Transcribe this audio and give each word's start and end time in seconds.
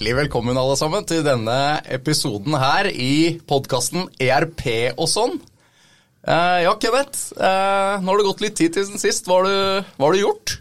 Hjertelig 0.00 0.16
velkommen 0.16 0.56
alle 0.56 0.78
sammen 0.80 1.04
til 1.04 1.18
denne 1.20 1.54
episoden 1.92 2.54
her 2.56 2.86
i 2.88 3.36
podkasten 3.44 4.06
ERP 4.16 4.62
og 4.94 5.04
sånn. 5.12 5.34
Eh, 6.24 6.60
ja, 6.64 6.72
Kenneth. 6.80 7.34
Eh, 7.36 7.98
nå 8.00 8.08
har 8.08 8.16
det 8.16 8.24
gått 8.24 8.40
litt 8.40 8.56
tid 8.56 8.72
til 8.72 8.86
siden 8.86 9.02
sist. 9.02 9.28
Hva 9.28 9.42
har 9.42 9.44
du, 9.44 9.90
hva 9.98 10.08
har 10.08 10.16
du 10.16 10.22
gjort? 10.22 10.54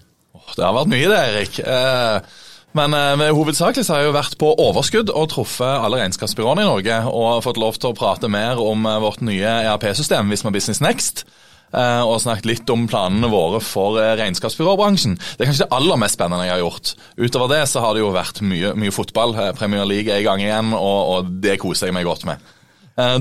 Det 0.58 0.66
har 0.66 0.76
vært 0.76 0.92
mye 0.92 1.08
det, 1.08 1.22
Erik. 1.30 1.62
Eh, 1.64 2.44
men 2.82 2.98
eh, 3.00 3.24
hovedsakelig 3.32 3.88
har 3.88 4.04
jeg 4.04 4.10
jo 4.10 4.18
vært 4.18 4.36
på 4.44 4.52
overskudd 4.66 5.16
og 5.16 5.32
truffet 5.32 5.86
alle 5.88 6.04
regnskapsbyråene 6.04 6.68
i 6.68 6.72
Norge 6.74 7.00
og 7.08 7.40
fått 7.48 7.64
lov 7.64 7.80
til 7.80 7.94
å 7.94 7.96
prate 7.96 8.28
mer 8.28 8.60
om 8.60 8.84
eh, 8.92 9.00
vårt 9.08 9.24
nye 9.24 9.56
ERP-system, 9.62 10.36
Visma 10.36 10.52
Business 10.52 10.84
Next. 10.84 11.24
Eh, 11.70 12.02
og 12.02 12.18
snakket 12.24 12.48
litt 12.50 12.72
om 12.74 12.88
planene 12.90 13.30
våre 13.30 13.60
for 13.62 14.00
eh, 14.02 14.16
regnskapsbyråbransjen. 14.18 15.18
Det 15.20 15.46
er 15.46 15.52
kanskje 15.52 15.68
det 15.68 15.78
aller 15.78 16.00
mest 16.02 16.18
spennende 16.18 16.48
jeg 16.48 16.56
har 16.56 16.64
gjort. 16.64 16.94
Utover 17.20 17.52
det 17.54 17.62
så 17.70 17.84
har 17.84 17.94
det 17.94 18.02
jo 18.02 18.14
vært 18.16 18.42
mye, 18.42 18.74
mye 18.80 18.96
fotball. 18.96 19.36
Eh, 19.38 19.52
Premier 19.58 19.86
League 19.90 20.10
er 20.10 20.24
i 20.24 20.26
gang 20.26 20.42
igjen, 20.42 20.74
og, 20.74 21.00
og 21.14 21.30
det 21.44 21.60
koser 21.62 21.90
jeg 21.90 21.98
meg 22.00 22.10
godt 22.10 22.26
med. 22.30 22.56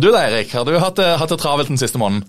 Du 0.03 0.09
da, 0.11 0.25
Erik, 0.27 0.51
har 0.51 0.65
du 0.67 0.73
hatt, 0.83 0.99
hatt 0.99 1.31
det 1.31 1.37
travelt 1.39 1.69
den 1.71 1.79
siste 1.79 2.01
måneden? 2.03 2.25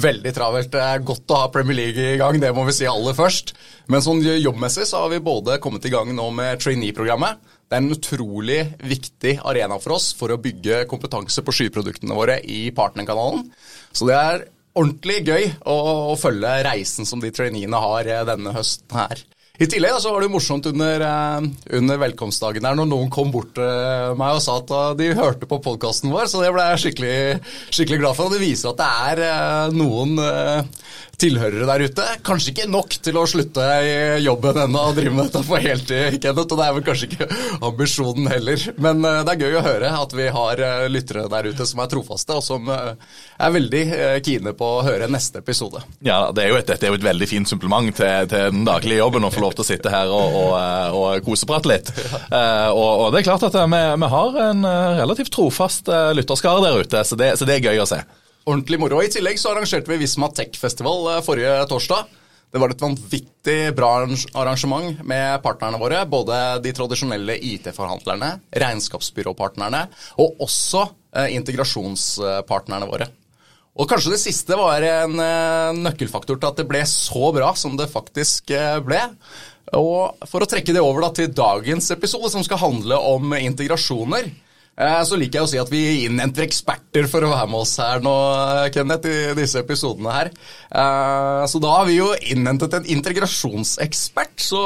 Veldig 0.00 0.30
travelt. 0.32 0.70
Det 0.72 0.80
er 0.80 1.02
godt 1.04 1.28
å 1.28 1.42
ha 1.42 1.50
Premier 1.52 1.76
League 1.76 2.06
i 2.14 2.16
gang, 2.16 2.38
det 2.40 2.54
må 2.56 2.64
vi 2.64 2.72
si 2.72 2.86
aller 2.88 3.12
først. 3.16 3.52
Men 3.92 4.00
sånn 4.04 4.22
jobbmessig 4.24 4.86
så 4.88 5.02
har 5.02 5.12
vi 5.12 5.20
både 5.24 5.58
kommet 5.60 5.84
i 5.84 5.92
gang 5.92 6.08
nå 6.16 6.30
med 6.32 6.62
trainee-programmet. 6.62 7.42
Det 7.66 7.76
er 7.76 7.82
en 7.82 7.92
utrolig 7.92 8.58
viktig 8.80 9.34
arena 9.44 9.76
for 9.82 9.98
oss 9.98 10.12
for 10.16 10.32
å 10.32 10.40
bygge 10.40 10.86
kompetanse 10.88 11.44
på 11.44 11.52
skyproduktene 11.58 12.16
våre 12.16 12.38
i 12.48 12.70
partnerkanalen. 12.72 13.44
Så 13.92 14.08
det 14.08 14.16
er 14.16 14.46
ordentlig 14.76 15.22
gøy 15.26 15.48
å, 15.64 15.76
å 16.12 16.18
følge 16.20 16.58
reisen 16.66 17.08
som 17.08 17.22
de 17.22 17.32
traineene 17.34 17.80
har 17.80 18.10
eh, 18.10 18.26
denne 18.28 18.52
høsten 18.56 18.98
her. 18.98 19.24
I 19.56 19.64
tillegg 19.72 19.94
så 20.04 20.10
var 20.12 20.20
det 20.20 20.28
morsomt 20.34 20.66
under, 20.68 21.02
eh, 21.06 21.46
under, 21.78 22.00
velkomstdagen 22.02 22.66
der 22.66 22.76
når 22.76 22.90
noen 22.90 23.12
kom 23.12 23.32
bort 23.32 23.54
til 23.56 24.18
meg 24.20 24.36
og 24.36 24.42
sa 24.44 24.58
at 24.60 24.72
eh, 24.76 24.90
de 25.00 25.14
hørte 25.16 25.48
på 25.48 25.62
podkasten 25.64 26.12
vår, 26.12 26.28
så 26.28 26.44
det 26.44 26.52
ble 26.52 26.66
jeg 26.72 26.82
skikkelig, 26.84 27.16
skikkelig 27.70 28.02
glad 28.04 28.18
for. 28.18 28.28
Og 28.28 28.36
det 28.36 28.44
viser 28.44 28.74
at 28.74 28.82
det 28.82 28.90
er 29.24 29.76
noen 29.76 30.20
tilhørere 31.20 31.66
der 31.68 31.84
ute. 31.88 32.06
Kanskje 32.26 32.52
ikke 32.52 32.68
nok 32.70 32.96
til 33.02 33.18
å 33.18 33.24
slutte 33.28 33.64
i 33.84 33.94
jobben 34.24 34.58
ennå 34.66 34.82
og 34.90 34.96
drive 34.98 35.14
med 35.14 35.28
dette 35.28 35.42
for 35.46 35.62
heltid, 35.62 36.18
Kenneth, 36.22 36.52
og 36.52 36.60
det 36.60 36.66
er 36.66 36.74
vel 36.76 36.84
kanskje 36.86 37.08
ikke 37.10 37.28
ambisjonen 37.68 38.28
heller. 38.30 38.66
Men 38.82 39.04
eh, 39.04 39.22
det 39.26 39.34
er 39.34 39.44
gøy 39.46 39.58
å 39.60 39.64
høre 39.66 39.92
at 40.00 40.16
vi 40.16 40.28
har 40.36 40.62
eh, 40.66 40.86
lyttere 40.92 41.26
der 41.32 41.48
ute 41.50 41.68
som 41.68 41.80
er 41.82 41.90
trofaste, 41.92 42.36
og 42.36 42.44
som 42.44 42.68
eh, 42.72 42.92
er 43.36 43.54
veldig 43.54 43.84
kine 44.26 44.52
på 44.56 44.68
å 44.78 44.84
høre 44.86 45.08
neste 45.12 45.40
episode. 45.42 45.82
Ja, 46.04 46.32
det 46.36 46.44
er 46.44 46.52
jo 46.52 46.60
et, 46.60 46.68
Dette 46.68 46.88
er 46.88 46.92
jo 46.92 46.98
et 46.98 47.06
veldig 47.06 47.28
fint 47.30 47.48
supplement 47.48 47.92
til, 47.96 48.28
til 48.30 48.52
den 48.52 48.66
daglige 48.66 49.00
jobben 49.00 49.26
å 49.26 49.32
få 49.32 49.44
lov 49.44 49.56
til 49.56 49.64
å 49.64 49.68
sitte 49.68 49.92
her 49.92 50.10
og, 50.12 50.36
og, 50.40 50.54
og 50.98 51.26
koseprate 51.26 51.70
litt. 51.70 51.92
Ja. 51.96 52.72
Og, 52.72 53.06
og, 53.06 53.08
det 53.14 53.20
er 53.20 53.26
klart 53.28 53.46
at 53.46 53.56
vi, 53.56 53.82
vi 54.02 54.08
har 54.12 54.38
en 54.48 54.66
relativt 54.98 55.32
trofast 55.34 55.88
lytterskare 56.16 56.62
der 56.64 56.84
ute, 56.84 57.02
så 57.06 57.18
det, 57.18 57.32
så 57.38 57.48
det 57.48 57.58
er 57.58 57.68
gøy 57.70 57.82
å 57.84 57.88
se 57.88 58.00
ordentlig 58.46 58.78
moro. 58.80 59.02
I 59.02 59.10
tillegg 59.10 59.40
så 59.40 59.52
arrangerte 59.52 59.90
vi 59.90 60.00
Visma 60.04 60.30
Tech 60.34 60.54
Festival 60.60 61.10
eh, 61.16 61.24
forrige 61.26 61.58
torsdag. 61.70 62.14
Det 62.54 62.60
var 62.62 62.72
et 62.72 62.80
vanvittig 62.82 63.58
bra 63.76 63.90
arrangement 64.38 65.02
med 65.04 65.42
partnerne 65.44 65.80
våre. 65.82 66.04
Både 66.08 66.38
de 66.64 66.72
tradisjonelle 66.76 67.36
IT-forhandlerne, 67.42 68.36
regnskapsbyråpartnerne 68.54 69.82
og 70.22 70.46
også 70.46 70.86
eh, 70.86 71.34
integrasjonspartnerne 71.36 72.88
våre. 72.88 73.10
Og 73.76 73.90
kanskje 73.90 74.14
det 74.14 74.22
siste 74.22 74.56
var 74.56 74.84
en 74.86 75.18
eh, 75.20 75.82
nøkkelfaktor 75.82 76.38
til 76.38 76.48
at 76.48 76.62
det 76.62 76.68
ble 76.70 76.86
så 76.88 77.34
bra 77.34 77.50
som 77.58 77.76
det 77.76 77.90
faktisk 77.92 78.54
ble. 78.86 79.02
Og 79.76 80.22
for 80.30 80.44
å 80.44 80.48
trekke 80.48 80.72
det 80.72 80.80
over 80.80 81.02
da, 81.02 81.10
til 81.12 81.34
dagens 81.34 81.90
episode, 81.90 82.30
som 82.30 82.44
skal 82.46 82.62
handle 82.62 82.96
om 83.10 83.34
integrasjoner, 83.34 84.30
så 84.76 85.16
liker 85.16 85.38
jeg 85.40 85.46
å 85.46 85.48
si 85.48 85.58
at 85.60 85.70
vi 85.72 85.82
innhenter 86.04 86.44
eksperter 86.44 87.06
for 87.08 87.24
å 87.24 87.30
være 87.32 87.48
med 87.48 87.62
oss 87.62 87.72
her 87.80 88.02
nå, 88.04 88.12
Kenneth, 88.74 89.08
i 89.08 89.32
disse 89.38 89.62
episodene 89.62 90.12
her. 90.12 90.28
Eh, 90.68 91.44
så 91.48 91.60
da 91.64 91.70
har 91.78 91.86
vi 91.88 91.96
jo 91.96 92.10
innhentet 92.28 92.76
en 92.76 92.88
integrasjonsekspert, 92.96 94.34
så 94.44 94.60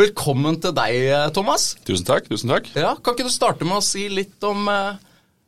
velkommen 0.00 0.56
til 0.64 0.72
deg, 0.76 1.12
Thomas. 1.36 1.74
Tusen 1.84 2.08
takk. 2.08 2.30
tusen 2.30 2.54
takk. 2.54 2.70
Ja, 2.72 2.94
Kan 2.96 3.18
ikke 3.18 3.28
du 3.28 3.34
starte 3.34 3.68
med 3.68 3.82
å 3.82 3.84
si 3.84 4.06
litt 4.08 4.40
om 4.48 4.64
eh, 4.72 4.96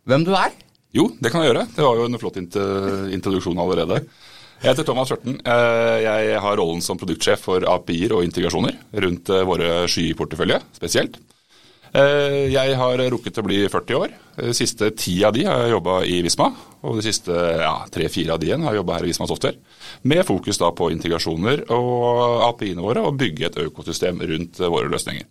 hvem 0.04 0.26
du 0.28 0.34
er? 0.36 0.52
Jo, 0.92 1.08
det 1.16 1.32
kan 1.32 1.40
jeg 1.44 1.54
gjøre. 1.54 1.64
Det 1.72 1.84
var 1.84 1.96
jo 1.96 2.08
en 2.08 2.20
flott 2.20 2.36
introduksjon 2.40 3.58
allerede. 3.64 4.02
Jeg 4.62 4.70
heter 4.70 4.86
Thomas 4.88 5.10
Skjørten. 5.10 5.34
Jeg 5.44 6.38
har 6.40 6.56
rollen 6.56 6.80
som 6.80 6.96
produktsjef 6.96 7.42
for 7.44 7.64
API-er 7.68 8.14
og 8.16 8.24
integrasjoner 8.24 8.78
rundt 9.04 9.28
våre 9.44 9.82
skyportefølje 9.92 10.62
spesielt. 10.78 11.18
Eh, 11.96 12.50
jeg 12.52 12.74
har 12.76 13.00
rukket 13.12 13.38
å 13.40 13.44
bli 13.46 13.62
40 13.72 13.96
år. 13.96 14.14
De 14.36 14.52
siste 14.56 14.90
ti 14.98 15.14
av 15.24 15.32
de 15.32 15.46
har 15.48 15.62
jeg 15.64 15.72
jobba 15.72 16.00
i 16.04 16.18
Visma. 16.26 16.50
Og 16.84 16.98
de 16.98 17.04
siste 17.06 17.32
tre-fire 17.94 18.34
av 18.34 18.42
de 18.42 18.50
har 18.52 18.74
jeg 18.74 18.80
jobba 18.82 18.98
her 18.98 19.06
i 19.06 19.12
Visma 19.12 19.28
Software. 19.30 19.56
Med 20.04 20.26
fokus 20.28 20.60
da 20.60 20.68
på 20.76 20.90
integrasjoner 20.92 21.64
og 21.72 22.44
API-ene 22.50 22.84
våre, 22.84 23.04
og 23.06 23.16
bygge 23.20 23.48
et 23.48 23.58
økosystem 23.64 24.20
rundt 24.28 24.60
våre 24.60 24.90
løsninger. 24.92 25.24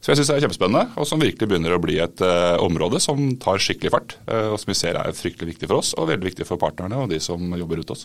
Så 0.00 0.12
jeg 0.12 0.20
syns 0.20 0.30
det 0.30 0.36
er 0.36 0.44
kjempespennende, 0.46 0.96
og 1.00 1.08
som 1.08 1.20
virkelig 1.20 1.48
begynner 1.50 1.74
å 1.74 1.80
bli 1.82 1.96
et 2.04 2.20
uh, 2.20 2.60
område 2.64 3.00
som 3.00 3.20
tar 3.40 3.60
skikkelig 3.64 3.92
fart. 3.92 4.16
Uh, 4.28 4.52
og 4.52 4.58
som 4.60 4.70
vi 4.70 4.76
ser 4.76 4.98
er 5.00 5.16
fryktelig 5.16 5.54
viktig 5.54 5.70
for 5.70 5.80
oss, 5.80 5.94
og 5.96 6.10
veldig 6.12 6.28
viktig 6.30 6.46
for 6.48 6.60
partnerne 6.60 7.00
og 7.00 7.10
de 7.12 7.20
som 7.20 7.40
jobber 7.56 7.80
rundt 7.80 7.94
oss. 7.96 8.04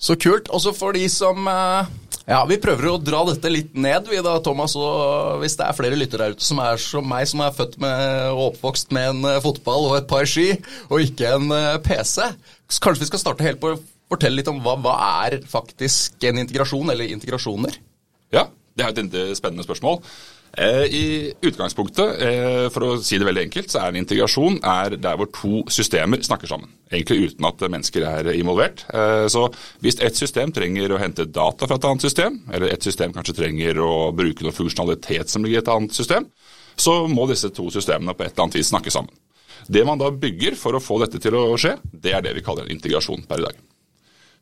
Så 0.00 0.16
kult. 0.20 0.48
Også 0.52 0.72
for 0.76 0.96
de 0.96 1.06
som 1.12 1.48
uh 1.48 1.88
ja, 2.26 2.40
Vi 2.50 2.58
prøver 2.62 2.88
å 2.90 2.98
dra 2.98 3.22
dette 3.28 3.50
litt 3.52 3.74
ned, 3.78 4.08
vi 4.10 4.18
da, 4.24 4.36
Thomas. 4.42 4.74
og 4.78 5.42
Hvis 5.42 5.56
det 5.58 5.66
er 5.66 5.76
flere 5.78 5.98
lyttere 5.98 6.26
der 6.26 6.36
ute 6.36 6.46
som 6.46 6.60
er 6.62 6.80
som 6.82 7.06
meg, 7.06 7.26
som 7.30 7.42
er 7.44 7.54
født 7.54 7.76
med 7.82 8.06
og 8.32 8.42
oppvokst 8.50 8.94
med 8.96 9.10
en 9.12 9.28
eh, 9.30 9.42
fotball 9.44 9.90
og 9.90 9.98
et 10.00 10.08
par 10.10 10.26
ski, 10.28 10.48
og 10.90 11.04
ikke 11.06 11.36
en 11.38 11.54
eh, 11.54 11.76
PC, 11.86 12.26
så 12.66 12.82
kanskje 12.82 13.06
vi 13.06 13.10
skal 13.12 13.22
starte 13.22 13.46
helt 13.46 13.62
på 13.62 13.76
å 13.76 13.80
fortelle 14.10 14.40
litt 14.40 14.50
om 14.50 14.58
hva, 14.62 14.74
hva 14.82 14.96
er 15.26 15.40
faktisk 15.50 16.26
en 16.26 16.42
integrasjon, 16.42 16.90
eller 16.90 17.14
integrasjoner? 17.14 17.78
Ja, 18.34 18.48
det 18.76 18.84
er 18.84 18.98
et 19.06 19.38
spennende 19.38 19.66
spørsmål. 19.66 20.02
Eh, 20.58 20.84
I 20.84 21.32
utgangspunktet, 21.44 22.20
eh, 22.22 22.66
for 22.72 22.80
å 22.80 22.92
si 23.04 23.18
det 23.20 23.26
veldig 23.28 23.42
enkelt, 23.44 23.68
så 23.68 23.82
er 23.82 23.90
en 23.92 23.98
integrasjon 24.00 24.56
er 24.64 24.96
der 24.96 25.18
hvor 25.20 25.28
to 25.28 25.60
systemer 25.68 26.22
snakker 26.24 26.48
sammen. 26.48 26.70
Egentlig 26.88 27.28
uten 27.28 27.44
at 27.44 27.60
mennesker 27.60 28.06
er 28.08 28.30
involvert. 28.32 28.86
Eh, 28.88 29.26
så 29.28 29.50
hvis 29.84 30.00
ett 30.00 30.16
system 30.16 30.54
trenger 30.56 30.94
å 30.94 31.00
hente 31.02 31.28
data 31.28 31.68
fra 31.68 31.76
et 31.76 31.84
annet 31.84 32.08
system, 32.08 32.40
eller 32.50 32.72
et 32.72 32.88
system 32.88 33.12
kanskje 33.12 33.36
trenger 33.36 33.82
å 33.84 34.14
bruke 34.16 34.46
noe 34.46 34.56
funksjonalitet 34.56 35.28
som 35.28 35.44
ligger 35.44 35.60
i 35.60 35.64
et 35.64 35.72
annet 35.76 35.92
system, 35.92 36.30
så 36.76 37.02
må 37.08 37.28
disse 37.28 37.52
to 37.52 37.68
systemene 37.68 38.16
på 38.16 38.24
et 38.24 38.32
eller 38.32 38.48
annet 38.48 38.56
vis 38.56 38.72
snakke 38.72 38.92
sammen. 38.92 39.12
Det 39.68 39.84
man 39.84 40.00
da 40.00 40.08
bygger 40.08 40.56
for 40.56 40.72
å 40.72 40.80
få 40.80 41.02
dette 41.04 41.20
til 41.20 41.36
å 41.36 41.52
skje, 41.60 41.76
det 41.92 42.16
er 42.16 42.24
det 42.24 42.32
vi 42.36 42.44
kaller 42.46 42.64
en 42.64 42.76
integrasjon 42.76 43.28
per 43.28 43.42
i 43.42 43.50
dag. 43.50 43.60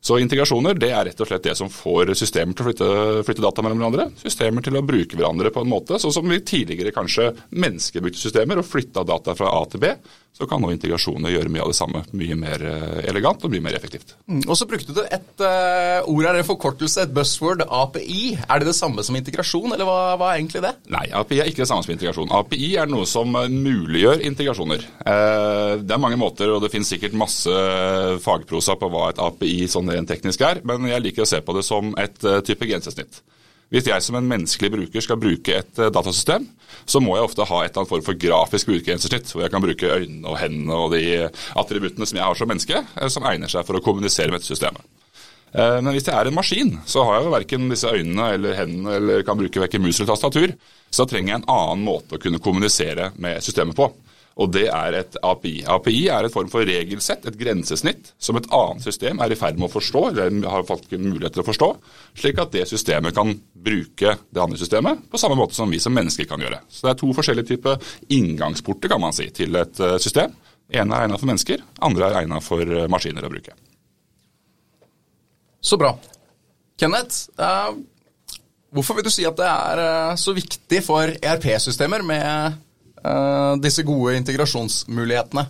Så 0.05 0.19
integrasjoner 0.21 0.77
det 0.77 0.91
er 0.93 1.07
rett 1.07 1.21
og 1.23 1.25
slett 1.25 1.47
det 1.47 1.55
som 1.57 1.69
får 1.71 2.11
systemer 2.19 2.53
til 2.53 2.61
å 2.61 2.67
flytte, 2.67 2.89
flytte, 3.25 3.41
data 3.41 3.63
mellom 3.65 3.79
hverandre. 3.81 4.03
Systemer 4.21 4.61
til 4.61 4.77
å 4.77 4.83
bruke 4.85 5.17
hverandre 5.17 5.49
på 5.49 5.63
en 5.65 5.71
måte, 5.71 5.97
sånn 6.01 6.13
som 6.13 6.29
vi 6.29 6.37
tidligere 6.45 6.93
kanskje 6.93 7.31
mennesker 7.57 8.05
systemer 8.13 8.61
og 8.61 8.69
flytta 8.69 9.01
data 9.07 9.33
fra 9.37 9.49
A 9.49 9.63
til 9.71 9.81
B 9.81 9.95
så 10.35 10.43
kan 10.49 10.59
nå 10.59 10.67
integrasjonene 10.73 11.31
gjøre 11.31 11.51
mye 11.51 11.63
av 11.63 11.69
det 11.71 11.77
samme. 11.77 12.01
Mye 12.19 12.35
mer 12.35 12.63
eh, 12.67 13.05
elegant 13.07 13.43
og 13.47 13.53
mye 13.53 13.63
mer 13.63 13.77
effektivt. 13.77 14.17
Mm, 14.27 14.41
og 14.43 14.57
så 14.59 14.67
brukte 14.67 14.91
du 14.91 14.99
et 15.05 15.43
uh, 15.43 16.03
ord 16.11 16.27
her, 16.27 16.39
en 16.41 16.47
forkortelse, 16.47 17.05
et 17.05 17.13
buzzword, 17.15 17.63
API. 17.63 18.33
Er 18.43 18.59
det 18.59 18.67
det 18.67 18.75
samme 18.75 19.05
som 19.07 19.15
integrasjon, 19.15 19.71
eller 19.71 19.87
hva, 19.87 19.99
hva, 20.19 20.33
er 20.33 20.41
egentlig 20.41 20.65
det? 20.65 20.73
Nei, 20.91 21.05
API 21.15 21.39
er 21.39 21.51
ikke 21.51 21.63
det 21.63 21.69
samme 21.69 21.87
som 21.87 21.95
integrasjon. 21.95 22.33
API 22.35 22.73
er 22.81 22.91
noe 22.91 23.07
som 23.07 23.31
muliggjør 23.31 24.25
integrasjoner. 24.27 24.83
Uh, 25.05 25.79
det 25.79 25.95
er 25.95 26.03
mange 26.03 26.19
måter, 26.19 26.51
og 26.51 26.59
det 26.65 26.73
finnes 26.73 26.91
sikkert 26.91 27.15
masse 27.15 27.63
fagprosa 28.25 28.75
på 28.81 28.91
hva 28.91 29.07
et 29.13 29.23
API 29.23 29.69
sånn 29.71 29.93
rent 29.93 30.11
teknisk 30.11 30.43
er, 30.43 30.59
men 30.67 30.91
jeg 30.91 31.07
liker 31.07 31.23
å 31.23 31.31
se 31.31 31.39
på 31.45 31.55
det 31.55 31.63
som 31.63 31.95
et 32.01 32.19
uh, 32.27 32.41
type 32.43 32.67
grensesnitt. 32.67 33.23
Hvis 33.73 33.87
jeg 33.89 34.03
som 34.05 34.17
en 34.19 34.27
menneskelig 34.29 34.69
bruker 34.75 35.03
skal 35.03 35.19
bruke 35.21 35.55
et 35.59 35.79
eh, 35.81 35.91
datasystem, 35.93 36.45
så 36.85 37.01
må 37.01 37.15
jeg 37.17 37.29
ofte 37.29 37.47
ha 37.49 37.61
et 37.63 37.71
eller 37.71 37.83
annet 37.83 37.93
form 37.93 38.05
for 38.05 38.19
grafisk 38.19 38.69
brukergrensesnitt, 38.69 39.31
hvor 39.33 39.45
jeg 39.45 39.53
kan 39.53 39.63
bruke 39.63 39.89
øynene 39.89 40.29
og 40.29 40.37
hendene 40.41 40.77
og 40.83 40.93
de 40.93 41.05
attributtene 41.57 42.05
som 42.05 42.19
jeg 42.19 42.27
har 42.27 42.37
som 42.37 42.51
menneske, 42.51 42.83
eh, 42.83 43.09
som 43.11 43.25
egner 43.25 43.51
seg 43.51 43.65
for 43.67 43.79
å 43.79 43.83
kommunisere 43.85 44.29
med 44.29 44.41
dette 44.41 44.53
systemet. 44.53 44.85
Eh, 45.55 45.79
men 45.81 45.95
hvis 45.95 46.05
jeg 46.09 46.13
er 46.13 46.29
en 46.29 46.37
maskin, 46.37 46.73
så 46.85 47.05
har 47.07 47.17
jeg 47.17 47.27
jo 47.27 47.35
verken 47.35 47.69
disse 47.71 47.91
øynene 47.91 48.31
eller 48.37 48.57
hendene 48.59 48.97
eller 48.99 49.27
kan 49.27 49.39
bruke 49.39 49.63
verken 49.63 49.85
mus 49.85 49.97
eller 49.97 50.13
tastatur. 50.13 50.55
Så 50.91 51.03
da 51.03 51.11
trenger 51.11 51.33
jeg 51.33 51.41
en 51.41 51.53
annen 51.55 51.85
måte 51.87 52.17
å 52.17 52.21
kunne 52.21 52.43
kommunisere 52.43 53.13
med 53.17 53.41
systemet 53.43 53.77
på 53.77 53.89
og 54.35 54.51
det 54.51 54.65
er 54.67 54.97
et 54.99 55.15
API. 55.23 55.61
API 55.71 55.99
er 56.11 56.27
et 56.27 56.33
form 56.33 56.49
for 56.51 56.67
regelsett, 56.67 57.23
et 57.23 57.37
grensesnitt, 57.39 58.11
som 58.19 58.35
et 58.35 58.47
annet 58.53 58.83
system 58.83 59.21
er 59.23 59.31
i 59.31 59.37
ferd 59.39 59.55
med 59.59 59.69
å 59.69 59.75
forstå, 59.77 60.01
eller 60.09 60.49
har 60.51 60.65
fått 60.67 60.91
mulighet 60.91 61.37
til 61.37 61.43
å 61.43 61.47
forstå, 61.47 61.69
slik 62.19 62.41
at 62.43 62.51
det 62.51 62.65
systemet 62.67 63.15
kan 63.15 63.31
bruke 63.55 64.17
det 64.19 64.43
andre 64.43 64.59
systemet 64.59 65.05
på 65.11 65.21
samme 65.21 65.39
måte 65.39 65.55
som 65.55 65.71
vi 65.71 65.79
som 65.79 65.95
mennesker 65.95 66.27
kan 66.27 66.43
gjøre. 66.43 66.59
Så 66.67 66.83
det 66.83 66.91
er 66.91 66.99
to 66.99 67.13
forskjellige 67.15 67.53
typer 67.53 67.95
inngangsporter 68.17 68.91
kan 68.91 69.03
man 69.05 69.15
si, 69.15 69.29
til 69.35 69.55
et 69.61 69.79
eh, 69.79 69.95
system. 70.03 70.35
ene 70.67 70.97
er 70.97 71.05
egnet 71.05 71.21
for 71.21 71.31
mennesker, 71.31 71.63
andre 71.87 72.09
er 72.09 72.19
egnet 72.25 72.43
for 72.43 72.67
eh, 72.67 72.89
maskiner 72.91 73.23
å 73.23 73.31
bruke. 73.31 73.55
Så 75.63 75.79
bra. 75.79 75.95
Kenneth, 76.75 77.31
uh, 77.39 77.71
hvorfor 78.75 78.99
vil 78.99 79.07
du 79.07 79.13
si 79.13 79.23
at 79.25 79.39
det 79.39 79.47
er 79.47 80.19
så 80.19 80.35
viktig 80.35 80.83
for 80.83 81.07
ERP-systemer 81.07 82.03
med 82.03 82.64
disse 83.63 83.85
gode 83.87 84.17
integrasjonsmulighetene? 84.21 85.45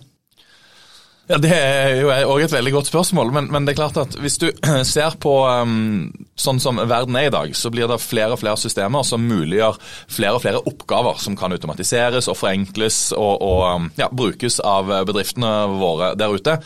Ja, 1.26 1.38
Det 1.42 1.50
er 1.50 1.96
jo 1.98 2.10
òg 2.30 2.44
et 2.44 2.54
veldig 2.54 2.72
godt 2.76 2.88
spørsmål. 2.90 3.32
Men, 3.34 3.48
men, 3.50 3.66
det 3.66 3.74
er 3.74 3.80
klart 3.80 3.98
at 3.98 4.14
hvis 4.22 4.38
du 4.38 4.46
ser 4.86 5.16
på 5.22 5.34
um, 5.42 6.06
sånn 6.38 6.60
som 6.62 6.78
verden 6.78 7.18
er 7.18 7.28
i 7.28 7.34
dag, 7.34 7.54
så 7.58 7.72
blir 7.74 7.90
det 7.90 7.98
flere 8.02 8.36
og 8.36 8.42
flere 8.42 8.60
systemer 8.60 9.06
som 9.06 9.26
muliggjør 9.26 9.80
flere 10.06 10.36
og 10.38 10.44
flere 10.44 10.62
oppgaver 10.70 11.18
som 11.22 11.38
kan 11.38 11.54
automatiseres 11.56 12.30
og 12.30 12.38
forenkles 12.38 13.00
og, 13.18 13.42
og 13.42 13.64
um, 13.66 13.88
ja, 13.98 14.10
brukes 14.12 14.60
av 14.62 14.92
bedriftene 15.08 15.54
våre 15.80 16.14
der 16.18 16.36
ute. 16.38 16.60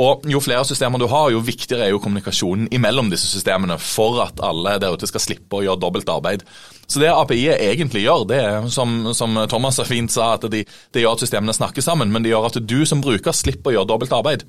Og 0.00 0.24
Jo 0.30 0.40
flere 0.40 0.64
systemer 0.64 1.00
du 1.00 1.06
har, 1.10 1.30
jo 1.34 1.42
viktigere 1.44 1.86
er 1.86 1.92
jo 1.92 2.00
kommunikasjonen 2.02 2.70
imellom 2.72 3.10
disse 3.12 3.28
systemene 3.28 3.76
for 3.82 4.20
at 4.24 4.40
alle 4.44 4.78
der 4.80 4.96
ute 4.96 5.08
skal 5.10 5.22
slippe 5.22 5.58
å 5.58 5.64
gjøre 5.66 5.82
dobbelt 5.82 6.08
arbeid. 6.12 6.44
Så 6.90 7.02
det 7.02 7.12
API-et 7.12 7.60
egentlig 7.68 8.06
gjør, 8.06 8.24
det 8.30 8.38
er 8.40 8.68
som, 8.72 9.12
som 9.14 9.36
Thomas 9.50 9.76
så 9.78 9.86
fint 9.86 10.10
sa, 10.10 10.32
at 10.38 10.48
de, 10.50 10.64
de 10.64 11.04
gjør 11.04 11.18
at 11.18 11.24
systemene 11.26 11.54
snakker 11.54 11.84
sammen, 11.84 12.10
men 12.10 12.24
det 12.24 12.32
gjør 12.32 12.48
at 12.48 12.58
du 12.64 12.80
som 12.88 13.02
bruker 13.04 13.36
slipper 13.36 13.70
å 13.70 13.76
gjøre 13.78 13.90
dobbelt 13.92 14.16
arbeid. 14.16 14.46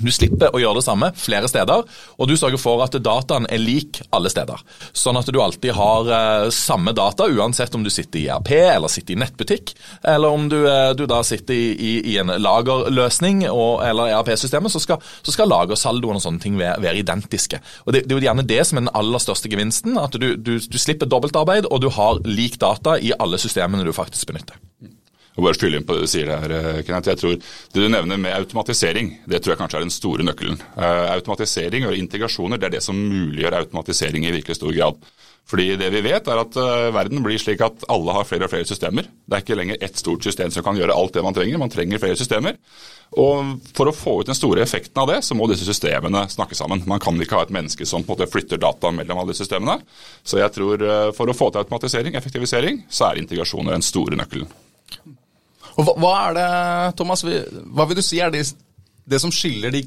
Du 0.00 0.08
slipper 0.14 0.54
å 0.54 0.60
gjøre 0.60 0.80
det 0.80 0.86
samme 0.86 1.10
flere 1.18 1.48
steder, 1.50 1.84
og 2.16 2.28
du 2.28 2.34
sørger 2.38 2.60
for 2.60 2.80
at 2.84 2.96
dataen 3.04 3.44
er 3.52 3.60
lik 3.60 4.00
alle 4.14 4.30
steder. 4.32 4.62
Sånn 4.96 5.18
at 5.20 5.28
du 5.28 5.38
alltid 5.42 5.74
har 5.76 6.08
eh, 6.16 6.46
samme 6.54 6.94
data, 6.96 7.28
uansett 7.28 7.74
om 7.76 7.84
du 7.84 7.90
sitter 7.92 8.22
i 8.22 8.26
ERP 8.32 8.52
eller 8.56 8.92
sitter 8.92 9.16
i 9.16 9.20
nettbutikk, 9.20 9.74
eller 10.14 10.32
om 10.32 10.48
du, 10.52 10.58
eh, 10.64 10.94
du 10.96 11.04
da 11.10 11.20
sitter 11.26 11.54
i, 11.54 11.68
i, 11.76 11.92
i, 12.14 12.16
en 12.22 12.32
lagerløsning 12.40 13.44
og, 13.50 13.82
eller 13.84 14.14
ERP-systemet, 14.16 14.72
så 14.72 14.80
så 14.82 15.32
skal 15.34 15.50
lagersaldoen 15.52 16.18
og 16.18 16.24
sånne 16.24 16.42
ting 16.42 16.58
være, 16.60 16.80
være 16.82 17.04
identiske. 17.04 17.60
Og 17.86 17.94
det, 17.94 18.06
det, 18.06 18.16
er 18.16 18.20
jo 18.20 18.26
gjerne 18.30 18.48
det 18.48 18.60
som 18.68 18.80
er 18.80 18.86
den 18.86 18.96
aller 18.98 19.22
største 19.22 19.52
gevinsten, 19.52 20.00
at 20.00 20.16
du, 20.16 20.34
du, 20.36 20.56
du 20.56 20.80
slipper 20.80 21.10
dobbeltarbeid, 21.10 21.68
og 21.68 21.84
du 21.84 21.90
har 21.92 22.20
lik 22.28 22.58
data 22.62 22.96
i 22.98 23.14
alle 23.18 23.40
systemene 23.40 23.84
du 23.86 23.94
faktisk 23.96 24.32
benytter 24.32 24.60
og 25.32 25.46
bare 25.46 25.56
fylle 25.56 25.80
inn 25.80 25.86
på 25.88 25.96
det 25.96 26.04
du 26.04 26.10
sier 26.12 26.28
der, 26.28 26.52
eh, 26.52 26.82
Kenneth. 26.84 27.08
Jeg 27.08 27.20
tror 27.20 27.36
Det 27.72 27.80
du 27.80 27.88
nevner 27.88 28.18
med 28.18 28.34
automatisering, 28.36 29.20
det 29.26 29.42
tror 29.42 29.54
jeg 29.54 29.60
kanskje 29.62 29.76
er 29.78 29.86
den 29.86 29.90
store 29.90 30.22
nøkkelen. 30.22 30.60
Uh, 30.76 31.08
automatisering 31.16 31.86
og 31.86 31.96
integrasjoner 31.96 32.58
det 32.58 32.66
er 32.68 32.76
det 32.76 32.82
som 32.82 32.96
muliggjør 32.96 33.62
automatisering 33.62 34.26
i 34.26 34.32
virkelig 34.32 34.56
stor 34.56 34.72
grad. 34.72 34.96
Fordi 35.48 35.76
det 35.76 35.90
vi 35.90 36.02
vet 36.04 36.28
er 36.28 36.38
at 36.38 36.56
uh, 36.56 36.92
Verden 36.94 37.22
blir 37.24 37.40
slik 37.40 37.62
at 37.64 37.84
alle 37.88 38.12
har 38.12 38.28
flere 38.28 38.44
og 38.44 38.50
flere 38.52 38.68
systemer. 38.68 39.08
Det 39.08 39.34
er 39.34 39.42
ikke 39.42 39.56
lenger 39.56 39.80
ett 39.80 39.96
stort 39.96 40.22
system 40.22 40.50
som 40.50 40.62
kan 40.62 40.76
gjøre 40.76 40.94
alt 40.94 41.14
det 41.14 41.24
man 41.24 41.34
trenger. 41.34 41.58
Man 41.58 41.72
trenger 41.72 41.98
flere 41.98 42.16
systemer. 42.16 42.58
Og 43.16 43.58
For 43.74 43.88
å 43.88 43.96
få 43.96 44.20
ut 44.20 44.28
den 44.28 44.36
store 44.36 44.62
effekten 44.62 45.00
av 45.00 45.08
det, 45.08 45.22
så 45.24 45.34
må 45.34 45.48
disse 45.48 45.64
systemene 45.64 46.28
snakke 46.28 46.54
sammen. 46.54 46.84
Man 46.86 47.00
kan 47.00 47.16
ikke 47.16 47.40
ha 47.40 47.46
et 47.48 47.52
menneske 47.52 47.88
som 47.88 48.04
på 48.04 48.12
en 48.12 48.20
måte 48.20 48.30
flytter 48.30 48.60
data 48.60 48.92
mellom 48.92 49.24
alle 49.24 49.34
systemene. 49.34 49.80
Så 50.24 50.40
jeg 50.40 50.52
tror 50.52 50.84
for 51.16 51.28
å 51.28 51.36
få 51.36 51.50
til 51.50 51.64
automatisering, 51.64 52.16
effektivisering, 52.16 52.84
så 52.88 53.10
er 53.10 53.24
integrasjoner 53.24 53.72
den 53.72 53.84
store 53.84 54.20
nøkkelen. 54.20 54.52
Og 55.78 55.86
hva, 55.86 55.96
hva, 55.96 56.12
er 56.28 56.38
det, 56.38 56.46
Thomas, 57.00 57.24
hva 57.24 57.88
vil 57.88 57.98
du 57.98 58.04
si 58.04 58.20
er 58.22 58.32
det, 58.34 58.44
det 59.08 59.20
som 59.22 59.32
skiller 59.32 59.72
de 59.74 59.84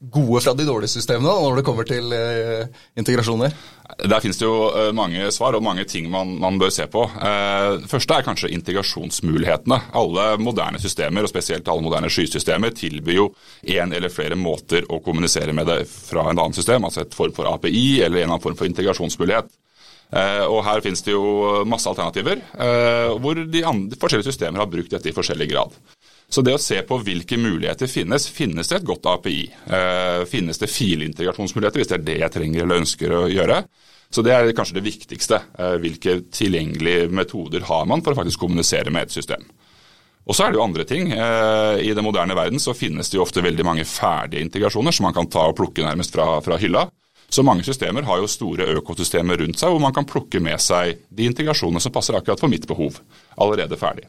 gode 0.00 0.40
fra 0.40 0.54
de 0.56 0.64
dårlige 0.64 0.94
systemene 0.94 1.28
når 1.28 1.58
det 1.58 1.64
kommer 1.66 1.84
til 1.88 2.14
eh, 2.16 2.70
integrasjoner? 2.96 3.52
Der 4.00 4.22
finnes 4.22 4.38
det 4.38 4.46
jo 4.46 4.70
uh, 4.70 4.88
mange 4.96 5.26
svar 5.34 5.56
og 5.58 5.64
mange 5.66 5.84
ting 5.84 6.06
man, 6.08 6.36
man 6.40 6.56
bør 6.60 6.70
se 6.72 6.86
på. 6.88 7.02
Det 7.10 7.90
første 7.90 8.16
er 8.16 8.24
kanskje 8.24 8.52
integrasjonsmulighetene. 8.54 9.80
Alle 9.98 10.26
moderne 10.40 10.80
systemer, 10.80 11.26
og 11.26 11.32
spesielt 11.32 11.68
alle 11.68 11.84
moderne 11.84 12.08
skysystemer, 12.12 12.72
tilbyr 12.78 13.18
jo 13.18 13.26
én 13.66 13.92
eller 13.92 14.12
flere 14.14 14.38
måter 14.38 14.86
å 14.88 15.02
kommunisere 15.04 15.52
med 15.52 15.68
det 15.68 15.82
fra 15.90 16.28
en 16.30 16.38
annen 16.38 16.56
system, 16.56 16.86
altså 16.86 17.02
et 17.02 17.18
form 17.18 17.34
for 17.36 17.50
API 17.50 18.00
eller 18.06 18.22
en 18.22 18.30
annen 18.30 18.44
form 18.46 18.56
for 18.56 18.70
integrasjonsmulighet. 18.70 19.50
Eh, 20.10 20.44
og 20.50 20.64
Her 20.66 20.82
finnes 20.82 21.02
det 21.06 21.14
jo 21.14 21.62
masse 21.68 21.86
alternativer, 21.90 22.40
eh, 22.58 23.10
hvor 23.22 23.38
de, 23.38 23.62
andre, 23.66 23.98
forskjellige 24.00 24.32
systemer 24.32 24.62
har 24.62 24.70
brukt 24.70 24.90
dette 24.90 25.10
i 25.10 25.14
forskjellig 25.14 25.46
grad. 25.52 25.76
Så 26.30 26.42
det 26.46 26.54
å 26.54 26.62
se 26.62 26.78
på 26.86 26.98
hvilke 27.02 27.38
muligheter 27.38 27.90
finnes, 27.90 28.28
finnes 28.30 28.70
det 28.70 28.80
et 28.80 28.86
godt 28.86 29.06
API? 29.10 29.44
Eh, 29.50 30.24
finnes 30.30 30.58
det 30.58 30.70
filintegrasjonsmuligheter, 30.70 31.82
hvis 31.82 31.90
det 31.90 31.98
er 31.98 32.06
det 32.06 32.18
jeg 32.24 32.34
trenger 32.36 32.66
eller 32.66 32.82
ønsker 32.82 33.14
å 33.14 33.24
gjøre? 33.30 33.64
Så 34.10 34.24
Det 34.26 34.32
er 34.34 34.50
kanskje 34.50 34.74
det 34.74 34.82
viktigste. 34.82 35.38
Hvilke 35.78 36.16
tilgjengelige 36.34 37.06
metoder 37.14 37.62
har 37.62 37.84
man 37.86 38.02
for 38.02 38.10
å 38.10 38.18
faktisk 38.18 38.40
kommunisere 38.42 38.90
med 38.90 39.06
et 39.06 39.14
system? 39.14 39.44
Og 40.26 40.34
så 40.34 40.42
er 40.42 40.50
det 40.50 40.58
jo 40.58 40.64
andre 40.64 40.82
ting. 40.82 41.12
I 41.14 41.94
den 41.94 42.02
moderne 42.02 42.34
verden 42.34 42.58
så 42.58 42.74
finnes 42.74 43.06
det 43.06 43.14
jo 43.14 43.22
ofte 43.22 43.38
veldig 43.38 43.62
mange 43.62 43.86
ferdige 43.86 44.42
integrasjoner 44.42 44.90
som 44.90 45.06
man 45.06 45.14
kan 45.14 45.30
ta 45.30 45.46
og 45.46 45.54
plukke 45.54 45.86
nærmest 45.86 46.10
fra, 46.10 46.26
fra 46.42 46.58
hylla. 46.58 46.88
Så 47.30 47.44
mange 47.46 47.62
systemer 47.62 48.02
har 48.08 48.18
jo 48.18 48.30
store 48.30 48.66
økosystemer 48.80 49.38
rundt 49.38 49.60
seg 49.60 49.70
hvor 49.70 49.82
man 49.82 49.94
kan 49.94 50.08
plukke 50.08 50.40
med 50.42 50.58
seg 50.62 50.98
de 51.14 51.28
integrasjonene 51.30 51.82
som 51.82 51.94
passer 51.94 52.18
akkurat 52.18 52.42
for 52.42 52.50
mitt 52.50 52.66
behov, 52.66 52.98
allerede 53.38 53.78
ferdig. 53.78 54.08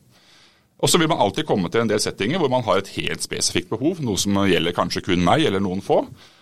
Og 0.82 0.90
så 0.90 0.98
vil 0.98 1.12
man 1.12 1.22
alltid 1.22 1.46
komme 1.46 1.70
til 1.70 1.84
en 1.84 1.92
del 1.92 2.02
settinger 2.02 2.42
hvor 2.42 2.50
man 2.50 2.66
har 2.66 2.82
et 2.82 2.90
helt 2.98 3.22
spesifikt 3.22 3.70
behov, 3.70 4.02
noe 4.02 4.18
som 4.18 4.40
gjelder 4.50 4.74
kanskje 4.74 5.06
kun 5.06 5.22
meg 5.26 5.46
eller 5.46 5.62
noen 5.62 5.84
få. 5.86 6.02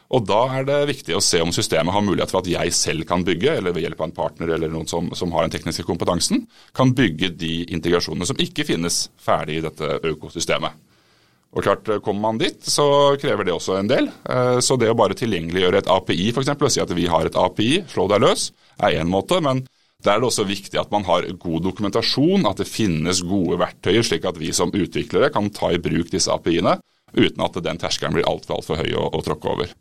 Og 0.10 0.26
Da 0.26 0.40
er 0.58 0.64
det 0.66 0.78
viktig 0.90 1.14
å 1.14 1.22
se 1.22 1.42
om 1.44 1.52
systemet 1.54 1.94
har 1.94 2.02
mulighet 2.02 2.32
for 2.32 2.42
at 2.42 2.50
jeg 2.50 2.74
selv 2.74 3.06
kan 3.06 3.26
bygge, 3.28 3.60
eller 3.60 3.76
ved 3.76 3.84
hjelp 3.84 4.00
av 4.00 4.08
en 4.08 4.16
partner 4.16 4.56
eller 4.56 4.72
noen 4.72 4.88
som, 4.90 5.12
som 5.14 5.36
har 5.36 5.46
den 5.46 5.54
tekniske 5.54 5.86
kompetansen, 5.86 6.48
kan 6.74 6.96
bygge 6.98 7.36
de 7.38 7.68
integrasjonene 7.76 8.26
som 8.26 8.40
ikke 8.42 8.66
finnes 8.66 9.04
ferdig 9.22 9.60
i 9.60 9.66
dette 9.68 10.00
økosystemet. 10.16 10.74
Og 11.56 11.66
klart, 11.66 11.88
eh, 11.90 12.00
Kommer 12.06 12.22
man 12.22 12.38
dit, 12.38 12.62
så 12.62 13.18
krever 13.22 13.48
det 13.48 13.56
også 13.56 13.80
en 13.80 13.90
del. 13.90 14.12
Eh, 14.30 14.60
så 14.62 14.78
det 14.78 14.92
å 14.92 14.98
bare 14.98 15.18
tilgjengeliggjøre 15.18 15.82
et 15.82 15.90
API, 15.90 16.30
f.eks., 16.34 16.54
og 16.54 16.72
si 16.72 16.82
at 16.84 16.94
vi 16.94 17.08
har 17.10 17.26
et 17.26 17.36
API, 17.36 17.84
slå 17.90 18.08
deg 18.12 18.22
løs, 18.22 18.52
er 18.78 19.02
én 19.02 19.10
måte. 19.10 19.42
Men 19.42 19.66
der 20.04 20.16
er 20.16 20.22
det 20.22 20.30
også 20.30 20.46
viktig 20.48 20.80
at 20.80 20.92
man 20.94 21.04
har 21.10 21.28
god 21.42 21.66
dokumentasjon, 21.66 22.46
at 22.48 22.62
det 22.62 22.70
finnes 22.70 23.24
gode 23.26 23.58
verktøyer, 23.60 24.06
slik 24.06 24.30
at 24.30 24.38
vi 24.40 24.54
som 24.56 24.72
utviklere 24.72 25.32
kan 25.34 25.50
ta 25.50 25.74
i 25.74 25.82
bruk 25.82 26.14
disse 26.14 26.32
API-ene 26.32 26.80
uten 27.10 27.42
at 27.42 27.58
den 27.66 27.80
terskelen 27.82 28.14
blir 28.14 28.28
altfor 28.30 28.60
alt 28.60 28.68
for 28.68 28.78
høy 28.78 28.94
å, 28.94 29.08
å 29.18 29.24
tråkke 29.26 29.50
over. 29.50 29.72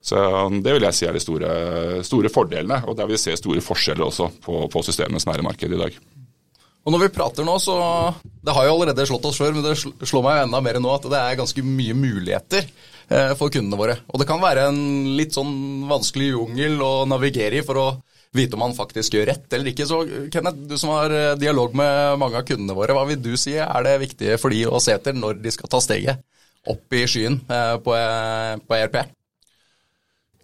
Så 0.00 0.16
um, 0.16 0.60
Det 0.62 0.76
vil 0.76 0.86
jeg 0.86 0.96
si 0.96 1.08
er 1.08 1.16
de 1.16 1.20
store, 1.20 1.50
store 2.06 2.30
fordelene, 2.32 2.78
og 2.86 2.96
der 2.96 3.10
vil 3.10 3.18
vi 3.18 3.24
se 3.24 3.36
store 3.36 3.64
forskjeller 3.64 4.06
også 4.06 4.30
på, 4.44 4.62
på 4.72 4.84
systemenes 4.86 5.26
nære 5.28 5.44
marked 5.44 5.74
i 5.74 5.80
dag. 5.82 5.98
Og 6.84 6.94
når 6.94 7.02
vi 7.04 7.12
prater 7.12 7.44
nå, 7.44 7.56
så 7.60 7.76
Det 8.24 8.54
har 8.56 8.66
jo 8.66 8.76
allerede 8.76 9.04
slått 9.08 9.26
oss 9.28 9.40
før, 9.40 9.52
men 9.56 9.66
det 9.66 9.76
slår 9.76 10.24
meg 10.24 10.44
enda 10.44 10.62
mer 10.64 10.80
nå 10.80 10.94
at 10.94 11.08
det 11.12 11.18
er 11.18 11.40
ganske 11.40 11.64
mye 11.64 11.96
muligheter 11.96 12.64
eh, 12.64 13.34
for 13.36 13.52
kundene 13.52 13.76
våre. 13.76 13.98
Og 14.08 14.22
det 14.22 14.28
kan 14.30 14.40
være 14.40 14.70
en 14.70 14.80
litt 15.18 15.36
sånn 15.36 15.84
vanskelig 15.90 16.32
jungel 16.32 16.80
å 16.80 17.04
navigere 17.08 17.60
i 17.60 17.66
for 17.66 17.82
å 17.82 17.88
vite 18.32 18.56
om 18.56 18.64
man 18.64 18.76
faktisk 18.76 19.18
gjør 19.18 19.28
rett 19.32 19.52
eller 19.52 19.72
ikke. 19.72 19.86
Så 19.90 20.00
Kenneth, 20.32 20.64
du 20.70 20.76
som 20.80 20.94
har 20.94 21.12
eh, 21.12 21.36
dialog 21.40 21.76
med 21.76 22.16
mange 22.22 22.40
av 22.40 22.48
kundene 22.48 22.76
våre, 22.78 22.96
hva 22.96 23.04
vil 23.10 23.20
du 23.20 23.34
si 23.36 23.58
er 23.60 23.86
det 23.86 23.96
viktige 24.06 24.40
for 24.40 24.54
de 24.54 24.64
å 24.70 24.80
se 24.80 24.96
etter 24.96 25.16
når 25.16 25.42
de 25.44 25.52
skal 25.52 25.72
ta 25.72 25.82
steget 25.84 26.24
opp 26.70 26.96
i 26.96 27.04
skyen 27.08 27.42
eh, 27.44 27.76
på, 27.84 27.96
på 28.64 28.80
ERP? 28.80 29.02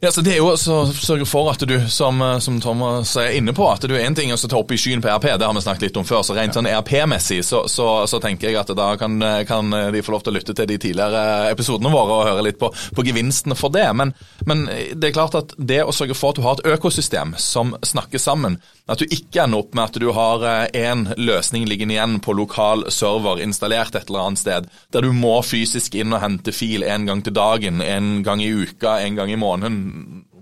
Ja, 0.00 0.10
så 0.12 0.20
Det 0.20 0.34
er 0.34 0.42
jo 0.42 0.50
å 0.52 0.56
sørge 0.92 1.24
for 1.24 1.48
at 1.48 1.62
du, 1.64 1.78
som, 1.88 2.20
eh, 2.20 2.38
som, 2.44 2.58
Thomas 2.60 3.14
er 3.16 3.32
inne 3.38 3.54
på, 3.56 3.64
at 3.64 3.80
du 3.80 3.94
er 3.96 4.02
en 4.04 4.14
ting 4.14 4.28
å 4.28 4.36
ta 4.36 4.58
opp 4.58 4.74
i 4.74 4.76
skyen 4.76 5.00
på 5.00 5.08
ERP, 5.08 5.24
det 5.40 5.46
har 5.48 5.54
vi 5.56 5.62
snakket 5.64 5.86
litt 5.86 5.96
om 5.96 6.04
før. 6.04 6.20
så 6.20 6.36
Rent 6.36 6.52
sånn 6.52 6.68
ERP-messig 6.68 7.40
så, 7.42 7.62
så, 7.66 8.04
så, 8.04 8.20
tenker 8.20 8.50
jeg 8.50 8.60
at 8.60 8.68
da 8.76 8.90
kan, 9.00 9.16
kan, 9.48 9.72
de 9.72 10.02
få 10.04 10.12
lov 10.12 10.26
til 10.26 10.34
å 10.34 10.36
lytte 10.36 10.52
til 10.52 10.68
de 10.68 10.76
tidligere 10.76 11.48
episodene 11.48 11.88
våre 11.88 12.12
og 12.12 12.28
høre 12.28 12.44
litt 12.44 12.58
på, 12.60 12.68
på 12.68 13.06
gevinstene 13.08 13.56
for 13.56 13.72
det. 13.72 13.86
Men, 13.96 14.12
men, 14.44 14.66
det 14.92 15.08
er 15.08 15.16
klart 15.16 15.38
at 15.40 15.56
det 15.56 15.80
å 15.80 15.96
sørge 15.96 16.18
for 16.18 16.34
at 16.34 16.36
du 16.36 16.44
har 16.44 16.60
et 16.60 16.76
økosystem 16.76 17.32
som 17.40 17.72
snakker 17.80 18.20
sammen, 18.20 18.60
at 18.92 19.00
du 19.00 19.08
ikke 19.08 19.46
ender 19.46 19.64
opp 19.64 19.72
med 19.72 19.84
at 19.88 19.96
du 19.98 20.10
har 20.12 20.44
én 20.76 21.06
eh, 21.08 21.16
løsning 21.16 21.64
liggende 21.64 21.96
igjen 21.96 22.20
på 22.20 22.36
lokal 22.36 22.84
server 22.92 23.40
installert 23.40 23.96
et 23.96 24.12
eller 24.12 24.28
annet 24.28 24.44
sted, 24.44 24.68
der 24.92 25.08
du 25.08 25.16
må 25.16 25.38
fysisk 25.40 25.96
inn 25.96 26.12
og 26.12 26.20
hente 26.20 26.52
fil 26.52 26.84
en 26.84 27.08
gang 27.08 27.24
til 27.24 27.34
dagen, 27.34 27.80
en 27.80 28.20
gang 28.26 28.44
i 28.44 28.52
uka, 28.52 29.00
en 29.00 29.16
gang 29.16 29.32
i 29.32 29.40
måneden 29.40 29.85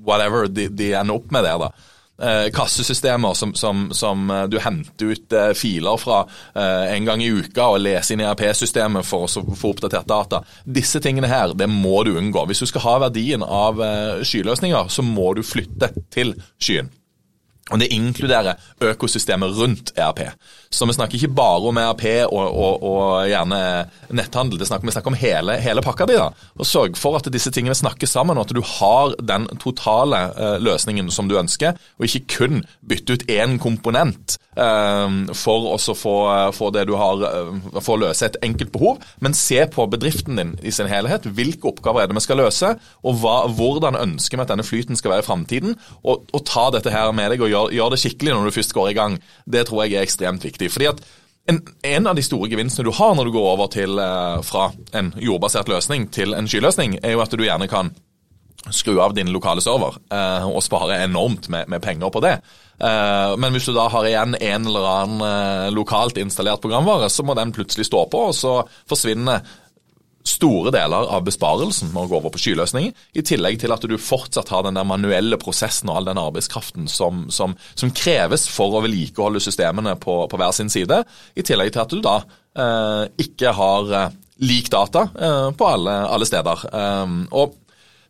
whatever 0.05 0.49
de, 0.49 0.69
de 0.69 0.93
ender 0.95 1.19
opp 1.19 1.31
med 1.35 1.47
der, 1.47 1.67
da. 1.67 1.91
Eh, 2.23 2.51
kassesystemer 2.55 3.35
som, 3.35 3.55
som, 3.55 3.89
som, 3.93 4.31
eh, 4.31 4.45
du 4.45 4.61
henter 4.63 5.07
ut 5.07 5.33
eh, 5.33 5.51
filer 5.59 5.97
fra 5.99 6.21
en 6.55 7.05
gang 7.05 7.23
i 7.23 7.31
uka 7.35 7.67
og 7.73 7.81
leser 7.83 8.15
inn 8.15 8.23
i 8.23 8.29
ERP-systemet 8.29 9.07
for 9.07 9.27
å 9.27 9.43
få 9.59 9.73
oppdatert 9.75 10.07
data. 10.07 10.45
Disse 10.63 11.03
tingene 11.03 11.31
her, 11.31 11.57
det 11.59 11.67
må 11.67 12.05
du 12.07 12.13
unngå. 12.15 12.47
Hvis 12.47 12.63
du 12.63 12.71
skal 12.71 12.85
ha 12.87 12.99
verdien 13.09 13.43
av 13.43 13.83
skyløsninger, 14.23 14.93
så 14.95 15.03
må 15.03 15.33
du 15.35 15.43
flytte 15.43 15.91
til 16.15 16.37
skyen. 16.63 16.93
Og 17.73 17.81
Det 17.81 17.91
inkluderer 17.97 18.61
økosystemet 18.85 19.57
rundt 19.59 19.95
ERP. 19.97 20.21
Så 20.75 20.89
vi 20.91 20.97
snakker 20.97 21.19
ikke 21.19 21.35
bare 21.37 21.71
om 21.71 21.79
ERP 21.79 22.05
og, 22.27 22.43
og, 22.43 22.87
og 22.89 23.29
gjerne 23.31 23.61
netthandel, 24.15 24.59
det 24.59 24.69
snakker, 24.69 24.89
vi 24.89 24.95
snakker 24.95 25.13
om 25.13 25.19
hele, 25.19 25.59
hele 25.63 25.85
pakka 25.85 26.09
di. 26.11 26.17
da. 26.19 26.31
Og 26.59 26.67
Sørg 26.69 26.99
for 26.99 27.19
at 27.19 27.29
disse 27.33 27.53
tingene 27.55 27.77
snakker 27.79 28.11
sammen, 28.11 28.39
og 28.39 28.49
at 28.49 28.55
du 28.57 28.63
har 28.65 29.15
den 29.23 29.47
totale 29.63 30.25
uh, 30.35 30.57
løsningen 30.63 31.13
som 31.15 31.31
du 31.31 31.37
ønsker, 31.39 31.79
og 31.99 32.09
ikke 32.09 32.25
kun 32.37 32.65
bytte 32.83 33.15
ut 33.15 33.27
én 33.31 33.57
komponent 33.63 34.37
uh, 34.59 35.07
for 35.39 35.71
å 35.75 35.79
få, 35.79 36.17
uh, 36.27 36.51
få, 36.55 36.73
det 36.75 36.87
du 36.91 36.97
har, 36.99 37.23
for 37.79 37.95
å 37.95 38.03
løse 38.07 38.27
et 38.27 38.41
enkelt 38.45 38.73
behov, 38.75 39.03
men 39.23 39.37
se 39.39 39.63
på 39.71 39.87
bedriften 39.91 40.41
din 40.41 40.55
i 40.63 40.75
sin 40.75 40.91
helhet. 40.91 41.29
Hvilke 41.39 41.71
oppgaver 41.71 42.03
er 42.03 42.11
det 42.11 42.19
vi 42.19 42.25
skal 42.27 42.43
løse, 42.43 42.75
og 43.05 43.23
hva, 43.23 43.37
hvordan 43.55 44.01
ønsker 44.01 44.41
vi 44.41 44.47
at 44.47 44.51
denne 44.51 44.67
flyten 44.67 44.99
skal 44.99 45.15
være 45.15 45.25
i 45.25 45.29
framtiden, 45.29 45.79
og, 46.03 46.27
og 46.35 46.47
ta 46.49 46.67
dette 46.75 46.93
her 46.93 47.13
med 47.15 47.35
deg 47.35 47.45
og 47.45 47.53
gjør, 47.53 47.73
gjør, 47.79 47.95
det 47.95 48.03
skikkelig 48.03 48.35
når 48.35 48.49
du 48.49 48.57
først 48.59 48.77
går 48.77 48.91
i 48.91 48.99
gang. 48.99 49.19
Det 49.47 49.67
tror 49.69 49.85
jeg 49.85 49.99
er 49.99 50.09
ekstremt 50.09 50.45
viktig. 50.47 50.64
Fordi 50.73 50.91
at 50.93 51.05
en, 51.51 51.61
en, 51.85 52.07
av 52.09 52.17
de 52.17 52.25
store 52.25 52.49
gevinstene 52.49 52.89
du 52.89 52.95
har 52.97 53.15
når 53.17 53.29
du 53.29 53.35
går 53.35 53.51
over 53.53 53.71
til, 53.73 53.99
uh, 54.01 54.41
fra 54.47 54.71
en 54.97 55.13
jordbasert 55.21 55.69
løsning 55.69 56.09
til 56.15 56.33
en 56.37 56.49
skyløsning, 56.49 56.99
er 57.05 57.17
jo 57.17 57.25
at 57.25 57.35
du 57.35 57.45
gjerne 57.45 57.69
kan 57.71 57.93
skru 58.73 58.97
av 59.05 59.13
din 59.13 59.29
lokale 59.29 59.61
server 59.61 59.99
eh, 60.09 60.45
og 60.49 60.63
spare 60.65 61.03
enormt 61.05 61.51
med, 61.53 61.69
med 61.69 61.83
penger 61.85 62.09
på 62.09 62.23
det. 62.25 62.39
Eh, 62.81 63.33
men 63.37 63.53
hvis 63.53 63.67
du 63.69 63.75
da 63.77 63.91
har 63.93 64.09
igjen 64.09 64.39
en 64.39 64.69
eller 64.71 64.87
annen 64.89 65.75
lokalt 65.77 66.17
installert 66.17 66.63
programvare, 66.65 67.11
så 67.13 67.27
må 67.29 67.37
den 67.37 67.53
plutselig 67.53 67.91
stå 67.91 68.07
på, 68.09 68.23
og 68.31 68.33
så 68.39 68.55
forsvinner 68.89 69.45
store 70.25 70.73
deler 70.73 71.09
av 71.13 71.25
besparelsen 71.27 71.91
med 71.93 72.07
å 72.07 72.09
gå 72.09 72.17
over 72.19 72.33
på 72.33 72.41
skyløsninger, 72.41 72.95
i 73.13 73.25
tillegg 73.27 73.59
til 73.61 73.75
at 73.75 73.85
du 73.85 73.97
fortsatt 74.01 74.49
har 74.55 74.65
den 74.65 74.79
der 74.79 74.87
manuelle 74.89 75.37
prosessen 75.41 75.91
og 75.93 76.01
all 76.01 76.09
den 76.09 76.21
arbeidskraften 76.21 76.89
som, 76.89 77.27
som, 77.35 77.57
som 77.77 77.93
kreves 77.93 78.47
for 78.49 78.73
å 78.73 78.83
vedlikeholde 78.85 79.43
systemene 79.45 79.97
på, 80.01 80.23
på, 80.31 80.41
hver 80.41 80.55
sin 80.57 80.73
side, 80.73 81.03
i 81.37 81.45
tillegg 81.45 81.75
til 81.75 81.85
at 81.85 81.93
du 81.93 82.01
da 82.05 82.17
eh, 82.25 83.03
ikke 83.27 83.53
har 83.59 83.93
eh, 84.01 84.17
lik 84.49 84.73
data 84.73 85.07
eh, 85.13 85.51
på 85.59 85.69
alle, 85.69 85.99
alle 86.17 86.29
steder. 86.29 86.65
Eh, 86.73 87.15
og 87.37 87.61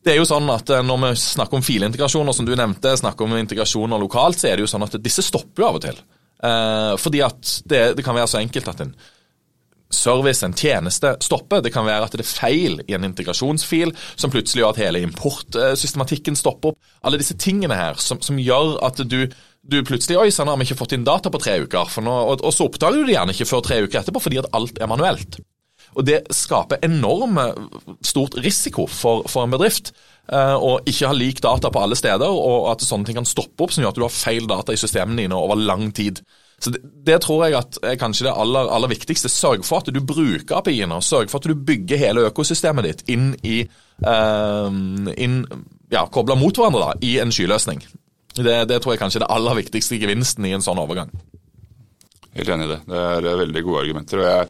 det 0.05 0.13
er 0.13 0.21
jo 0.21 0.29
sånn 0.29 0.51
at 0.53 0.69
eh, 0.71 0.85
Når 0.85 1.01
vi 1.07 1.15
snakker 1.23 1.59
om 1.59 1.65
filintegrasjoner, 1.65 2.37
som 2.37 2.47
du 2.47 2.55
nevnte, 2.55 2.95
snakker 3.01 3.27
om 3.27 3.39
integrasjoner 3.41 4.01
lokalt, 4.03 4.39
så 4.39 4.51
er 4.51 4.59
det 4.59 4.69
jo 4.69 4.71
sånn 4.71 4.87
at 4.87 5.01
disse 5.03 5.25
stopper 5.25 5.65
jo 5.65 5.71
av 5.71 5.81
og 5.81 5.87
til. 5.87 5.99
Eh, 6.45 6.95
fordi 7.01 7.25
at 7.25 7.59
det, 7.65 7.83
det 7.99 8.05
kan 8.07 8.17
være 8.17 8.31
så 8.31 8.41
enkelt 8.43 8.71
at 8.71 8.85
en 8.85 8.95
service, 9.95 10.45
en 10.47 10.57
tjeneste, 10.57 11.15
stopper. 11.25 11.63
Det 11.65 11.73
kan 11.75 11.87
være 11.87 12.09
at 12.09 12.17
det 12.17 12.25
er 12.25 12.31
feil 12.31 12.83
i 12.87 12.97
en 12.97 13.07
integrasjonsfil 13.09 13.95
som 14.15 14.33
plutselig 14.35 14.65
gjør 14.65 14.75
at 14.75 14.83
hele 14.83 15.03
importsystematikken 15.07 16.39
stopper 16.39 16.75
opp. 16.75 16.93
Alle 17.07 17.21
disse 17.21 17.39
tingene 17.41 17.79
her 17.79 18.01
som, 18.03 18.21
som 18.25 18.41
gjør 18.41 18.77
at 18.87 19.03
du, 19.09 19.21
du 19.63 19.81
plutselig 19.87 20.21
Oi 20.21 20.31
sann, 20.35 20.51
har 20.51 20.61
vi 20.61 20.69
ikke 20.69 20.83
fått 20.83 20.97
inn 20.97 21.07
data 21.07 21.33
på 21.33 21.41
tre 21.43 21.59
uker. 21.65 21.99
Nå, 22.05 22.21
og, 22.35 22.45
og, 22.45 22.55
så 22.55 22.69
oppdager 22.69 23.01
du 23.01 23.09
det 23.09 23.17
gjerne 23.17 23.37
ikke 23.37 23.51
før 23.51 23.67
tre 23.67 23.83
uker 23.87 24.03
etterpå 24.03 24.27
fordi 24.27 24.43
at 24.43 24.51
alt 24.57 24.81
er 24.81 24.91
manuelt. 24.91 25.41
Og 25.95 26.03
Det 26.07 26.25
skaper 26.35 26.83
enormt 26.83 28.01
stort 28.03 28.35
risiko 28.43 28.89
for, 28.91 29.29
for 29.31 29.47
en 29.47 29.53
bedrift 29.55 29.93
uh, 30.33 30.81
ikke 30.87 31.11
ha 31.11 31.17
lik 31.17 31.43
data 31.45 31.71
på 31.71 31.83
alle 31.83 31.99
steder, 31.99 32.27
og 32.31 32.71
at 32.73 32.85
sånne 32.85 33.09
ting 33.09 33.19
kan 33.21 33.29
stoppe 33.29 33.67
opp, 33.67 33.75
som 33.75 33.85
gjør 33.85 33.95
at 33.95 34.01
du 34.01 34.07
har 34.07 34.15
feil 34.15 34.49
data 34.51 34.75
i 34.75 34.81
systemene 34.81 35.25
dine 35.25 35.39
over 35.39 35.61
lang 35.61 35.91
tid. 35.95 36.23
Så 36.63 36.71
det, 36.71 36.81
det, 37.07 37.19
tror 37.25 37.45
jeg 37.45 37.59
at 37.59 37.79
er 37.85 37.99
kanskje 38.01 38.29
det 38.29 38.35
aller, 38.41 38.71
aller 38.73 38.93
viktigste. 38.93 39.29
Sørg 39.33 39.67
for 39.67 39.83
at 39.83 39.91
du 39.93 40.01
bruker 40.01 40.61
API-ene. 40.61 41.01
Sørg 41.05 41.33
for 41.33 41.43
at 41.43 41.51
du 41.51 41.59
bygger 41.59 42.01
hele 42.01 42.27
økosystemet 42.31 42.89
ditt 42.89 43.05
inn 43.13 43.33
i 43.45 43.63
uh, 44.07 44.71
inn, 44.71 45.43
ja, 45.93 46.07
Kobla 46.13 46.39
mot 46.39 46.57
hverandre 46.57 46.89
da, 46.89 46.99
i 47.05 47.19
en 47.23 47.35
skyløsning. 47.35 47.83
Det, 48.35 48.65
det, 48.71 48.81
tror 48.83 48.95
jeg 48.95 49.03
kanskje 49.03 49.21
er 49.21 49.27
det 49.27 49.33
aller 49.35 49.61
viktigste 49.61 49.99
gevinsten 50.01 50.47
i 50.49 50.55
en 50.57 50.65
sånn 50.65 50.81
overgang. 50.83 51.13
Helt 52.35 52.51
enig 52.51 52.67
i 52.67 52.73
det. 52.73 52.81
Det 52.89 53.03
er 53.31 53.43
veldig 53.45 53.63
gode 53.67 53.83
argumenter. 53.85 54.23
og 54.23 54.27
jeg 54.27 54.49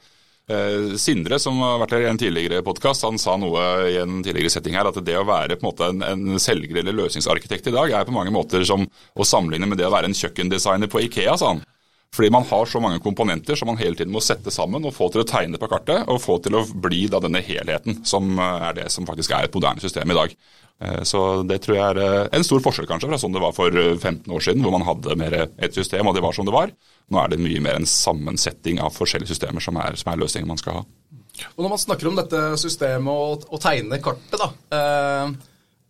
eh, 0.56 0.94
Sindre, 1.00 1.38
som 1.42 1.58
har 1.60 1.82
vært 1.82 1.96
her 1.96 2.06
i 2.06 2.08
en 2.08 2.20
tidligere 2.20 2.64
podkast, 2.64 3.04
han 3.04 3.20
sa 3.20 3.36
noe 3.40 3.66
i 3.90 3.98
en 4.00 4.22
tidligere 4.24 4.54
setting 4.54 4.78
her, 4.78 4.88
at 4.88 5.02
det 5.04 5.18
å 5.20 5.26
være 5.28 5.58
på 5.58 5.66
en 5.66 5.68
måte 5.68 5.90
en, 5.92 6.00
en 6.06 6.40
selger 6.40 6.80
eller 6.80 6.96
løsningsarkitekt 6.96 7.68
i 7.68 7.76
dag, 7.76 7.92
er 7.92 8.08
på 8.08 8.16
mange 8.16 8.32
måter 8.32 8.64
som 8.64 8.86
å 8.88 9.28
sammenligne 9.28 9.68
med 9.68 9.82
det 9.82 9.90
å 9.90 9.92
være 9.92 10.08
en 10.08 10.16
kjøkkendesigner 10.16 10.92
på 10.92 11.04
Ikea, 11.04 11.36
sa 11.40 11.52
han. 11.52 11.64
Fordi 12.14 12.30
man 12.30 12.46
har 12.46 12.66
så 12.70 12.80
mange 12.82 13.00
komponenter 13.02 13.58
som 13.58 13.66
man 13.70 13.80
hele 13.80 13.98
tiden 13.98 14.12
må 14.14 14.22
sette 14.22 14.52
sammen 14.54 14.84
og 14.86 14.94
få 14.94 15.08
til 15.10 15.24
å 15.24 15.28
tegne 15.28 15.58
på 15.58 15.68
kartet, 15.70 16.04
og 16.06 16.22
få 16.22 16.38
til 16.44 16.54
å 16.58 16.64
bli 16.64 17.08
da 17.10 17.18
denne 17.22 17.42
helheten, 17.42 18.04
som 18.06 18.36
eh, 18.38 18.68
er 18.70 18.76
det 18.78 18.90
som 18.94 19.08
faktisk 19.08 19.34
er 19.34 19.48
et 19.48 19.56
moderne 19.58 19.82
system 19.82 20.14
i 20.14 20.18
dag. 20.18 20.36
Eh, 20.82 21.02
så 21.06 21.42
det 21.46 21.60
tror 21.64 21.78
jeg 21.78 21.84
er 21.84 22.02
eh, 22.04 22.28
en 22.38 22.46
stor 22.46 22.62
forskjell 22.62 22.88
kanskje 22.90 23.10
fra 23.10 23.18
sånn 23.20 23.34
det 23.34 23.42
var 23.42 23.54
for 23.56 23.70
15 23.74 24.30
år 24.30 24.46
siden, 24.46 24.62
hvor 24.62 24.74
man 24.74 24.86
hadde 24.86 25.18
mer 25.18 25.38
et 25.44 25.74
system 25.74 26.10
og 26.10 26.14
det 26.16 26.22
var 26.24 26.36
som 26.36 26.46
det 26.46 26.54
var. 26.54 26.74
Nå 27.10 27.20
er 27.20 27.32
det 27.32 27.42
mye 27.42 27.62
mer 27.64 27.80
en 27.80 27.88
sammensetting 27.88 28.78
av 28.82 28.94
forskjellige 28.94 29.34
systemer 29.34 29.64
som 29.64 29.78
er, 29.82 29.98
som 30.00 30.12
er 30.12 30.22
løsningen 30.22 30.54
man 30.54 30.62
skal 30.62 30.80
ha. 30.80 30.86
Og 31.54 31.64
Når 31.64 31.72
man 31.72 31.82
snakker 31.82 32.08
om 32.08 32.18
dette 32.18 32.44
systemet 32.62 33.10
og, 33.10 33.48
og 33.50 33.62
tegne 33.62 33.98
kartet, 34.02 34.38
da, 34.38 34.50
eh, 34.76 35.34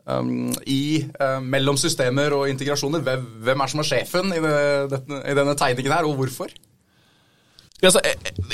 um, 0.07 0.53
i, 0.67 1.05
uh, 1.21 1.41
mellom 1.43 1.79
systemer 1.81 2.37
og 2.37 2.49
integrasjoner. 2.53 3.05
Hvem, 3.05 3.27
hvem 3.47 3.65
er 3.65 3.73
som 3.73 3.83
er 3.83 3.89
sjefen 3.89 4.35
i, 4.35 4.41
det, 4.93 5.03
i 5.23 5.37
denne 5.37 5.57
tegningen 5.59 5.97
her, 5.97 6.09
og 6.09 6.19
hvorfor? 6.21 6.53
Altså, 7.83 8.01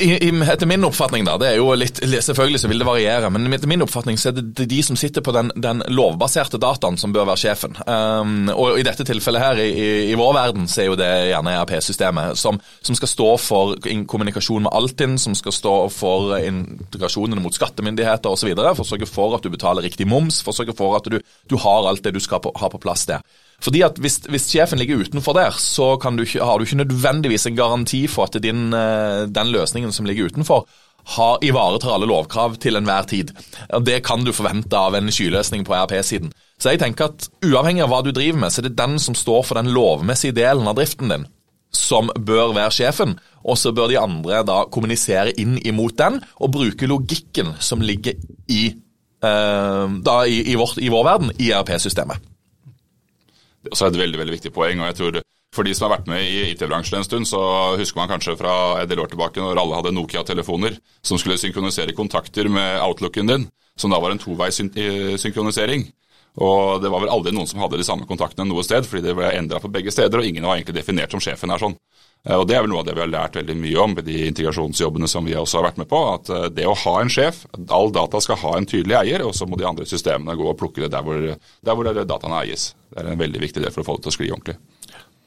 etter 0.01 0.67
min 0.67 0.85
oppfatning, 0.85 1.27
da, 1.29 1.35
det 1.39 1.51
er 1.51 1.59
jo 1.61 1.75
litt, 1.77 2.01
selvfølgelig 2.01 2.61
så 2.63 2.71
vil 2.71 2.81
det 2.81 2.87
variere, 2.89 3.29
men 3.31 3.53
etter 3.53 3.69
min 3.69 3.85
oppfatning 3.85 4.17
så 4.19 4.31
er 4.31 4.39
det 4.41 4.65
de 4.71 4.79
som 4.83 4.97
sitter 4.99 5.23
på 5.23 5.35
den, 5.37 5.53
den 5.61 5.83
lovbaserte 5.93 6.59
dataen 6.61 6.97
som 6.99 7.13
bør 7.13 7.29
være 7.29 7.43
sjefen. 7.43 7.77
Um, 7.85 8.49
og 8.55 8.81
I 8.81 8.87
dette 8.87 9.05
tilfellet 9.07 9.45
her, 9.45 9.61
i, 9.61 9.85
i, 10.09 10.17
vår 10.19 10.33
verden, 10.39 10.65
så 10.71 10.83
er 10.83 10.89
jo 10.89 10.97
det 10.99 11.11
gjerne 11.31 11.53
ERP-systemet 11.59 12.41
som, 12.41 12.59
som, 12.81 12.97
skal 12.97 13.13
stå 13.13 13.29
for 13.45 13.77
kommunikasjon 14.11 14.65
med 14.67 14.75
Altinn, 14.81 15.19
som 15.21 15.37
skal 15.39 15.55
stå 15.55 15.75
for 15.95 16.35
integrasjonene 16.41 17.45
mot 17.45 17.55
skattemyndigheter 17.55 18.33
osv. 18.33 18.51
For 18.57 18.87
å 18.87 18.91
sørge 18.95 19.11
for 19.11 19.37
at 19.37 19.45
du 19.45 19.53
betaler 19.53 19.85
riktig 19.87 20.09
moms, 20.11 20.41
for 20.43 20.55
å 20.55 20.63
sørge 20.63 20.75
for 20.81 20.97
at 20.99 21.13
du, 21.13 21.21
du 21.21 21.59
har 21.61 21.93
alt 21.93 22.03
det 22.09 22.17
du 22.17 22.25
skal 22.25 22.43
på, 22.43 22.57
ha 22.57 22.73
på 22.73 22.83
plass 22.83 23.07
der. 23.13 23.23
Fordi 23.61 23.83
at 23.85 23.99
hvis, 24.01 24.21
hvis, 24.29 24.49
sjefen 24.49 24.81
ligger 24.81 25.03
utenfor 25.05 25.37
der, 25.37 25.57
så 25.61 25.95
du 26.01 26.25
har 26.41 26.59
du 26.59 26.65
ikke 26.65 26.81
nødvendigvis 26.81 27.47
en 27.47 27.57
garanti 27.57 28.07
for 28.09 28.25
at 28.25 28.43
din, 28.43 28.73
eh, 28.73 29.27
den 29.29 29.53
løsningen 29.53 29.93
som 29.93 30.07
ligger 30.07 30.31
utenfor, 30.33 30.67
har, 31.05 31.39
ivaretar 31.43 31.95
alle 31.95 32.07
lovkrav 32.07 32.57
til 32.61 32.77
enhver 32.77 33.03
tid. 33.09 33.33
Det 33.87 34.03
kan 34.05 34.25
du 34.25 34.33
forvente 34.33 34.77
av 34.77 34.95
en 34.95 35.11
skyløsning 35.13 35.65
på 35.65 35.75
ERP-siden. 35.75 36.33
Så 36.61 36.73
jeg 36.73 36.81
tenker 36.83 37.09
at 37.11 37.29
uavhengig 37.45 37.85
av 37.85 37.93
hva 37.93 38.03
du 38.05 38.13
driver 38.13 38.39
med, 38.43 38.53
så 38.53 38.61
er 38.61 38.69
det 38.69 38.79
den 38.79 38.99
som 39.01 39.17
står 39.17 39.45
for 39.49 39.61
den 39.61 39.73
lovmessige 39.75 40.37
delen 40.37 40.69
av 40.69 40.77
driften 40.77 41.13
din, 41.13 41.27
som 41.73 42.11
bør 42.15 42.55
være 42.57 42.75
sjefen. 42.77 43.17
Og 43.45 43.57
så 43.59 43.73
bør 43.73 43.89
de 43.89 44.01
andre 44.01 44.43
da 44.45 44.65
kommunisere 44.73 45.33
inn 45.41 45.57
imot 45.65 45.97
den, 45.99 46.21
og 46.37 46.53
bruke 46.53 46.89
logikken 46.89 47.55
som 47.61 47.81
ligger 47.81 48.21
i, 48.49 48.75
eh, 49.25 49.87
i, 50.29 50.43
i, 50.53 50.59
vårt, 50.61 50.77
i 50.79 50.93
vår 50.93 51.09
verden, 51.09 51.33
i 51.39 51.53
ERP-systemet. 51.57 52.21
Det 53.61 53.69
er 53.69 53.77
også 53.77 53.91
et 53.91 54.01
veldig 54.01 54.19
veldig 54.21 54.37
viktig 54.39 54.53
poeng. 54.57 54.81
og 54.81 54.91
jeg 54.91 54.99
tror 55.01 55.21
For 55.53 55.67
de 55.67 55.75
som 55.75 55.89
har 55.89 55.99
vært 55.99 56.07
med 56.07 56.23
i 56.23 56.53
IT-bransjen 56.53 57.01
en 57.01 57.05
stund, 57.05 57.27
så 57.27 57.41
husker 57.77 57.99
man 57.99 58.09
kanskje 58.09 58.37
fra 58.39 58.81
en 58.81 58.89
del 58.89 59.01
år 59.03 59.11
tilbake 59.11 59.43
når 59.43 59.59
alle 59.59 59.81
hadde 59.81 59.93
Nokia-telefoner 59.97 60.77
som 61.03 61.19
skulle 61.19 61.41
synkronisere 61.43 61.93
kontakter 61.93 62.47
med 62.47 62.79
outlooken 62.85 63.27
din, 63.27 63.49
som 63.77 63.91
da 63.91 63.99
var 63.99 64.15
en 64.15 64.23
toveissynkronisering. 64.23 65.89
Og 66.39 66.79
det 66.81 66.93
var 66.93 67.03
vel 67.03 67.11
aldri 67.11 67.35
noen 67.35 67.51
som 67.51 67.59
hadde 67.59 67.81
de 67.81 67.87
samme 67.87 68.07
kontaktene 68.07 68.47
noe 68.47 68.63
sted, 68.63 68.87
fordi 68.87 69.09
det 69.09 69.17
ble 69.19 69.33
endra 69.35 69.59
på 69.59 69.73
begge 69.75 69.91
steder, 69.91 70.23
og 70.23 70.29
ingen 70.29 70.47
var 70.47 70.55
egentlig 70.55 70.79
definert 70.79 71.11
som 71.11 71.23
sjefen 71.23 71.51
her 71.51 71.59
sånn. 71.59 71.75
Eh, 72.29 72.37
og 72.37 72.47
Det 72.49 72.57
er 72.57 72.65
vel 72.65 72.73
noe 72.73 72.83
av 72.83 72.89
det 72.89 72.97
vi 72.99 73.05
har 73.05 73.13
lært 73.13 73.39
veldig 73.39 73.57
mye 73.57 73.85
om 73.85 73.95
ved 73.97 74.09
de 74.09 74.19
integrasjonsjobbene 74.29 75.09
som 75.09 75.29
vi 75.29 75.37
også 75.39 75.61
har 75.61 75.71
vært 75.71 75.81
med 75.81 75.89
på. 75.91 76.01
At 76.15 76.33
eh, 76.35 76.49
det 76.57 76.67
å 76.69 76.77
ha 76.85 76.97
en 77.01 77.13
sjef, 77.13 77.45
all 77.69 77.93
data 77.95 78.21
skal 78.21 78.41
ha 78.43 78.57
en 78.59 78.69
tydelig 78.69 78.99
eier, 79.01 79.25
og 79.25 79.33
så 79.37 79.49
må 79.49 79.61
de 79.61 79.69
andre 79.69 79.89
systemene 79.89 80.37
gå 80.39 80.51
og 80.51 80.59
plukke 80.61 80.85
det 80.85 80.93
der 80.93 81.07
hvor, 81.07 81.31
der 81.33 81.79
hvor 81.79 82.03
dataene 82.03 82.45
eies. 82.45 82.73
Det 82.91 83.03
er 83.03 83.15
en 83.15 83.25
veldig 83.25 83.43
viktig 83.47 83.65
del 83.65 83.73
for 83.75 83.85
å 83.85 83.89
få 83.89 83.99
det 83.99 84.07
til 84.07 84.13
å 84.13 84.19
skli 84.19 84.31
ordentlig. 84.35 84.59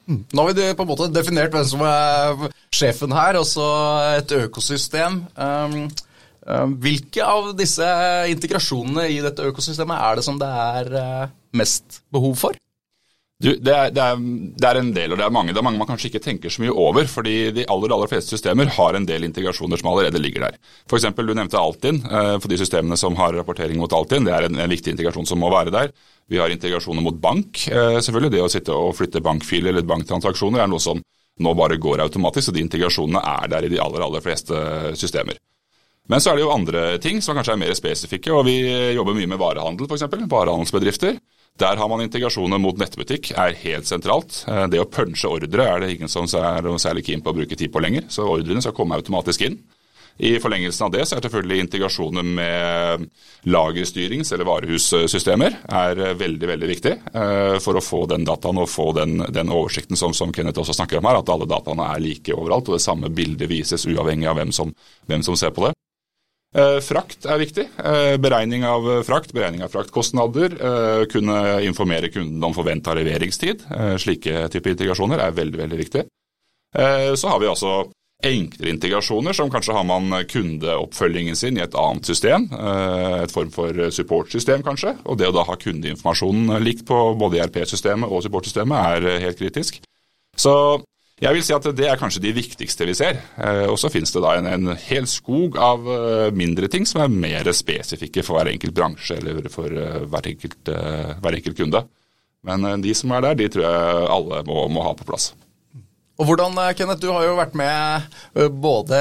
Mm. 0.04 0.18
Nå 0.36 0.42
har 0.42 0.50
vi 0.52 0.72
på 0.76 0.84
en 0.84 0.90
måte 0.90 1.12
definert 1.12 1.54
hvem 1.54 1.64
som 1.64 1.84
er 1.88 2.50
sjefen 2.74 3.14
her, 3.16 3.38
og 3.40 3.46
så 3.48 3.68
et 4.18 4.34
økosystem. 4.36 5.22
Um, 5.32 5.78
um, 6.44 6.74
hvilke 6.84 7.24
av 7.24 7.54
disse 7.56 7.86
integrasjonene 8.28 9.08
i 9.14 9.22
dette 9.24 9.48
økosystemet 9.48 10.04
er 10.10 10.20
det 10.20 10.26
som 10.26 10.36
det 10.40 10.50
er 10.66 10.92
uh, 10.92 11.32
mest 11.56 12.02
behov 12.12 12.36
for? 12.42 12.60
Du, 13.42 13.48
det, 13.50 13.72
er, 13.74 13.90
det, 13.90 13.98
er, 13.98 14.18
det, 14.54 14.68
er, 14.68 14.78
en 14.78 14.90
del, 14.94 15.12
og 15.12 15.18
det 15.18 15.24
er 15.26 15.32
mange. 15.34 15.50
Det 15.50 15.58
er 15.58 15.66
mange 15.66 15.80
man 15.80 15.88
kanskje 15.88 16.06
ikke 16.06 16.22
tenker 16.22 16.52
så 16.54 16.62
mye 16.62 16.74
over. 16.84 17.08
fordi 17.10 17.50
de 17.56 17.64
aller 17.70 17.94
aller 17.96 18.10
fleste 18.10 18.36
systemer 18.36 18.70
har 18.76 18.94
en 18.94 19.06
del 19.08 19.26
integrasjoner 19.26 19.80
som 19.80 19.90
allerede 19.90 20.22
ligger 20.22 20.46
der. 20.46 20.58
F.eks. 20.86 21.08
du 21.18 21.34
nevnte 21.34 21.58
Altinn. 21.58 21.98
Eh, 22.06 22.36
for 22.38 22.52
de 22.52 22.60
systemene 22.60 22.96
som 23.00 23.18
har 23.18 23.34
rapportering 23.34 23.80
mot 23.80 23.92
Altinn, 23.92 24.28
det 24.28 24.36
er 24.36 24.46
en, 24.46 24.60
en, 24.60 24.70
viktig 24.70 24.94
integrasjon 24.94 25.26
som 25.26 25.42
må 25.42 25.50
være 25.52 25.74
der. 25.74 25.90
Vi 26.30 26.38
har 26.38 26.54
integrasjoner 26.54 27.02
mot 27.02 27.18
bank. 27.20 27.66
Eh, 27.66 27.98
selvfølgelig. 27.98 28.36
Det 28.36 28.44
å 28.44 28.52
sitte 28.54 28.78
og 28.78 28.94
flytte 29.00 29.24
bankfiler 29.24 29.74
eller 29.74 29.90
banktransaksjoner 29.90 30.62
er 30.62 30.70
noe 30.70 30.82
som 30.82 31.02
nå 31.42 31.56
bare 31.58 31.80
går 31.82 32.04
automatisk, 32.04 32.52
og 32.52 32.54
de 32.54 32.62
integrasjonene 32.62 33.18
er 33.42 33.50
der 33.50 33.66
i 33.66 33.74
de 33.74 33.82
aller, 33.82 34.06
aller 34.06 34.22
fleste 34.22 34.54
systemer. 34.94 35.42
Men 36.06 36.22
så 36.22 36.30
er 36.30 36.38
det 36.38 36.44
jo 36.44 36.54
andre 36.54 36.82
ting 37.02 37.18
som 37.24 37.34
kanskje 37.34 37.56
er 37.56 37.64
mer 37.64 37.74
spesifikke, 37.74 38.30
og 38.30 38.46
vi 38.46 38.60
jobber 38.94 39.16
mye 39.16 39.30
med 39.34 39.40
varehandel 39.40 39.88
f.eks. 39.88 40.06
Varehandelsbedrifter. 40.30 41.18
Der 41.62 41.78
har 41.78 41.86
man 41.86 42.02
integrasjoner 42.02 42.58
mot 42.58 42.80
nettbutikk, 42.80 43.28
er 43.38 43.54
helt 43.60 43.86
sentralt. 43.86 44.40
Eh, 44.50 44.64
det 44.72 44.80
å 44.82 44.88
punche 44.90 45.30
ordre 45.30 45.68
er 45.70 45.84
det 45.84 45.92
ingen 45.94 46.10
som 46.10 46.26
er 46.26 46.66
særlig 46.82 47.04
keen 47.06 47.22
på 47.22 47.30
å 47.30 47.36
bruke 47.36 47.54
tid 47.54 47.70
på 47.70 47.82
lenger, 47.84 48.08
så 48.10 48.26
ordrene 48.26 48.62
skal 48.64 48.74
komme 48.74 48.98
automatisk 48.98 49.44
inn. 49.46 49.60
I 50.18 50.32
forlengelsen 50.42 50.86
av 50.86 50.90
det 50.94 51.04
så 51.06 51.16
er 51.16 51.24
selvfølgelig 51.24 51.60
integrasjoner 51.64 52.26
med 52.26 53.06
lagerstyrings- 53.50 54.32
eller 54.34 54.46
varehussystemer 54.46 55.56
er 55.66 56.02
veldig 56.18 56.50
veldig 56.50 56.70
viktig 56.70 56.92
eh, 56.94 57.56
for 57.62 57.78
å 57.78 57.82
få 57.82 58.04
den 58.10 58.26
dataen 58.26 58.58
og 58.62 58.70
få 58.70 58.92
den, 58.98 59.22
den 59.34 59.50
oversikten 59.54 59.98
som, 59.98 60.14
som, 60.14 60.34
Kenneth 60.34 60.62
også 60.62 60.74
snakker 60.74 60.98
om 60.98 61.06
her, 61.10 61.18
at 61.22 61.32
alle 61.34 61.50
dataene 61.50 61.86
er 61.86 62.02
like 62.02 62.34
overalt 62.34 62.70
og 62.70 62.78
det 62.78 62.86
samme 62.86 63.10
bildet 63.14 63.50
vises 63.50 63.86
uavhengig 63.90 64.30
av 64.30 64.38
hvem 64.38 64.54
som, 64.54 64.74
hvem 65.06 65.26
som 65.26 65.38
ser 65.38 65.54
på 65.54 65.68
det. 65.68 65.74
Eh, 66.54 66.76
frakt 66.86 67.26
er 67.26 67.40
viktig. 67.42 67.64
Eh, 67.82 68.14
beregning 68.22 68.62
av 68.68 68.86
frakt, 69.02 69.32
beregning 69.34 69.64
av 69.66 69.72
fraktkostnader. 69.72 70.54
Eh, 70.54 71.06
kunne 71.10 71.38
informere 71.66 72.12
kunden 72.14 72.44
om 72.44 72.54
forventa 72.54 72.94
leveringstid. 72.94 73.66
Slike 73.98 74.46
typer 74.54 74.76
integrasjoner 74.76 75.18
er 75.18 75.34
veldig 75.34 75.58
veldig 75.58 75.78
viktig. 75.78 76.06
Så 76.74 77.28
har 77.30 77.38
vi 77.38 77.46
altså 77.46 77.84
enklere 78.26 78.72
integrasjoner, 78.72 79.32
som 79.32 79.50
kanskje 79.50 79.76
har 79.76 79.84
man 79.86 80.10
kundeoppfølgingen 80.26 81.36
sin 81.38 81.56
i 81.56 81.62
et 81.62 81.74
annet 81.78 82.04
system. 82.04 82.48
Et 83.22 83.30
form 83.30 83.52
for 83.54 83.70
supportsystem, 83.94 84.64
kanskje. 84.66 84.96
Og 85.06 85.18
det 85.18 85.28
å 85.28 85.34
da 85.36 85.44
ha 85.46 85.54
kundeinformasjonen 85.54 86.58
likt 86.64 86.82
på 86.88 86.98
både 87.14 87.38
IRP-systemet 87.38 88.10
og 88.10 88.24
supportsystemet 88.26 88.74
er 88.74 89.22
helt 89.22 89.38
kritisk. 89.38 89.78
Så 90.34 90.82
jeg 91.22 91.36
vil 91.36 91.44
si 91.46 91.54
at 91.54 91.66
det 91.78 91.86
er 91.86 91.98
kanskje 91.98 92.24
de 92.24 92.32
viktigste 92.34 92.86
vi 92.88 92.96
ser. 92.98 93.20
Eh, 93.38 93.64
og 93.70 93.78
så 93.78 93.90
finnes 93.92 94.10
det 94.10 94.22
da 94.24 94.34
en, 94.38 94.48
en, 94.50 94.72
hel 94.88 95.06
skog 95.06 95.58
av 95.62 95.86
eh, 95.86 96.32
mindre 96.34 96.66
ting 96.70 96.88
som 96.88 97.04
er 97.04 97.12
mer 97.12 97.50
spesifikke 97.54 98.24
for 98.26 98.40
hver 98.40 98.50
enkelt 98.50 98.74
bransje 98.74 99.20
eller 99.20 99.46
for 99.52 99.70
eh, 99.70 100.02
hver 100.10 100.28
enkelt, 100.32 100.72
hver 101.22 101.38
enkelt 101.38 101.60
kunde. 101.60 101.84
Men 102.44 102.66
de 102.84 102.92
som 102.92 103.14
er 103.14 103.22
der, 103.24 103.38
de 103.38 103.48
tror 103.48 103.64
jeg 103.64 104.08
alle 104.12 104.42
må, 104.44 104.66
må 104.68 104.82
ha 104.84 104.92
på 104.98 105.06
plass. 105.08 105.30
Og 106.20 106.28
hvordan, 106.28 106.58
Kenneth, 106.78 107.00
Du 107.02 107.08
har 107.10 107.24
jo 107.24 107.38
vært 107.38 107.56
med 107.58 108.50
både 108.62 108.98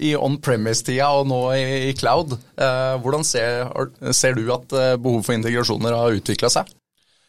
i 0.00 0.14
on-premise-tida 0.16 1.10
og 1.18 1.26
nå 1.28 1.40
i, 1.58 1.90
cloud. 1.98 2.38
Hvordan 3.02 3.26
ser, 3.26 3.66
ser, 4.16 4.38
du 4.38 4.48
at 4.54 4.72
behovet 5.02 5.26
for 5.26 5.36
integrasjoner 5.36 5.96
har 5.98 6.16
utvikla 6.22 6.52
seg? 6.54 6.70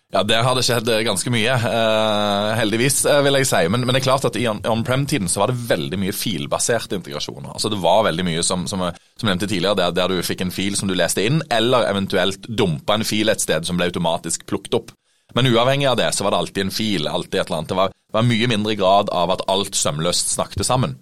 Ja, 0.09 0.23
Der 0.23 0.41
har 0.41 0.55
det 0.57 0.63
skjedd 0.65 0.87
ganske 1.05 1.29
mye, 1.29 1.53
uh, 1.53 2.55
heldigvis, 2.57 3.03
uh, 3.05 3.19
vil 3.21 3.37
jeg 3.37 3.45
si. 3.45 3.59
Men, 3.69 3.83
men, 3.85 3.93
det 3.93 3.99
er 4.01 4.07
klart 4.07 4.25
at 4.25 4.37
i 4.41 4.47
on-prem-tiden 4.49 5.29
så 5.29 5.43
var 5.43 5.51
det 5.51 5.59
veldig 5.69 5.99
mye 6.01 6.15
filbaserte 6.17 6.97
integrasjoner. 6.97 7.51
Altså 7.53 7.69
Det 7.69 7.77
var 7.83 8.07
veldig 8.07 8.25
mye, 8.25 8.45
som, 8.45 8.65
som, 8.67 8.87
som 8.89 9.29
nevnte 9.29 9.45
tidligere, 9.45 9.77
der, 9.77 9.93
der, 9.93 10.09
du 10.09 10.25
fikk 10.25 10.41
en 10.41 10.53
fil 10.55 10.77
som 10.79 10.89
du 10.89 10.95
leste 10.97 11.27
inn, 11.29 11.43
eller 11.53 11.85
eventuelt 11.91 12.49
dumpa 12.49 12.97
en 12.97 13.05
fil 13.05 13.29
et 13.29 13.43
sted 13.43 13.69
som 13.69 13.77
ble 13.77 13.91
automatisk 13.91 14.47
plukket 14.49 14.79
opp. 14.79 14.95
Men 15.37 15.45
uavhengig 15.51 15.85
av 15.91 15.99
det 15.99 16.09
så 16.17 16.25
var 16.25 16.33
det 16.33 16.39
alltid 16.41 16.63
en 16.65 16.73
fil. 16.73 17.07
alltid 17.07 17.39
et 17.39 17.45
eller 17.45 17.59
annet. 17.59 17.69
Det 17.69 17.77
var, 17.77 17.93
var 18.17 18.25
mye 18.25 18.49
mindre 18.49 18.73
grad 18.79 19.13
av 19.13 19.35
at 19.35 19.45
alt 19.45 19.77
sømløst 19.77 20.33
snakket 20.33 20.65
sammen. 20.65 20.97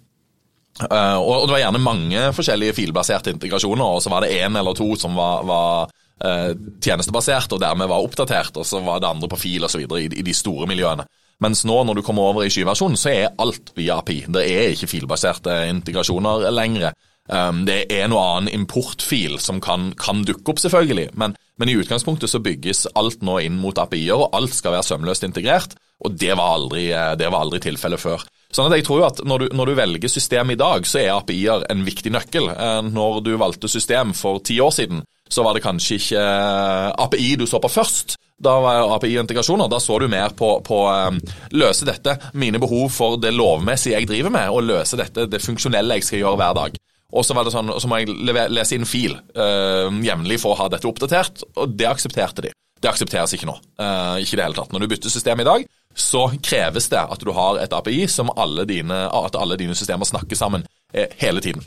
Uh, 0.78 1.16
og 1.16 1.48
det 1.48 1.56
var 1.56 1.62
gjerne 1.64 1.80
mange 1.82 2.26
forskjellige 2.36 2.76
filbaserte 2.76 3.32
integrasjoner, 3.34 3.88
og 3.88 4.04
så 4.04 4.12
var 4.12 4.22
det 4.22 4.36
én 4.36 4.54
eller 4.60 4.76
to 4.78 4.92
som 5.00 5.16
var, 5.16 5.48
var 5.48 5.96
Eh, 6.18 6.50
tjenestebasert 6.82 7.52
og 7.54 7.60
dermed 7.62 7.86
var 7.90 8.02
oppdatert, 8.02 8.56
og 8.58 8.66
så 8.66 8.80
var 8.82 8.98
det 9.02 9.10
andre 9.10 9.30
på 9.30 9.38
fil 9.38 9.66
osv. 9.68 9.84
I, 9.86 10.08
i 10.10 10.26
de 10.26 10.34
store 10.34 10.66
miljøene. 10.70 11.06
Mens 11.42 11.62
nå 11.68 11.76
når 11.86 12.00
du 12.00 12.02
kommer 12.02 12.32
over 12.32 12.46
i 12.46 12.50
skyversjonen, 12.50 12.98
så 12.98 13.12
er 13.12 13.36
alt 13.38 13.70
via 13.78 14.00
API. 14.00 14.24
Det 14.26 14.42
er 14.42 14.72
ikke 14.74 14.90
filbaserte 14.90 15.60
integrasjoner 15.70 16.48
lenger. 16.50 16.96
Um, 17.28 17.60
det 17.68 17.84
er 17.92 18.08
noe 18.08 18.22
annen 18.24 18.54
importfil 18.56 19.36
som 19.42 19.60
kan, 19.62 19.92
kan 20.00 20.24
dukke 20.26 20.54
opp, 20.54 20.62
selvfølgelig. 20.64 21.12
Men, 21.20 21.36
men, 21.60 21.70
i 21.70 21.76
utgangspunktet 21.78 22.32
så 22.32 22.40
bygges 22.42 22.88
alt 22.98 23.22
nå 23.22 23.36
inn 23.44 23.60
mot 23.60 23.78
API-er, 23.78 24.16
og 24.16 24.34
alt 24.34 24.56
skal 24.56 24.74
være 24.74 24.88
sømløst 24.88 25.28
integrert. 25.28 25.76
Og 26.02 26.16
det 26.18 26.32
var 26.38 26.56
aldri, 26.56 26.88
eh, 26.94 27.12
det 27.20 27.30
aldri 27.30 27.60
tilfellet 27.62 28.02
før. 28.02 28.24
Sånn 28.54 28.70
at 28.70 28.78
jeg 28.78 28.88
tror 28.88 29.04
at 29.10 29.22
når 29.28 29.44
du, 29.44 29.46
når 29.60 29.70
du 29.70 29.78
velger 29.78 30.10
system 30.10 30.50
i 30.50 30.58
dag, 30.58 30.86
så 30.88 31.02
er 31.04 31.14
API-er 31.18 31.68
en 31.70 31.84
viktig 31.86 32.10
nøkkel. 32.14 32.48
Når 32.88 33.20
du 33.26 33.34
valgte 33.36 33.68
system 33.68 34.14
for 34.16 34.40
ti 34.40 34.56
år 34.64 34.72
siden, 34.72 35.02
så 35.28 35.44
var 35.46 35.56
det 35.56 35.64
kanskje 35.64 35.98
ikke 35.98 36.22
eh, 36.22 36.88
API 37.04 37.34
du 37.40 37.46
så 37.46 37.60
på 37.62 37.70
først. 37.72 38.16
Da 38.38 38.54
var 38.62 38.94
API-integrasjoner. 38.96 39.68
Da 39.70 39.80
så 39.82 39.98
du 39.98 40.06
mer 40.08 40.34
på, 40.38 40.50
på 40.66 40.76
um, 40.86 41.18
løse 41.58 41.86
dette, 41.88 42.14
mine 42.38 42.60
behov 42.62 42.86
for 42.94 43.18
det 43.18 43.32
lovmessige 43.34 43.98
jeg 43.98 44.06
driver 44.10 44.30
med, 44.34 44.52
og 44.54 44.68
løse 44.68 44.98
dette, 44.98 45.26
det 45.26 45.42
funksjonelle 45.42 45.98
jeg 45.98 46.06
skal 46.06 46.22
gjøre 46.22 46.38
hver 46.38 46.54
dag. 46.60 46.78
Og 47.08 47.24
så 47.24 47.34
var 47.34 47.48
det 47.48 47.54
sånn, 47.54 47.72
så 47.80 47.88
må 47.90 47.98
jeg 47.98 48.14
lese 48.52 48.76
inn 48.76 48.86
fil 48.86 49.16
uh, 49.16 49.88
jevnlig 50.04 50.38
for 50.42 50.54
å 50.54 50.60
ha 50.62 50.68
dette 50.70 50.86
oppdatert, 50.86 51.42
og 51.56 51.74
det 51.74 51.88
aksepterte 51.90 52.44
de. 52.46 52.54
Det 52.78 52.90
aksepteres 52.90 53.34
ikke 53.34 53.48
nå. 53.48 53.56
Uh, 53.80 54.20
ikke 54.22 54.36
i 54.36 54.38
det 54.38 54.46
hele 54.46 54.58
tatt. 54.60 54.70
Når 54.70 54.84
du 54.84 54.90
bytter 54.92 55.10
system 55.10 55.42
i 55.42 55.48
dag, 55.48 55.66
så 55.98 56.28
kreves 56.38 56.86
det 56.92 57.00
at 57.00 57.24
du 57.24 57.32
har 57.34 57.58
et 57.58 57.74
API 57.74 58.04
som 58.12 58.30
alle 58.38 58.68
dine, 58.68 59.00
at 59.08 59.38
alle 59.40 59.58
dine 59.58 59.74
systemer 59.74 60.06
snakker 60.06 60.38
sammen 60.38 60.62
uh, 60.62 61.08
hele 61.18 61.42
tiden. 61.42 61.66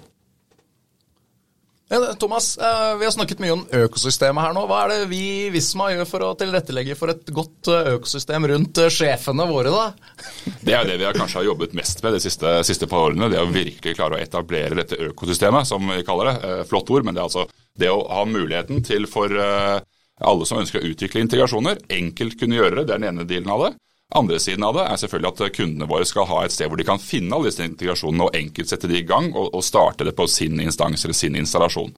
Thomas, 2.19 2.57
eh, 2.57 2.97
vi 2.97 3.05
har 3.05 3.11
snakket 3.11 3.41
mye 3.43 3.51
om 3.51 3.63
økosystemet 3.67 4.45
her 4.45 4.53
nå. 4.55 4.63
Hva 4.69 4.77
er 4.85 4.91
det 4.93 5.09
vi 5.11 5.19
i 5.47 5.49
Visma 5.51 5.89
gjør 5.91 6.07
for 6.07 6.23
å 6.23 6.29
tilrettelegge 6.39 6.95
for 6.95 7.11
et 7.11 7.31
godt 7.35 7.67
eh, 7.67 7.89
økosystem 7.97 8.47
rundt 8.47 8.79
eh, 8.79 8.91
sjefene 8.93 9.47
våre, 9.49 9.73
da? 9.75 10.21
Det 10.67 10.77
er 10.77 10.87
det 10.87 10.95
vi 11.01 11.09
kanskje 11.17 11.41
har 11.41 11.49
jobbet 11.49 11.75
mest 11.75 11.99
med 12.05 12.15
de 12.15 12.21
siste, 12.23 12.53
siste 12.67 12.87
par 12.87 13.09
årene. 13.09 13.27
Det 13.33 13.41
å 13.41 13.49
virkelig 13.51 13.97
klare 13.97 14.15
å 14.15 14.23
etablere 14.23 14.77
dette 14.79 14.99
økosystemet, 15.11 15.67
som 15.67 15.83
vi 15.91 16.05
kaller 16.07 16.31
det. 16.31 16.53
Flott 16.69 16.89
ord, 16.95 17.03
men 17.03 17.17
det 17.17 17.23
er 17.23 17.27
altså 17.27 17.47
det 17.81 17.91
å 17.91 18.05
ha 18.07 18.23
muligheten 18.29 18.79
til 18.87 19.09
for 19.11 19.35
alle 19.35 20.47
som 20.47 20.61
ønsker 20.61 20.79
å 20.79 20.91
utvikle 20.93 21.23
integrasjoner, 21.25 21.81
enkelt 21.91 22.37
kunne 22.39 22.59
gjøre 22.59 22.81
det. 22.81 22.87
Det 22.87 22.95
er 22.95 23.01
den 23.01 23.09
ene 23.11 23.27
delen 23.27 23.51
av 23.51 23.65
det. 23.65 23.71
Andre 24.19 24.41
siden 24.43 24.65
av 24.67 24.75
det 24.75 24.85
er 24.89 24.99
selvfølgelig 24.99 25.31
at 25.31 25.55
kundene 25.55 25.87
våre 25.87 26.05
skal 26.07 26.27
ha 26.27 26.41
et 26.43 26.51
sted 26.51 26.67
hvor 26.67 26.79
de 26.79 26.87
kan 26.87 26.99
finne 26.99 27.35
alle 27.35 27.47
disse 27.47 27.63
integrasjonene 27.63 28.27
og 28.27 28.35
enkelt 28.35 28.71
sette 28.71 28.89
de 28.91 28.99
i 28.99 29.07
gang 29.07 29.31
og, 29.31 29.53
og 29.55 29.63
starte 29.63 30.07
det 30.07 30.15
på 30.17 30.27
sin 30.27 30.59
instans 30.59 31.05
eller 31.05 31.15
sin 31.15 31.37
installasjon. 31.39 31.93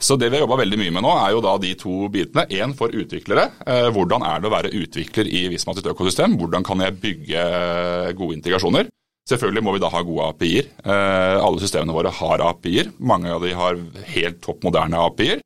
Så 0.00 0.16
Det 0.16 0.30
vi 0.30 0.38
har 0.38 0.46
jobba 0.46 0.62
veldig 0.62 0.78
mye 0.80 0.92
med 0.96 1.04
nå, 1.04 1.10
er 1.12 1.34
jo 1.34 1.42
da 1.44 1.56
de 1.60 1.74
to 1.76 2.08
bitene. 2.12 2.46
Én 2.48 2.72
for 2.76 2.88
utviklere. 2.88 3.50
Eh, 3.68 3.88
hvordan 3.92 4.24
er 4.24 4.40
det 4.40 4.48
å 4.48 4.54
være 4.54 4.72
utvikler 4.72 5.28
i 5.28 5.42
Visma 5.52 5.74
sitt 5.76 5.90
økosystem? 5.90 6.38
Hvordan 6.40 6.64
kan 6.64 6.80
jeg 6.80 6.96
bygge 7.02 7.42
eh, 7.42 8.12
gode 8.16 8.38
integrasjoner? 8.38 8.88
Selvfølgelig 9.28 9.62
må 9.62 9.74
vi 9.76 9.82
da 9.82 9.90
ha 9.92 10.00
gode 10.02 10.30
API-er. 10.32 10.70
Eh, 10.80 11.36
alle 11.36 11.60
systemene 11.60 11.94
våre 11.94 12.14
har 12.16 12.46
API-er. 12.46 12.94
Mange 12.96 13.34
av 13.34 13.44
de 13.44 13.52
har 13.58 13.82
helt 14.14 14.40
topp 14.46 14.64
moderne 14.64 15.04
API-er. 15.10 15.44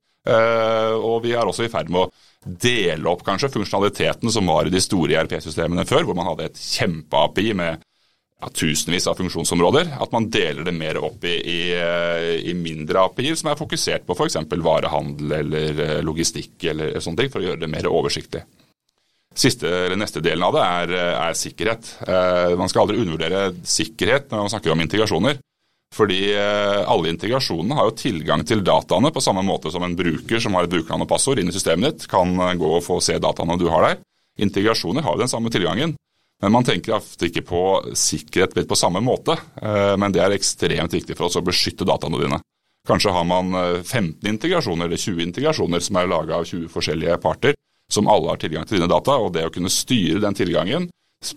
Og 1.05 1.19
vi 1.21 1.35
er 1.37 1.45
også 1.45 1.67
i 1.67 1.69
ferd 1.69 1.91
med 1.93 2.01
å 2.01 2.07
dele 2.45 3.09
opp 3.11 3.25
kanskje 3.27 3.53
funksjonaliteten 3.55 4.33
som 4.33 4.47
var 4.47 4.69
i 4.69 4.73
de 4.73 4.83
store 4.83 5.17
IRP-systemene 5.17 5.87
før, 5.89 6.07
hvor 6.09 6.17
man 6.19 6.29
hadde 6.31 6.51
et 6.51 6.61
kjempe-API 6.61 7.55
med 7.57 7.81
ja, 7.81 8.51
tusenvis 8.53 9.09
av 9.11 9.19
funksjonsområder. 9.21 9.95
At 10.01 10.13
man 10.15 10.29
deler 10.33 10.67
det 10.67 10.75
mer 10.77 11.01
opp 11.03 11.25
i, 11.29 11.37
i, 11.41 11.61
i 12.51 12.57
mindre 12.59 13.07
API-er 13.09 13.39
som 13.41 13.53
er 13.53 13.61
fokusert 13.61 14.05
på 14.07 14.17
f.eks. 14.19 14.39
varehandel 14.65 15.39
eller 15.41 15.81
eh, 15.87 15.97
logistikk 16.05 16.69
eller 16.73 17.01
sånne 17.01 17.25
ting, 17.25 17.33
for 17.33 17.43
å 17.43 17.49
gjøre 17.49 17.65
det 17.65 17.73
mer 17.73 17.89
oversiktlig. 17.91 18.45
Siste, 19.35 19.67
eller 19.67 19.99
Neste 19.99 20.23
delen 20.23 20.45
av 20.47 20.55
det 20.55 20.63
er, 20.63 20.93
er 21.25 21.39
sikkerhet. 21.39 21.97
Eh, 22.07 22.53
man 22.61 22.71
skal 22.71 22.85
aldri 22.85 23.01
undervurdere 23.03 23.49
sikkerhet 23.67 24.31
når 24.31 24.45
man 24.45 24.53
snakker 24.53 24.75
om 24.75 24.85
integrasjoner. 24.85 25.41
Fordi 25.95 26.35
eh, 26.35 26.91
alle 26.91 27.13
integrasjonene 27.13 27.77
har 27.79 27.89
jo 27.89 27.99
tilgang 27.99 28.43
til 28.47 28.65
dataene 28.67 29.13
på 29.15 29.23
samme 29.23 29.45
måte 29.47 29.71
som 29.71 29.85
en 29.87 29.95
bruker 29.95 30.43
som 30.43 30.57
har 30.59 30.67
et 30.67 30.73
brukernavn 30.73 31.05
og 31.07 31.11
passord 31.11 31.39
inn 31.39 31.53
i 31.53 31.55
systemet 31.55 31.87
ditt, 31.87 32.09
kan 32.11 32.35
eh, 32.35 32.57
gå 32.59 32.71
og 32.79 32.83
få 32.83 32.99
se 33.05 33.21
dataene 33.23 33.59
du 33.61 33.69
har 33.71 33.87
der. 33.87 34.01
Integrasjoner 34.43 35.07
har 35.07 35.15
jo 35.15 35.23
den 35.23 35.31
samme 35.31 35.53
tilgangen. 35.55 35.95
Men 36.43 36.53
man 36.53 36.67
tenker 36.67 36.97
ofte 36.97 37.29
ikke 37.29 37.45
på 37.47 37.61
sikkerhet 37.97 38.57
på 38.69 38.77
samme 38.77 39.01
måte. 39.05 39.37
Eh, 39.63 39.95
men 40.01 40.15
det 40.15 40.25
er 40.25 40.35
ekstremt 40.35 40.97
viktig 40.97 41.15
for 41.15 41.29
oss 41.29 41.39
å 41.39 41.45
beskytte 41.47 41.87
dataene 41.87 42.21
dine. 42.25 42.41
Kanskje 42.89 43.15
har 43.15 43.25
man 43.25 43.55
15 43.81 44.27
integrasjoner 44.29 44.91
eller 44.91 45.01
20 45.01 45.23
integrasjoner 45.31 45.81
som 45.81 45.97
er 45.97 46.11
laga 46.11 46.37
av 46.37 46.51
20 46.51 46.67
forskjellige 46.69 47.17
parter, 47.23 47.55
som 47.89 48.11
alle 48.13 48.35
har 48.35 48.43
tilgang 48.43 48.67
til 48.69 48.77
dine 48.77 48.91
data. 48.91 49.15
og 49.17 49.33
Det 49.33 49.47
å 49.47 49.55
kunne 49.55 49.73
styre 49.73 50.21
den 50.21 50.37
tilgangen 50.37 50.91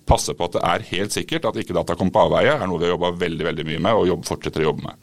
passe 0.09 0.35
på 0.35 0.47
at 0.47 0.57
det 0.57 0.63
er 0.65 0.85
helt 0.91 1.15
sikkert 1.15 1.47
at 1.49 1.57
ikke 1.59 1.75
data 1.77 1.95
kommer 1.95 2.15
på 2.15 2.27
avveie, 2.27 2.53
er 2.53 2.69
noe 2.69 2.81
vi 2.81 2.87
har 2.87 2.95
jobba 2.95 3.15
veldig 3.23 3.49
veldig 3.51 3.65
mye 3.69 3.83
med 3.87 4.01
og 4.13 4.27
fortsetter 4.27 4.63
å 4.63 4.69
jobbe 4.71 4.87
med. 4.87 5.01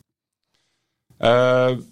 Eh, 1.24 1.82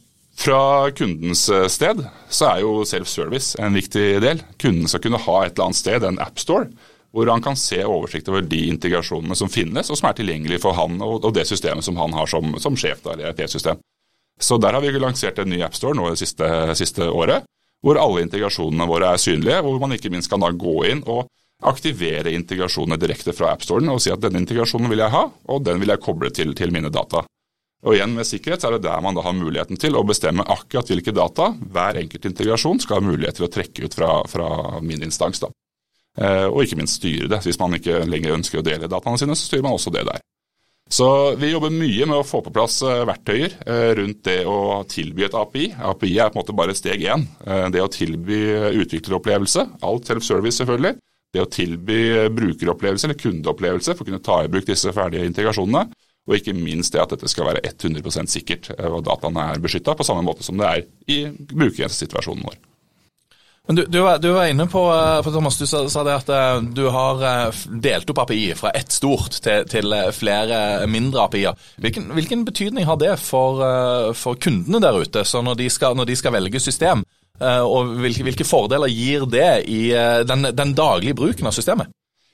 fra 0.43 0.91
kundens 0.97 1.49
eh, 1.53 1.69
sted 1.69 2.01
så 2.29 2.49
er 2.49 2.63
jo 2.65 2.87
self-service 2.89 3.59
en 3.63 3.77
viktig 3.77 4.07
del. 4.25 4.43
Kunden 4.61 4.89
skal 4.91 5.05
kunne 5.05 5.21
ha 5.23 5.37
et 5.45 5.55
eller 5.55 5.69
annet 5.69 5.81
sted, 5.81 6.07
en 6.09 6.21
appstore, 6.23 6.71
hvor 7.13 7.29
han 7.29 7.45
kan 7.45 7.59
se 7.61 7.83
oversikt 7.85 8.31
over 8.33 8.45
de 8.49 8.65
integrasjonene 8.73 9.37
som 9.37 9.53
finnes, 9.53 9.91
og 9.93 10.01
som 10.01 10.09
er 10.09 10.17
tilgjengelig 10.17 10.63
for 10.65 10.77
han 10.77 10.97
og, 11.05 11.21
og 11.21 11.35
det 11.37 11.45
systemet 11.49 11.85
som 11.85 11.99
han 12.01 12.15
har 12.17 12.31
som, 12.31 12.57
som 12.63 12.79
sjef, 12.79 13.03
da, 13.05 13.15
eller 13.15 13.31
ERP-system. 13.31 13.81
Så 14.43 14.57
der 14.59 14.75
har 14.75 14.83
vi 14.83 14.91
lansert 14.97 15.39
en 15.39 15.53
ny 15.53 15.61
appstore 15.63 15.95
nå 15.95 16.09
det 16.11 16.23
siste, 16.23 16.49
siste 16.79 17.07
året, 17.13 17.45
hvor 17.85 17.99
alle 18.01 18.25
integrasjonene 18.25 18.89
våre 18.89 19.13
er 19.13 19.21
synlige, 19.21 19.61
hvor 19.63 19.79
man 19.83 19.93
ikke 19.95 20.11
minst 20.15 20.31
kan 20.33 20.43
da 20.43 20.51
gå 20.55 20.77
inn 20.89 21.03
og 21.05 21.27
aktivere 21.69 22.33
integrasjonene 22.35 22.99
direkte 23.01 23.35
fra 23.37 23.53
AppStoren 23.55 23.91
og 23.93 24.01
si 24.03 24.13
at 24.13 24.23
denne 24.23 24.43
integrasjonen 24.43 24.91
vil 24.91 25.05
jeg 25.05 25.15
ha, 25.15 25.27
og 25.31 25.63
den 25.67 25.81
vil 25.83 25.93
jeg 25.95 26.03
koble 26.03 26.33
til, 26.35 26.55
til 26.59 26.75
mine 26.75 26.91
data. 26.93 27.25
Og 27.83 27.97
igjen 27.97 28.15
Med 28.15 28.29
sikkerhet 28.29 28.63
er 28.65 28.77
det 28.77 28.85
der 28.85 29.01
man 29.03 29.17
da 29.17 29.25
har 29.27 29.35
muligheten 29.35 29.79
til 29.81 29.97
å 29.99 30.05
bestemme 30.07 30.47
akkurat 30.47 30.91
hvilke 30.91 31.15
data 31.15 31.51
hver 31.59 31.99
enkelt 31.99 32.29
integrasjon 32.31 32.83
skal 32.83 33.01
ha 33.01 33.09
mulighet 33.09 33.41
til 33.41 33.49
å 33.49 33.51
trekke 33.51 33.89
ut 33.89 33.97
fra, 33.99 34.11
fra 34.31 34.79
min 34.85 35.03
instans. 35.03 35.43
da. 35.43 35.51
Eh, 36.21 36.47
og 36.47 36.63
ikke 36.63 36.79
minst 36.79 37.01
styre 37.01 37.31
det. 37.33 37.43
Hvis 37.43 37.59
man 37.59 37.75
ikke 37.75 38.05
lenger 38.07 38.37
ønsker 38.37 38.61
å 38.61 38.67
dele 38.67 38.91
dataene 38.91 39.19
sine, 39.19 39.35
så 39.35 39.49
styrer 39.49 39.67
man 39.67 39.75
også 39.75 39.91
det 39.95 40.07
der. 40.07 40.23
Så 40.93 41.09
vi 41.41 41.49
jobber 41.51 41.73
mye 41.73 42.07
med 42.07 42.21
å 42.21 42.27
få 42.27 42.43
på 42.45 42.53
plass 42.55 42.83
eh, 42.87 43.03
verktøyer 43.09 43.57
eh, 43.67 43.91
rundt 43.99 44.23
det 44.29 44.43
å 44.47 44.83
tilby 44.87 45.27
et 45.27 45.35
API. 45.35 45.73
API 45.91 46.13
er 46.21 46.31
på 46.31 46.39
en 46.39 46.43
måte 46.45 46.55
bare 46.55 46.77
steg 46.79 47.03
én. 47.03 47.27
Det 47.73 47.83
å 47.83 47.91
tilby 47.91 48.45
utvikleropplevelse. 48.85 49.67
Alt 49.89 50.13
self-service, 50.13 50.61
selvfølgelig 50.63 51.01
det 51.33 51.43
å 51.43 51.51
tilby 51.51 52.29
brukeropplevelse 52.37 53.09
eller 53.09 53.21
kundeopplevelse 53.21 53.95
for 53.97 54.05
å 54.05 54.11
kunne 54.11 54.25
ta 54.25 54.43
i 54.45 54.51
bruk 54.53 54.67
disse 54.69 54.93
ferdige 54.95 55.29
integrasjonene. 55.31 55.87
Og 56.29 56.37
ikke 56.39 56.55
minst 56.55 56.95
det 56.95 57.03
at 57.03 57.15
dette 57.17 57.31
skal 57.31 57.49
være 57.49 57.65
100% 57.67 58.31
sikkert, 58.31 58.69
og 58.79 59.01
dataene 59.09 59.49
er 59.55 59.63
beskytta 59.63 59.97
på 59.99 60.07
samme 60.07 60.23
måte 60.27 60.47
som 60.47 60.61
det 60.61 60.69
er 60.69 60.85
i 61.11 61.25
brukergrensesituasjonen 61.33 62.47
vår. 62.47 62.61
Men 63.67 63.77
du, 63.77 63.85
du, 63.87 64.19
du, 64.19 64.29
var, 64.35 64.47
inne 64.47 64.67
på, 64.67 64.81
eh, 64.91 65.33
Thomas, 65.33 65.59
du 65.59 65.67
sa, 65.67 65.85
sa, 65.89 66.03
det 66.03 66.15
at 66.25 66.31
eh, 66.35 66.63
du 66.75 66.83
har 66.91 67.23
eh, 67.23 67.61
delt 67.85 68.11
opp 68.11 68.25
API 68.25 68.57
fra 68.59 68.73
ett 68.75 68.91
stort 68.91 69.39
til, 69.45 69.69
til 69.71 69.95
flere 70.17 70.89
mindre 70.91 71.29
API-er. 71.29 71.69
Hvilken, 71.79 72.09
hvilken, 72.17 72.43
betydning 72.49 72.89
har 72.89 72.99
det 72.99 73.15
for, 73.23 73.63
for 74.19 74.39
kundene 74.43 74.83
der 74.83 74.99
ute, 74.99 75.23
når 75.23 75.61
de 75.61 75.71
skal, 75.71 75.95
når 75.95 76.11
de 76.11 76.19
skal 76.19 76.35
velge 76.35 76.63
system? 76.63 77.07
Og 77.43 77.97
hvilke, 78.03 78.23
hvilke, 78.29 78.47
fordeler 78.47 78.93
gir 78.93 79.27
det 79.27 79.65
i 79.67 79.81
den, 80.29 80.47
den, 80.55 80.75
daglige 80.79 81.17
bruken 81.19 81.49
av 81.51 81.57
systemet? 81.57 81.91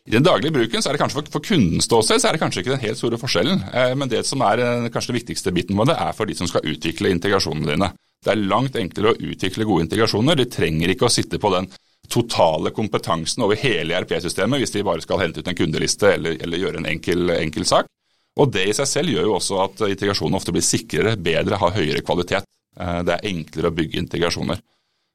I 0.09 0.12
den 0.14 0.25
daglige 0.25 0.53
bruken 0.53 0.83
så 0.83 0.90
er 0.90 0.97
det 0.97 1.01
kanskje 1.03 1.18
for, 1.18 1.31
for 1.37 1.44
kundens 1.44 1.88
ståsted 1.88 2.21
så 2.21 2.29
er 2.29 2.37
det 2.37 2.42
kanskje 2.42 2.62
ikke 2.62 2.75
den 2.75 2.85
helt 2.85 3.01
store 3.01 3.21
forskjellen. 3.21 3.64
Men 4.01 4.12
det 4.12 4.23
som 4.29 4.44
er 4.44 4.88
kanskje 4.92 5.12
den 5.12 5.18
viktigste 5.21 5.53
biten 5.57 5.77
med 5.77 5.90
det, 5.90 5.97
er 6.01 6.14
for 6.16 6.29
de 6.29 6.37
som 6.37 6.49
skal 6.49 6.64
utvikle 6.68 7.12
integrasjonene 7.12 7.73
dine. 7.73 7.90
Det 8.25 8.33
er 8.33 8.47
langt 8.51 8.77
enklere 8.77 9.12
å 9.12 9.21
utvikle 9.31 9.66
gode 9.68 9.87
integrasjoner. 9.87 10.38
De 10.38 10.49
trenger 10.51 10.92
ikke 10.92 11.07
å 11.09 11.12
sitte 11.12 11.40
på 11.40 11.53
den 11.55 11.68
totale 12.09 12.73
kompetansen 12.75 13.44
over 13.44 13.59
hele 13.61 13.99
ERP-systemet 13.99 14.62
hvis 14.62 14.75
de 14.75 14.85
bare 14.87 15.05
skal 15.05 15.21
hente 15.23 15.42
ut 15.42 15.51
en 15.51 15.59
kundeliste 15.59 16.14
eller, 16.14 16.38
eller 16.42 16.62
gjøre 16.62 16.81
en 16.81 16.88
enkel, 16.88 17.31
enkel, 17.37 17.66
sak. 17.68 17.90
Og 18.38 18.51
Det 18.55 18.68
i 18.71 18.75
seg 18.77 18.88
selv 18.88 19.12
gjør 19.12 19.29
jo 19.29 19.37
også 19.37 19.61
at 19.64 19.85
integrasjonen 19.88 20.38
ofte 20.38 20.55
blir 20.55 20.64
sikrere, 20.64 21.16
bedre, 21.18 21.59
har 21.59 21.75
høyere 21.75 22.05
kvalitet. 22.07 22.47
Eh, 22.79 23.01
det 23.07 23.16
er 23.16 23.31
enklere 23.33 23.71
å 23.71 23.75
bygge 23.75 24.03
integrasjoner. 24.05 24.61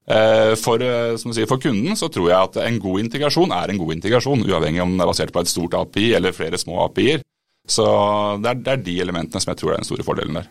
Eh, 0.03 0.53
for, 0.59 0.81
eh, 0.83 1.15
sier, 1.15 1.47
for, 1.47 1.61
kunden 1.63 1.95
så 1.95 2.09
tror 2.11 2.27
jeg 2.27 2.35
at 2.49 2.57
en 2.65 2.79
god 2.83 2.99
integrasjon 3.05 3.53
er 3.55 3.71
en 3.71 3.79
god 3.79 3.93
integrasjon, 3.95 4.43
uavhengig 4.49 4.81
om 4.83 4.91
den 4.91 5.03
er 5.03 5.07
basert 5.07 5.31
på 5.31 5.43
et 5.43 5.51
stort 5.51 5.77
API 5.79 6.09
eller 6.17 6.35
flere 6.35 6.59
små 6.59 6.81
API-er. 6.89 7.23
Så 7.63 7.85
det 8.43 8.49
er, 8.49 8.59
det 8.59 8.73
er 8.73 8.83
de 8.83 8.97
elementene 8.99 9.39
som 9.39 9.53
jeg 9.53 9.61
tror 9.61 9.71
er 9.71 9.79
den 9.79 9.87
store 9.87 10.03
fordelen 10.03 10.41
der. 10.41 10.49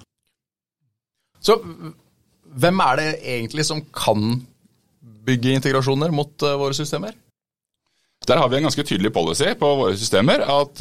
Så 1.43 1.59
hvem 1.61 2.81
er 2.81 2.97
det 2.97 3.11
egentlig 3.21 3.67
som 3.69 3.83
kan 3.93 4.41
bygge 5.27 5.59
integrasjoner 5.59 6.15
mot 6.15 6.33
uh, 6.47 6.57
våre 6.57 6.75
systemer? 6.75 7.13
Der 8.25 8.39
har 8.39 8.49
vi 8.49 8.57
en 8.57 8.65
ganske 8.65 8.85
tydelig 8.87 9.13
policy 9.13 9.53
på 9.59 9.69
våre 9.83 9.97
systemer, 9.99 10.45
at 10.47 10.81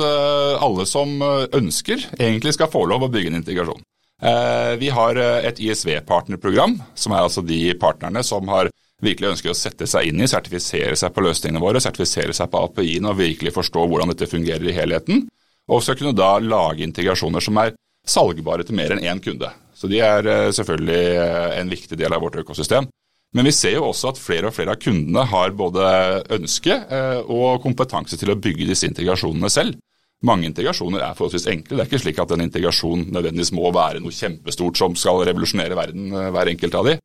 alle 0.61 0.85
som 0.85 1.15
eh, 1.25 1.47
ønsker, 1.57 2.03
egentlig 2.19 2.53
skal 2.53 2.69
få 2.69 2.83
lov 2.85 3.07
å 3.07 3.09
bygge 3.09 3.31
en 3.31 3.39
integrasjon. 3.39 3.81
Uh, 4.21 4.77
vi 4.77 4.91
har 4.93 5.17
et 5.17 5.59
ISV-partnerprogram, 5.59 6.75
som 6.93 7.15
er 7.15 7.23
altså 7.23 7.41
de 7.41 7.71
partnerne 7.81 8.21
som 8.25 8.49
har 8.53 8.69
virkelig 9.01 9.31
ønsker 9.33 9.51
å 9.51 9.57
sette 9.57 9.87
seg 9.89 10.11
inn 10.11 10.21
i, 10.21 10.29
sertifisere 10.29 10.95
seg 10.99 11.13
på 11.13 11.23
løsningene 11.25 11.61
våre, 11.63 11.81
sertifisere 11.81 12.35
seg 12.37 12.51
på 12.53 12.61
API-en 12.67 13.09
og 13.09 13.19
virkelig 13.19 13.53
forstå 13.55 13.85
hvordan 13.89 14.13
dette 14.13 14.29
fungerer 14.29 14.67
i 14.69 14.75
helheten. 14.77 15.25
Og 15.71 15.83
skal 15.83 15.97
kunne 15.97 16.17
da 16.17 16.35
lage 16.43 16.85
integrasjoner 16.85 17.43
som 17.43 17.57
er 17.61 17.73
salgbare 18.07 18.65
til 18.65 18.77
mer 18.77 18.93
enn 18.93 19.03
én 19.05 19.21
kunde. 19.23 19.49
Så 19.77 19.89
de 19.89 20.01
er 20.03 20.27
eh, 20.29 20.49
selvfølgelig 20.53 21.03
eh, 21.21 21.53
en 21.59 21.71
viktig 21.71 21.97
del 21.97 22.13
av 22.13 22.21
vårt 22.23 22.39
økosystem. 22.41 22.89
Men 23.31 23.47
vi 23.47 23.53
ser 23.55 23.77
jo 23.77 23.87
også 23.87 24.11
at 24.11 24.19
flere 24.19 24.49
og 24.49 24.55
flere 24.55 24.75
av 24.75 24.81
kundene 24.81 25.23
har 25.31 25.53
både 25.57 25.85
ønske 26.35 26.75
eh, 26.75 27.21
og 27.23 27.61
kompetanse 27.63 28.19
til 28.19 28.33
å 28.33 28.39
bygge 28.41 28.67
disse 28.69 28.89
integrasjonene 28.89 29.49
selv. 29.53 29.77
Mange 30.27 30.45
integrasjoner 30.49 31.01
er 31.01 31.15
forholdsvis 31.17 31.47
enkle. 31.49 31.77
Det 31.77 31.83
er 31.83 31.89
ikke 31.89 32.01
slik 32.03 32.19
at 32.21 32.33
en 32.35 32.43
integrasjon 32.45 33.07
nødvendigvis 33.09 33.53
må 33.57 33.71
være 33.73 34.03
noe 34.03 34.13
kjempestort 34.13 34.77
som 34.77 34.97
skal 34.99 35.23
revolusjonere 35.25 35.77
verden, 35.77 36.11
hver 36.13 36.51
enkelt 36.51 36.77
av 36.77 36.89
de. 36.89 36.97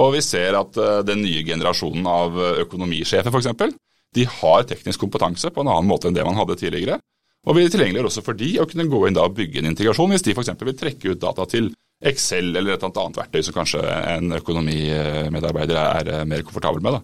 Og 0.00 0.12
vi 0.14 0.20
ser 0.22 0.58
at 0.58 0.76
den 1.08 1.24
nye 1.24 1.40
generasjonen 1.46 2.04
av 2.06 2.36
økonomisjefer 2.66 3.32
f.eks. 3.32 3.78
de 4.14 4.26
har 4.28 4.66
teknisk 4.68 5.00
kompetanse 5.02 5.50
på 5.50 5.64
en 5.64 5.72
annen 5.72 5.88
måte 5.88 6.10
enn 6.10 6.18
det 6.18 6.26
man 6.26 6.36
hadde 6.38 6.58
tidligere. 6.60 7.00
Og 7.48 7.56
vi 7.56 7.68
tilgjengeliggjør 7.72 8.10
også 8.10 8.24
for 8.24 8.36
de 8.36 8.50
å 8.60 8.66
kunne 8.68 8.88
gå 8.90 9.06
inn 9.08 9.16
da 9.16 9.24
og 9.24 9.36
bygge 9.38 9.62
en 9.62 9.70
integrasjon 9.70 10.12
hvis 10.12 10.26
de 10.26 10.34
f.eks. 10.36 10.52
vil 10.60 10.76
trekke 10.76 11.14
ut 11.14 11.22
data 11.22 11.46
til 11.48 11.72
Excel 12.00 12.54
eller 12.56 12.76
et 12.76 12.84
annet 12.88 13.16
verktøy 13.20 13.42
som 13.44 13.56
kanskje 13.56 13.80
en 13.84 14.36
økonomimedarbeider 14.38 15.80
er 15.80 16.12
eh, 16.14 16.26
mer 16.28 16.44
komfortabel 16.46 16.84
med. 16.84 16.96
Da. 16.96 17.00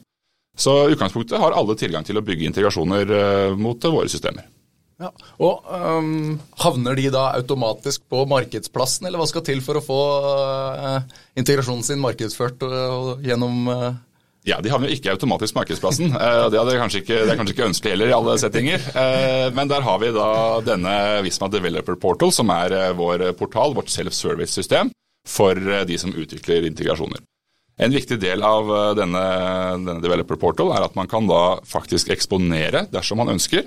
Så 0.57 0.77
utgangspunktet 0.93 1.41
har 1.41 1.57
alle 1.57 1.77
tilgang 1.77 2.05
til 2.05 2.17
å 2.17 2.25
bygge 2.25 2.49
integrasjoner 2.49 3.13
eh, 3.19 3.57
mot 3.61 3.89
våre 3.93 4.09
systemer. 4.13 4.49
Ja, 4.97 5.11
og 5.45 5.67
um, 5.69 6.39
Havner 6.63 6.97
de 6.97 7.11
da 7.13 7.27
automatisk 7.37 8.07
på 8.09 8.23
markedsplassen, 8.31 9.05
eller 9.05 9.21
hva 9.21 9.29
skal 9.29 9.45
til 9.45 9.61
for 9.65 9.77
å 9.77 9.85
få 9.85 10.01
uh, 10.25 11.17
integrasjonen 11.37 11.85
sin 11.85 12.01
markedsført 12.01 12.65
uh, 12.65 13.13
gjennom 13.25 13.69
uh, 13.69 13.91
ja, 14.49 14.57
De 14.65 14.73
havner 14.73 14.89
jo 14.89 14.97
ikke 14.97 15.13
automatisk 15.13 15.59
markedsplassen. 15.59 16.15
Det, 16.15 16.65
ikke, 17.03 17.21
det 17.27 17.35
er 17.35 17.37
kanskje 17.37 17.57
ikke 17.57 17.69
ønskelig 17.69 17.93
heller 17.93 18.13
i 18.13 18.15
alle 18.15 18.37
settinger. 18.39 18.85
Men 19.59 19.67
der 19.67 19.83
har 19.83 19.99
vi 19.99 20.13
da 20.15 20.29
denne 20.63 20.93
Visma 21.27 21.49
Developer 21.51 21.99
Portal, 21.99 22.31
som 22.31 22.53
er 22.55 22.95
vår 22.95 23.33
portal, 23.41 23.75
vårt 23.75 23.91
self-service-system 23.91 24.95
for 25.27 25.59
de 25.59 25.99
som 25.99 26.15
utvikler 26.15 26.69
integrasjoner. 26.71 27.27
En 27.77 27.93
viktig 27.93 28.17
del 28.23 28.41
av 28.47 28.71
denne, 28.97 29.23
denne, 29.85 30.01
Developer 30.01 30.39
Portal 30.41 30.71
er 30.73 30.87
at 30.87 30.95
man 30.97 31.11
kan 31.11 31.27
da 31.29 31.59
faktisk 31.69 32.09
eksponere, 32.15 32.87
dersom 32.89 33.21
man 33.21 33.35
ønsker, 33.35 33.67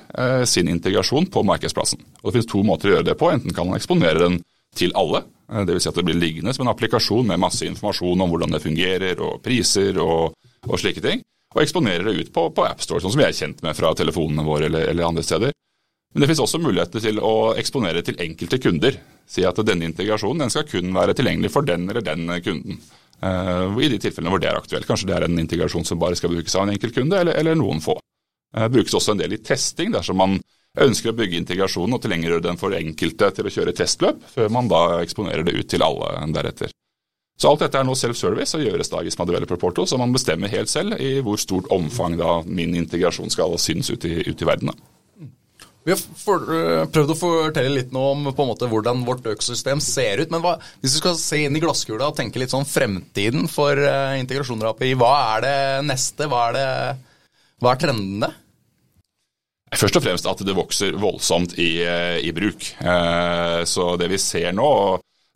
sin 0.49 0.71
integrasjon 0.71 1.27
på 1.29 1.43
markedsplassen. 1.45 2.01
Og 2.23 2.31
Det 2.31 2.39
finnes 2.39 2.49
to 2.49 2.63
måter 2.65 2.89
å 2.89 2.95
gjøre 2.95 3.09
det 3.11 3.17
på. 3.19 3.29
Enten 3.29 3.53
kan 3.53 3.69
man 3.69 3.77
eksponere 3.77 4.23
den 4.23 4.39
til 4.73 4.95
alle, 4.97 5.21
dvs. 5.45 5.85
Si 5.85 5.91
at 5.91 6.01
det 6.01 6.07
blir 6.09 6.17
liggende 6.17 6.55
som 6.57 6.65
en 6.65 6.73
applikasjon 6.73 7.29
med 7.29 7.43
masse 7.45 7.69
informasjon 7.69 8.25
om 8.25 8.33
hvordan 8.33 8.57
det 8.57 8.63
fungerer, 8.65 9.21
og 9.21 9.43
priser 9.45 10.01
og 10.01 10.33
og 10.67 10.79
slike 10.79 11.03
ting. 11.03 11.23
Og 11.55 11.63
eksponerer 11.63 12.05
det 12.05 12.17
ut 12.19 12.33
på, 12.33 12.45
på 12.53 12.65
AppStore, 12.67 13.01
sånn 13.01 13.13
som 13.13 13.21
vi 13.21 13.25
er 13.25 13.35
kjent 13.35 13.63
med 13.65 13.77
fra 13.77 13.93
telefonene 13.97 14.45
våre 14.45 14.67
eller, 14.69 14.89
eller 14.91 15.07
andre 15.07 15.25
steder. 15.25 15.53
Men 16.13 16.23
det 16.23 16.29
finnes 16.29 16.41
også 16.41 16.61
muligheter 16.61 17.03
til 17.03 17.19
å 17.21 17.33
eksponere 17.59 18.01
til 18.05 18.17
enkelte 18.21 18.57
kunder. 18.61 18.97
Si 19.29 19.43
at 19.45 19.59
denne 19.65 19.85
integrasjonen 19.85 20.45
den 20.45 20.53
skal 20.53 20.65
kun 20.69 20.93
være 20.95 21.13
tilgjengelig 21.17 21.51
for 21.53 21.67
den 21.67 21.85
eller 21.89 22.05
den 22.05 22.25
kunden. 22.45 22.79
Uh, 23.19 23.75
I 23.83 23.91
de 23.91 23.99
tilfellene 24.01 24.31
hvor 24.33 24.41
det 24.41 24.49
er 24.49 24.57
aktuelt. 24.57 24.87
Kanskje 24.89 25.11
det 25.11 25.17
er 25.17 25.27
en 25.27 25.41
integrasjon 25.41 25.85
som 25.85 25.99
bare 26.01 26.17
skal 26.17 26.33
brukes 26.33 26.55
av 26.55 26.65
en 26.65 26.73
enkelt 26.73 26.95
kunde, 26.95 27.19
eller, 27.19 27.37
eller 27.37 27.59
noen 27.59 27.83
få. 27.83 27.99
Det 28.49 28.71
brukes 28.73 28.95
også 28.97 29.13
en 29.13 29.21
del 29.21 29.35
i 29.35 29.43
testing 29.45 29.93
dersom 29.93 30.17
man 30.17 30.39
ønsker 30.79 31.11
å 31.11 31.17
bygge 31.17 31.37
integrasjonen 31.43 31.97
og 31.97 32.01
tilgjengeliggjøre 32.01 32.45
den 32.47 32.59
for 32.61 32.73
enkelte 32.77 33.29
til 33.35 33.49
å 33.49 33.53
kjøre 33.53 33.75
testløp, 33.77 34.21
før 34.33 34.51
man 34.53 34.69
da 34.71 34.83
eksponerer 35.03 35.45
det 35.45 35.57
ut 35.57 35.69
til 35.69 35.85
alle 35.85 36.13
deretter. 36.33 36.73
Så 37.39 37.47
alt 37.47 37.61
dette 37.63 37.79
er 37.79 37.85
nå 37.87 37.93
self-service 37.95 38.57
og 38.57 38.65
gjøres 38.65 38.89
da 38.91 38.99
i 38.99 39.07
Gisma 39.07 39.25
Developer 39.29 39.85
så 39.87 39.97
man 39.99 40.11
bestemmer 40.15 40.51
helt 40.51 40.71
selv 40.71 40.97
i 40.99 41.19
hvor 41.23 41.39
stort 41.39 41.69
omfang 41.71 42.17
da 42.19 42.41
min 42.43 42.75
integrasjon 42.75 43.31
skal 43.31 43.55
synes 43.61 43.93
ut 43.93 44.05
i, 44.09 44.17
ut 44.27 44.41
i 44.41 44.47
verden. 44.49 44.73
Da. 44.73 44.88
Vi 45.87 45.93
har 45.93 46.01
for, 46.01 46.43
uh, 46.51 46.83
prøvd 46.91 47.13
å 47.13 47.17
fortelle 47.17 47.71
litt 47.71 47.93
nå 47.95 48.03
om 48.11 48.27
på 48.29 48.43
en 48.43 48.49
måte 48.51 48.67
hvordan 48.69 49.05
vårt 49.07 49.25
økosystem 49.31 49.81
ser 49.83 50.21
ut. 50.23 50.33
Men 50.33 50.43
hva, 50.43 50.57
hvis 50.83 50.97
du 50.97 50.99
skal 50.99 51.15
se 51.17 51.39
inn 51.45 51.55
i 51.55 51.63
glasskula 51.63 52.11
og 52.11 52.17
tenke 52.19 52.41
litt 52.41 52.53
sånn 52.53 52.67
fremtiden 52.67 53.47
for 53.51 53.79
uh, 53.79 54.17
integrasjoner 54.19 54.69
av 54.69 54.75
API, 54.75 54.93
hva 54.99 55.13
er 55.37 55.47
det 55.47 55.57
neste? 55.87 56.27
Hva 56.29 56.49
er, 56.49 56.59
det, 56.59 57.33
hva 57.63 57.73
er 57.73 57.83
trendene? 57.85 58.31
Først 59.77 59.99
og 59.99 60.01
fremst 60.01 60.25
at 60.25 60.41
det 60.41 60.55
vokser 60.57 60.95
voldsomt 60.97 61.53
i, 61.61 61.83
eh, 61.85 62.17
i 62.25 62.31
bruk. 62.33 62.71
Uh, 62.81 63.61
så 63.69 63.93
det 64.01 64.09
vi 64.09 64.17
ser 64.21 64.51
nå, 64.57 64.71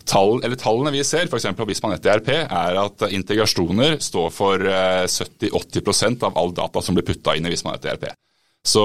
Tall, 0.03 0.41
tallene 0.60 0.91
vi 0.91 1.03
ser, 1.08 1.29
f.eks. 1.29 1.45
på 1.56 1.65
Visma 1.69 1.93
Nett 1.93 2.08
ERP, 2.12 2.34
er 2.43 2.79
at 2.82 3.06
integrasjoner 3.08 4.01
står 4.03 4.34
for 4.36 4.60
70-80 4.60 5.79
eh, 5.93 6.17
av 6.27 6.39
all 6.39 6.51
data 6.51 6.82
som 6.84 6.97
blir 6.97 7.08
putta 7.08 7.38
inn 7.38 7.47
i 7.47 7.53
Visma 7.53 7.75
Nett 7.75 7.88
ERP. 7.88 8.10
Så 8.63 8.84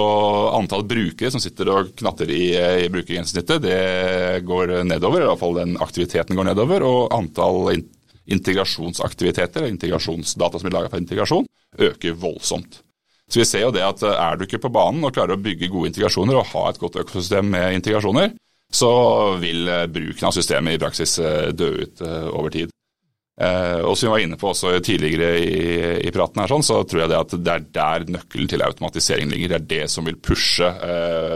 antall 0.58 0.82
brukere 0.90 1.30
som 1.30 1.42
sitter 1.42 1.70
og 1.70 1.92
knatter 2.00 2.30
i, 2.34 2.50
i 2.84 2.88
brukergrensesnittet, 2.90 3.62
det 3.62 4.42
går 4.48 4.80
nedover. 4.88 5.22
I 5.22 5.28
hvert 5.30 5.42
fall 5.42 5.54
den 5.60 5.76
aktiviteten 5.78 6.34
går 6.38 6.50
nedover. 6.50 6.82
Og 6.82 7.14
antall 7.14 7.84
integrasjonsaktiviteter, 8.28 9.68
integrasjonsdata 9.70 10.58
som 10.58 10.66
blir 10.66 10.76
laga 10.76 10.90
for 10.90 11.00
integrasjon, 11.00 11.46
øker 11.78 12.18
voldsomt. 12.18 12.82
Så 13.28 13.42
vi 13.42 13.46
ser 13.48 13.66
jo 13.66 13.72
det 13.74 13.84
at 13.84 14.02
er 14.08 14.36
du 14.36 14.46
ikke 14.46 14.60
på 14.64 14.72
banen 14.72 15.04
og 15.04 15.14
klarer 15.16 15.36
å 15.36 15.42
bygge 15.42 15.70
gode 15.72 15.92
integrasjoner 15.92 16.40
og 16.40 16.48
ha 16.54 16.64
et 16.70 16.80
godt 16.80 16.96
økosystem 17.02 17.50
med 17.52 17.76
integrasjoner, 17.76 18.32
så 18.72 18.90
vil 19.40 19.68
eh, 19.68 19.86
bruken 19.88 20.28
av 20.28 20.34
systemet 20.36 20.76
i 20.76 20.80
praksis 20.80 21.18
eh, 21.22 21.48
dø 21.56 21.70
ut 21.84 22.02
eh, 22.04 22.26
over 22.28 22.52
tid. 22.52 22.72
Og 23.38 23.94
som 23.94 24.08
vi 24.08 24.10
var 24.10 24.22
inne 24.24 24.36
på 24.40 24.48
også 24.50 24.72
tidligere 24.82 25.38
i, 25.38 25.58
i 26.08 26.10
praten, 26.10 26.40
her, 26.42 26.50
sånn, 26.50 26.64
så 26.66 26.80
tror 26.82 27.04
jeg 27.04 27.12
det 27.12 27.18
at 27.20 27.34
det 27.38 27.52
er 27.52 27.66
der 27.76 28.06
nøkkelen 28.16 28.50
til 28.50 28.64
automatisering 28.66 29.30
ligger. 29.30 29.52
Det 29.52 29.58
er 29.60 29.68
det 29.70 29.90
som 29.92 30.08
vil 30.08 30.18
pushe 30.18 30.66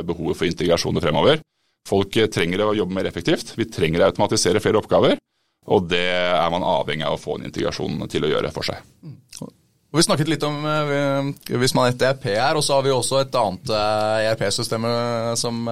behovet 0.08 0.40
for 0.40 0.48
integrasjoner 0.48 1.04
fremover. 1.04 1.44
Folk 1.86 2.18
trenger 2.34 2.64
å 2.66 2.74
jobbe 2.74 2.96
mer 2.98 3.06
effektivt. 3.06 3.54
Vi 3.54 3.70
trenger 3.70 4.02
å 4.02 4.10
automatisere 4.10 4.62
flere 4.62 4.82
oppgaver. 4.82 5.14
Og 5.70 5.86
det 5.86 6.02
er 6.10 6.50
man 6.50 6.66
avhengig 6.66 7.06
av 7.06 7.14
å 7.14 7.22
få 7.22 7.38
en 7.38 7.46
integrasjon 7.46 8.02
til 8.10 8.26
å 8.26 8.32
gjøre 8.32 8.50
for 8.54 8.66
seg. 8.66 8.82
Og 9.92 9.98
vi 10.00 10.02
snakket 10.02 10.30
litt 10.32 10.42
om 10.48 10.58
hvis 11.52 11.74
man 11.78 11.90
heter 11.90 12.16
ERP 12.16 12.24
her, 12.32 12.58
og 12.58 12.64
så 12.66 12.80
har 12.80 12.86
vi 12.86 12.94
også 12.94 13.20
et 13.22 13.38
annet 13.38 13.70
ERP-system 13.76 14.88
som 15.38 15.68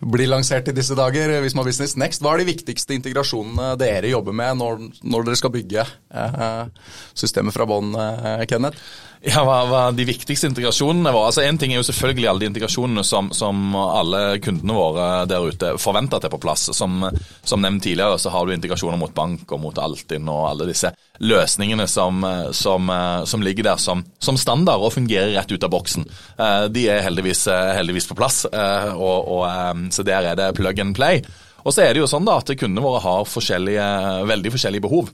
blir 0.00 0.30
lansert 0.30 0.68
i 0.70 0.74
disse 0.76 0.96
dager, 0.96 1.32
Visma 1.44 1.64
Business 1.66 1.96
Next. 2.00 2.22
Hva 2.24 2.34
er 2.34 2.42
de 2.42 2.50
viktigste 2.50 2.96
integrasjonene 2.96 3.74
dere 3.80 4.12
jobber 4.12 4.36
med 4.36 4.60
når, 4.60 4.82
når 5.04 5.28
dere 5.28 5.40
skal 5.40 5.52
bygge 5.54 5.84
eh, 5.84 6.90
systemet 7.12 7.56
fra 7.56 7.68
bånn, 7.68 7.92
eh, 7.94 8.44
Kenneth? 8.50 8.80
Ja, 9.20 9.42
hva, 9.44 9.56
hva 9.68 9.80
de 9.92 10.06
viktigste 10.08 10.48
integrasjonene 10.48 11.10
våre? 11.12 11.28
Altså, 11.28 11.42
En 11.44 11.58
ting 11.60 11.74
er 11.74 11.82
jo 11.82 11.84
selvfølgelig 11.90 12.28
alle 12.30 12.40
de 12.40 12.48
integrasjonene 12.48 13.02
som, 13.04 13.28
som 13.36 13.74
alle 13.76 14.38
kundene 14.40 14.72
våre 14.72 15.08
der 15.28 15.44
ute 15.44 15.74
forventer 15.76 16.16
at 16.16 16.24
er 16.24 16.32
på 16.32 16.40
plass. 16.40 16.70
Som, 16.72 17.04
som, 17.44 17.60
nevnt 17.60 17.84
tidligere 17.84 18.16
så 18.22 18.32
har 18.32 18.48
du 18.48 18.54
integrasjoner 18.54 18.96
mot 19.00 19.12
bank 19.12 19.52
og 19.52 19.60
mot 19.60 19.82
Altinn 19.82 20.30
og 20.32 20.46
alle 20.54 20.70
disse 20.70 20.94
løsningene 21.20 21.84
som, 21.90 22.24
som, 22.56 22.88
som 23.28 23.44
ligger 23.44 23.68
der 23.68 23.82
som, 23.82 24.06
standard 24.40 24.80
og 24.80 24.94
fungerer 24.96 25.34
rett 25.36 25.52
ut 25.52 25.68
av 25.68 25.74
boksen. 25.76 26.08
Eh, 26.40 26.64
de 26.72 26.88
er 26.88 27.04
heldigvis, 27.04 27.44
heldigvis 27.76 28.08
på 28.08 28.16
plass, 28.16 28.46
eh, 28.48 28.90
og, 28.96 29.18
og, 29.36 29.44
eh, 29.50 29.88
så 29.92 30.06
der 30.06 30.32
er 30.32 30.40
det 30.40 30.54
plug 30.56 30.80
and 30.80 30.96
play. 30.96 31.20
Og 31.60 31.76
så 31.76 31.84
er 31.84 31.92
det 31.92 32.00
jo 32.00 32.08
sånn 32.08 32.24
da 32.24 32.40
at 32.40 32.56
kundene 32.56 32.86
våre 32.86 33.04
har 33.04 33.28
forskjellige, 33.28 33.90
veldig 34.32 34.56
forskjellige 34.56 34.88
behov. 34.88 35.12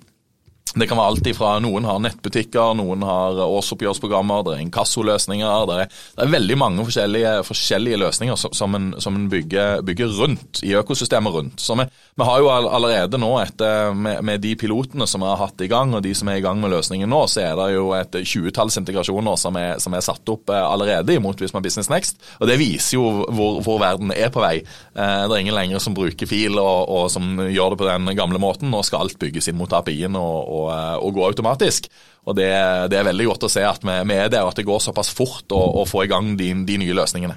Det 0.74 0.88
kan 0.90 0.98
være 0.98 1.12
alt 1.14 1.28
ifra 1.30 1.54
noen 1.62 1.86
har 1.88 2.00
nettbutikker, 2.04 2.74
noen 2.76 3.04
har 3.06 3.38
årsoppgjørsprogrammer, 3.46 4.42
det 4.44 4.56
er 4.56 4.64
inkassoløsninger. 4.66 5.68
Det 5.70 5.76
det 6.16 6.24
er 6.24 6.32
veldig 6.32 6.56
mange 6.58 6.84
forskjellige, 6.84 7.32
forskjellige 7.46 8.00
løsninger 8.00 8.38
som, 8.40 8.52
som, 8.56 8.74
en, 8.76 8.86
som 9.00 9.14
en 9.16 9.28
bygger, 9.32 9.82
bygger, 9.86 10.12
rundt 10.16 10.60
i 10.64 10.72
økosystemet 10.78 11.32
rundt. 11.32 11.60
Så 11.60 11.76
vi, 11.78 11.86
vi 12.16 12.26
har 12.28 12.40
jo 12.40 12.50
allerede 12.50 13.20
nå, 13.20 13.30
etter, 13.42 13.92
med, 13.94 14.22
med, 14.24 14.40
de 14.40 14.54
pilotene 14.58 15.06
som 15.08 15.22
vi 15.24 15.28
har 15.30 15.40
hatt 15.40 15.64
i 15.64 15.68
gang, 15.70 15.94
og 15.94 16.04
de 16.04 16.14
som 16.16 16.30
er 16.32 16.40
i 16.40 16.44
gang 16.44 16.60
med 16.60 16.72
løsningen 16.72 17.10
nå, 17.10 17.22
så 17.30 17.44
er 17.44 17.56
det 17.60 17.68
jo 17.76 17.90
et 17.96 18.18
tjuetalls 18.24 18.78
integrasjoner 18.80 19.40
som 19.40 19.56
er, 19.60 19.76
som 19.82 19.96
er, 19.96 20.04
satt 20.06 20.32
opp 20.32 20.52
eh, 20.52 20.60
allerede 20.60 21.16
imot 21.16 21.40
Visma 21.40 21.62
Business 21.64 21.90
Next. 21.92 22.20
Og 22.40 22.50
det 22.50 22.58
viser 22.60 22.98
jo 22.98 23.06
hvor, 23.26 23.60
hvor 23.64 23.80
verden 23.82 24.12
er 24.16 24.32
på 24.32 24.44
vei. 24.44 24.54
Eh, 24.60 25.22
det 25.26 25.30
er 25.30 25.44
ingen 25.44 25.56
lenger 25.56 25.84
som 25.84 25.96
bruker 25.96 26.28
fil 26.28 26.60
og, 26.60 26.88
og 26.88 27.10
som 27.12 27.40
gjør 27.44 27.74
det 27.74 27.80
på 27.82 27.88
den 27.90 28.12
gamle 28.18 28.40
måten. 28.42 28.72
Nå 28.72 28.82
skal 28.86 29.04
alt 29.04 29.20
bygges 29.20 29.50
inn 29.52 29.60
mot 29.60 29.72
API-en. 29.76 30.16
og, 30.16 30.55
og 30.56 30.70
å, 30.72 31.10
gå 31.14 31.24
automatisk. 31.26 31.90
Og 32.26 32.36
det, 32.38 32.48
det, 32.90 32.98
er 32.98 33.10
veldig 33.10 33.28
godt 33.30 33.46
å 33.46 33.52
se 33.52 33.62
at 33.66 33.84
vi, 33.86 33.98
vi 34.10 34.16
er 34.16 34.32
der, 34.32 34.46
og 34.46 34.54
at 34.54 34.60
det 34.60 34.66
går 34.66 34.82
såpass 34.82 35.12
fort 35.14 35.52
å, 35.54 35.60
å 35.82 35.84
få 35.88 36.06
i 36.06 36.10
gang 36.10 36.34
de, 36.38 36.50
de 36.66 36.80
nye 36.82 36.96
løsningene. 36.96 37.36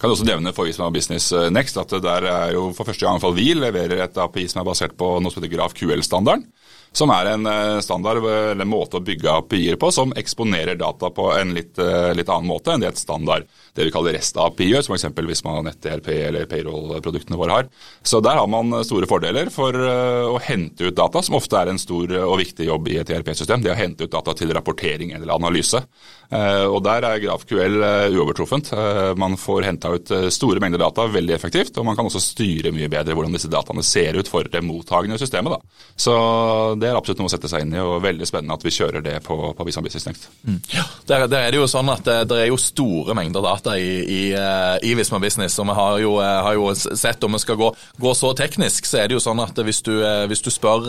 Kan 0.00 0.10
du 0.10 0.16
også 0.16 0.26
nevne 0.26 0.52
for 0.56 0.66
Visma 0.66 0.88
Business 0.90 1.28
eh, 1.36 1.50
Next 1.52 1.76
at 1.78 1.92
der 2.02 2.26
er 2.26 2.54
jo 2.56 2.70
for 2.74 2.88
første 2.88 3.06
gang 3.06 3.20
fall 3.22 3.36
vi 3.36 3.52
leverer 3.54 4.02
et 4.06 4.18
API 4.18 4.46
som 4.50 4.62
er 4.62 4.68
basert 4.68 4.96
på 4.98 5.16
noe 5.20 5.32
som 5.32 5.42
heter 5.42 5.52
GrafQL-standarden 5.52 6.46
som 6.96 7.12
er 7.12 7.28
en 7.34 7.46
eh, 7.50 7.78
standard 7.84 8.24
eller 8.24 8.64
en 8.64 8.70
måte 8.70 8.96
å 8.96 9.04
bygge 9.04 9.32
API-er 9.42 9.76
på 9.80 9.90
som 9.92 10.14
eksponerer 10.16 10.78
data 10.80 11.10
på 11.12 11.28
en 11.34 11.52
litt, 11.56 11.76
eh, 11.82 12.12
litt, 12.16 12.30
annen 12.32 12.48
måte 12.48 12.72
enn 12.72 12.80
det 12.80 12.94
et 12.94 13.00
standard 13.00 13.44
det 13.76 13.84
vi 13.84 13.92
kaller 13.92 14.16
REST-API 14.16 14.70
gjør, 14.70 14.86
som 14.86 14.96
f.eks. 14.96 15.20
hvis 15.28 15.44
man 15.44 15.58
har 15.58 15.66
nett-DLP 15.66 16.08
eller 16.30 16.48
payroll-produktene 16.48 17.36
våre 17.36 17.58
har. 17.58 17.68
Så 18.00 18.22
der 18.24 18.40
har 18.40 18.48
man 18.48 18.72
store 18.88 19.08
fordeler 19.10 19.50
for 19.52 19.76
eh, 19.76 20.24
å 20.30 20.40
hente 20.40 20.88
ut 20.88 20.96
data, 20.96 21.20
som 21.22 21.36
ofte 21.36 21.60
er 21.60 21.72
en 21.72 21.80
stor 21.82 22.16
og 22.22 22.38
viktig 22.40 22.70
jobb 22.70 22.88
i 22.88 23.00
et 23.02 23.12
ERP-system. 23.12 23.64
Det 23.64 23.74
å 23.74 23.78
hente 23.78 24.08
ut 24.08 24.16
data 24.16 24.32
til 24.38 24.54
rapportering 24.56 25.12
eller 25.18 25.36
analyse. 25.36 25.82
Og 26.26 26.78
der 26.82 27.04
er 27.06 27.20
GrafQL 27.22 27.76
uovertruffent. 28.16 28.72
Man 29.18 29.36
får 29.38 29.66
henta 29.68 29.92
ut 29.94 30.10
store 30.34 30.62
mengder 30.62 30.80
data 30.82 31.06
veldig 31.10 31.34
effektivt, 31.36 31.76
og 31.78 31.86
man 31.86 31.96
kan 31.98 32.08
også 32.08 32.22
styre 32.22 32.72
mye 32.74 32.90
bedre 32.90 33.14
hvordan 33.14 33.36
disse 33.36 33.50
dataene 33.52 33.84
ser 33.86 34.18
ut 34.18 34.30
for 34.30 34.48
det 34.50 34.62
mottagende 34.66 35.18
systemet. 35.20 35.54
Da. 35.54 35.86
Så 35.96 36.16
det 36.80 36.90
er 36.90 36.98
absolutt 36.98 37.22
noe 37.22 37.30
å 37.30 37.34
sette 37.34 37.50
seg 37.50 37.64
inn 37.64 37.76
i, 37.76 37.82
og 37.82 38.02
veldig 38.04 38.28
spennende 38.28 38.56
at 38.56 38.66
vi 38.66 38.74
kjører 38.74 39.04
det 39.04 39.16
på, 39.26 39.36
på 39.56 39.66
Visa 39.68 39.82
Business 39.84 40.06
Next. 40.06 40.28
Mm. 40.42 40.60
Der, 41.06 41.26
der, 41.26 41.46
er 41.46 41.54
det 41.54 41.60
jo 41.60 41.68
sånn 41.70 41.90
at 41.92 42.04
det, 42.06 42.16
eh, 42.24 42.44
er 42.46 42.50
jo 42.50 42.58
store 42.60 43.16
mengder 43.16 43.44
data 43.44 43.76
i, 43.78 43.90
i, 44.02 44.20
eh, 44.36 44.76
i 44.86 44.94
Visma 44.98 45.20
Business, 45.22 45.58
og 45.62 45.68
vi 45.70 45.76
har 45.78 46.00
jo, 46.02 46.12
eh, 46.22 46.40
har 46.48 46.58
jo, 46.58 46.68
sett 46.76 47.24
om 47.26 47.36
vi 47.36 47.42
skal 47.42 47.58
gå, 47.60 47.70
gå, 48.02 48.14
så 48.16 48.32
teknisk, 48.38 48.88
så 48.88 49.02
er 49.02 49.10
det 49.10 49.18
jo 49.18 49.24
sånn 49.24 49.42
at 49.44 49.58
hvis 49.66 49.82
du, 49.86 49.94
hvis 50.30 50.44
du 50.44 50.50
spør 50.52 50.88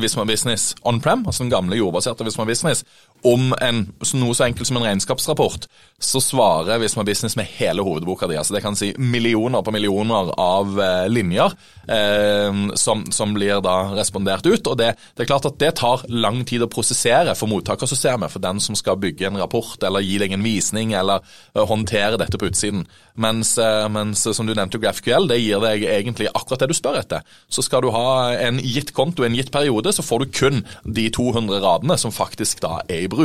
Visma 0.00 0.26
Business 0.28 0.74
on-prem, 0.86 1.24
altså 1.26 1.44
den 1.44 1.52
gamle 1.52 1.78
jordbaserte 1.78 2.26
Visma 2.26 2.46
Business, 2.48 2.84
om 3.26 3.50
en, 3.62 3.84
noe 4.20 4.36
så 4.36 4.46
enkelt 4.46 4.68
som 4.68 4.78
en 4.78 4.86
regnskapsrapport, 4.86 5.66
så 5.98 6.20
svarer 6.20 6.78
Visma 6.78 7.04
Business 7.04 7.36
med 7.36 7.48
hele 7.56 7.82
hovedboka 7.82 8.28
di. 8.28 8.36
Altså 8.36 8.54
det 8.54 8.60
kan 8.64 8.76
si 8.76 8.92
millioner 8.98 9.64
på 9.64 9.72
millioner 9.72 10.28
av 10.40 10.76
eh, 10.80 11.06
linjer 11.08 11.54
eh, 11.88 12.58
som, 12.76 13.06
som, 13.12 13.32
blir 13.36 13.62
da 13.64 13.76
respondert 13.96 14.46
ut. 14.46 14.66
og 14.66 14.76
det, 14.76 14.92
det, 15.14 15.24
er 15.24 15.30
klart 15.30 15.48
at 15.48 15.58
det 15.60 15.72
tar 15.80 16.04
lang 16.12 16.42
tid 16.48 16.66
å 16.66 16.70
prosessere 16.72 17.34
for 17.38 17.50
mottakersystemet, 17.50 18.32
for 18.32 18.44
den 18.44 18.60
som 18.62 18.76
skal 18.76 19.00
bygge 19.00 19.30
en 19.30 19.40
rapport 19.40 19.82
eller 19.82 20.04
gi 20.04 20.20
deg 20.20 20.36
en 20.36 20.44
visning 20.44 20.92
eller 20.96 21.24
uh, 21.56 21.64
håndtere 21.68 22.20
dette 22.20 22.38
på 22.38 22.50
utsiden. 22.52 22.84
Mens, 23.16 23.54
uh, 23.56 23.88
mens, 23.92 24.26
som 24.36 24.46
du 24.46 24.52
nevnte, 24.52 24.80
GraphQL 24.82 25.30
det 25.32 25.40
gir 25.40 25.64
deg 25.64 25.86
egentlig 25.88 26.28
akkurat 26.34 26.66
det 26.66 26.70
du 26.70 26.76
spør 26.76 27.00
etter. 27.00 27.24
Så 27.48 27.64
skal 27.64 27.84
du 27.84 27.90
ha 27.94 28.36
en 28.36 28.60
gitt 28.60 28.92
konto 28.96 29.24
en 29.24 29.36
gitt 29.36 29.52
periode, 29.52 29.92
så 29.96 30.04
får 30.04 30.24
du 30.24 30.36
kun 30.36 30.62
de 30.84 31.08
200 31.12 31.64
radene 31.64 31.96
som 32.00 32.14
faktisk 32.14 32.60
da 32.64 32.82
er 32.84 33.06
i 33.06 33.10
bruk. 33.10 33.15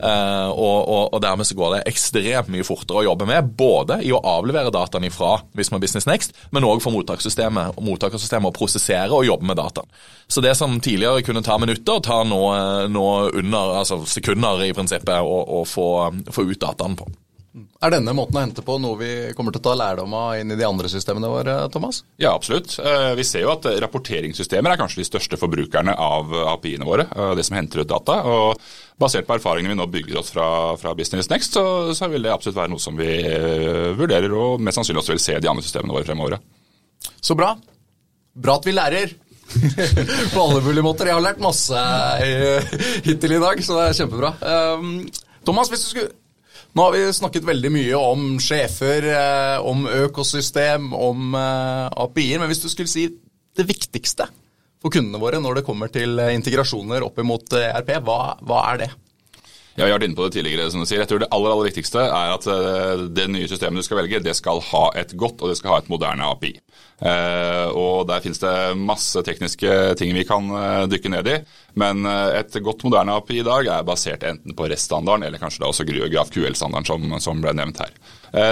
Uh, 0.00 0.48
og, 0.48 0.78
og, 0.88 1.02
og, 1.12 1.18
dermed 1.20 1.44
så 1.44 1.54
går 1.58 1.74
det 1.74 1.80
ekstremt 1.90 2.48
mye 2.48 2.64
fortere 2.64 3.02
å 3.02 3.06
jobbe 3.10 3.26
med, 3.28 3.50
både 3.58 3.98
i 4.06 4.12
å 4.16 4.22
avlevere 4.24 4.72
dataene 4.72 5.10
fra 5.12 5.34
Visma 5.56 5.80
Business 5.82 6.08
Next, 6.08 6.32
men 6.56 6.64
òg 6.64 6.80
for 6.80 6.94
mottakersystemet, 6.94 7.76
mottakersystemet 7.84 8.48
å 8.48 8.56
prosessere 8.56 9.12
og 9.12 9.28
jobbe 9.28 9.50
med 9.50 9.60
dataen. 9.60 9.90
Så 10.30 10.40
det 10.44 10.54
som 10.56 10.78
tidligere 10.80 11.24
kunne 11.26 11.44
ta 11.44 11.58
minutter, 11.60 12.00
tar 12.00 12.24
nå, 12.28 12.40
nå 12.88 13.08
under, 13.42 13.74
altså 13.82 14.00
sekunder 14.08 14.64
i 14.64 14.72
prinsippet, 14.76 15.20
å, 15.20 15.64
få, 15.68 15.90
få 16.32 16.48
ut 16.48 16.62
dataene 16.62 16.96
på. 16.96 17.10
Er 17.50 17.90
denne 17.90 18.12
måten 18.14 18.36
å 18.38 18.42
hente 18.44 18.62
på 18.62 18.76
noe 18.78 18.94
vi 19.00 19.10
kommer 19.34 19.50
til 19.50 19.58
å 19.58 19.64
ta 19.64 19.72
lærdom 19.74 20.12
av 20.14 20.36
inn 20.38 20.54
i 20.54 20.58
de 20.58 20.66
andre 20.66 20.86
systemene 20.90 21.26
våre, 21.32 21.54
Thomas? 21.74 22.04
Ja, 22.22 22.30
absolutt. 22.36 22.76
Eh, 22.78 23.10
vi 23.18 23.24
ser 23.26 23.42
jo 23.42 23.50
at 23.50 23.66
rapporteringssystemer 23.82 24.70
er 24.70 24.78
kanskje 24.78 25.00
de 25.00 25.06
største 25.08 25.38
forbrukerne 25.40 25.96
av 25.98 26.30
API-ene 26.52 26.86
våre, 26.86 27.08
eh, 27.10 27.32
det 27.34 27.44
som 27.48 27.56
henter 27.58 27.82
ut 27.82 27.90
data. 27.90 28.20
og 28.22 28.60
Basert 29.00 29.26
på 29.26 29.34
erfaringene 29.34 29.74
vi 29.74 29.80
nå 29.80 29.88
bygger 29.90 30.20
oss 30.20 30.30
fra, 30.30 30.76
fra 30.78 30.94
Business 30.94 31.30
Next, 31.32 31.56
så, 31.58 31.90
så, 31.96 32.06
vil 32.12 32.22
det 32.22 32.30
absolutt 32.30 32.60
være 32.60 32.70
noe 32.70 32.84
som 32.84 32.94
vi 33.00 33.10
eh, 33.18 33.90
vurderer, 33.98 34.30
og 34.30 34.62
mest 34.62 34.78
sannsynlig 34.78 35.02
også 35.02 35.16
vil 35.16 35.24
se 35.24 35.40
de 35.40 35.50
andre 35.50 35.66
systemene 35.66 35.96
våre 35.96 36.06
fremover. 36.06 36.38
Så 37.18 37.34
bra. 37.34 37.56
Bra 38.38 38.60
at 38.60 38.70
vi 38.70 38.76
lærer. 38.76 39.16
på 40.30 40.38
alle 40.38 40.62
mulige 40.62 40.86
måter. 40.86 41.10
Jeg 41.10 41.18
har 41.18 41.24
lært 41.24 41.42
masse 41.42 41.74
hittil 43.02 43.34
i 43.34 43.42
dag, 43.42 43.64
så 43.66 43.80
det 43.80 43.88
er 43.88 43.98
kjempebra. 43.98 44.30
Thomas, 45.42 45.72
hvis 45.72 45.82
du 45.82 45.88
skulle 45.88 46.19
nå 46.72 46.84
har 46.86 46.94
vi 46.94 47.06
snakket 47.12 47.46
veldig 47.48 47.70
mye 47.74 47.98
om 47.98 48.26
sjefer, 48.42 49.06
eh, 49.10 49.66
om 49.66 49.88
økosystem, 49.90 50.92
om 50.94 51.34
eh, 51.34 51.86
API-er. 52.04 52.38
Men 52.42 52.50
hvis 52.50 52.62
du 52.62 52.68
skulle 52.70 52.90
si 52.90 53.08
det 53.58 53.66
viktigste 53.66 54.28
for 54.80 54.94
kundene 54.94 55.20
våre 55.20 55.40
når 55.42 55.60
det 55.60 55.66
kommer 55.66 55.90
til 55.92 56.18
eh, 56.22 56.34
integrasjoner 56.36 57.04
opp 57.06 57.18
mot 57.26 57.58
ERP, 57.58 57.96
hva, 58.06 58.20
hva 58.46 58.60
er 58.72 58.84
det? 58.84 58.90
Ja, 59.80 59.86
jeg 59.86 59.94
har 59.94 59.98
vært 59.98 60.08
inne 60.10 60.18
på 60.18 60.26
det 60.28 60.36
tidligere. 60.36 60.70
som 60.70 60.84
du 60.84 60.86
sier. 60.86 61.00
Jeg 61.00 61.08
tror 61.08 61.22
Det 61.24 61.32
aller 61.32 61.54
aller 61.54 61.70
viktigste 61.70 62.00
er 62.04 62.34
at 62.36 62.44
det 63.16 63.28
nye 63.32 63.48
systemet 63.48 63.80
du 63.80 63.86
skal 63.86 64.02
velge, 64.02 64.20
det 64.20 64.36
skal 64.36 64.60
ha 64.60 64.90
et 65.00 65.16
godt 65.16 65.40
og 65.40 65.48
det 65.48 65.56
skal 65.56 65.72
ha 65.72 65.78
et 65.80 65.88
moderne 65.88 66.28
API. 66.28 66.58
Eh, 67.00 67.68
og 67.72 68.04
Der 68.08 68.20
finnes 68.20 68.40
det 68.42 68.76
masse 68.76 69.22
tekniske 69.24 69.96
ting 69.96 70.12
vi 70.12 70.26
kan 70.28 70.50
eh, 70.52 70.84
dykke 70.90 71.12
ned 71.12 71.30
i. 71.32 71.36
Men 71.80 72.04
eh, 72.04 72.40
et 72.42 72.58
godt 72.64 72.84
moderne 72.84 73.16
API 73.16 73.40
i 73.40 73.46
dag 73.46 73.68
er 73.72 73.86
basert 73.86 74.24
enten 74.28 74.56
på 74.56 74.68
REST-standarden 74.68 75.24
eller 75.26 75.40
kanskje 75.40 75.64
da 75.64 75.70
også 75.70 75.86
GraphQL-standarden 75.88 76.88
som, 76.88 77.20
som, 77.22 77.40
ble 77.40 77.54
nevnt 77.56 77.80
her. 77.80 77.94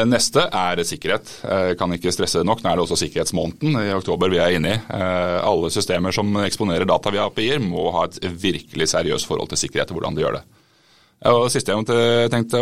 Neste 0.08 0.42
er 0.42 0.80
sikkerhet. 0.82 1.28
Jeg 1.44 1.76
kan 1.78 1.92
ikke 1.94 2.10
stresse 2.10 2.40
det 2.40 2.48
nok. 2.48 2.64
Nå 2.64 2.70
er 2.70 2.78
det 2.78 2.86
også 2.86 2.98
sikkerhetsmåneden 2.98 3.76
i 3.84 3.92
oktober 3.94 4.32
vi 4.32 4.40
er 4.42 4.56
inne 4.56 4.72
i. 4.74 4.78
Alle 4.90 5.70
systemer 5.70 6.14
som 6.14 6.32
eksponerer 6.42 6.88
data 6.88 7.12
via 7.14 7.28
API-er 7.28 7.62
må 7.62 7.84
ha 7.94 8.08
et 8.08 8.18
virkelig 8.42 8.88
seriøst 8.90 9.28
forhold 9.28 9.52
til 9.52 9.60
sikkerhet 9.68 9.92
og 9.92 10.00
hvordan 10.00 10.18
de 10.18 10.24
gjør 10.24 10.40
det. 10.40 10.46
Og 11.26 11.48
Det 11.48 11.54
siste 11.57 11.74
jeg 11.74 12.31
tenkte 12.31 12.61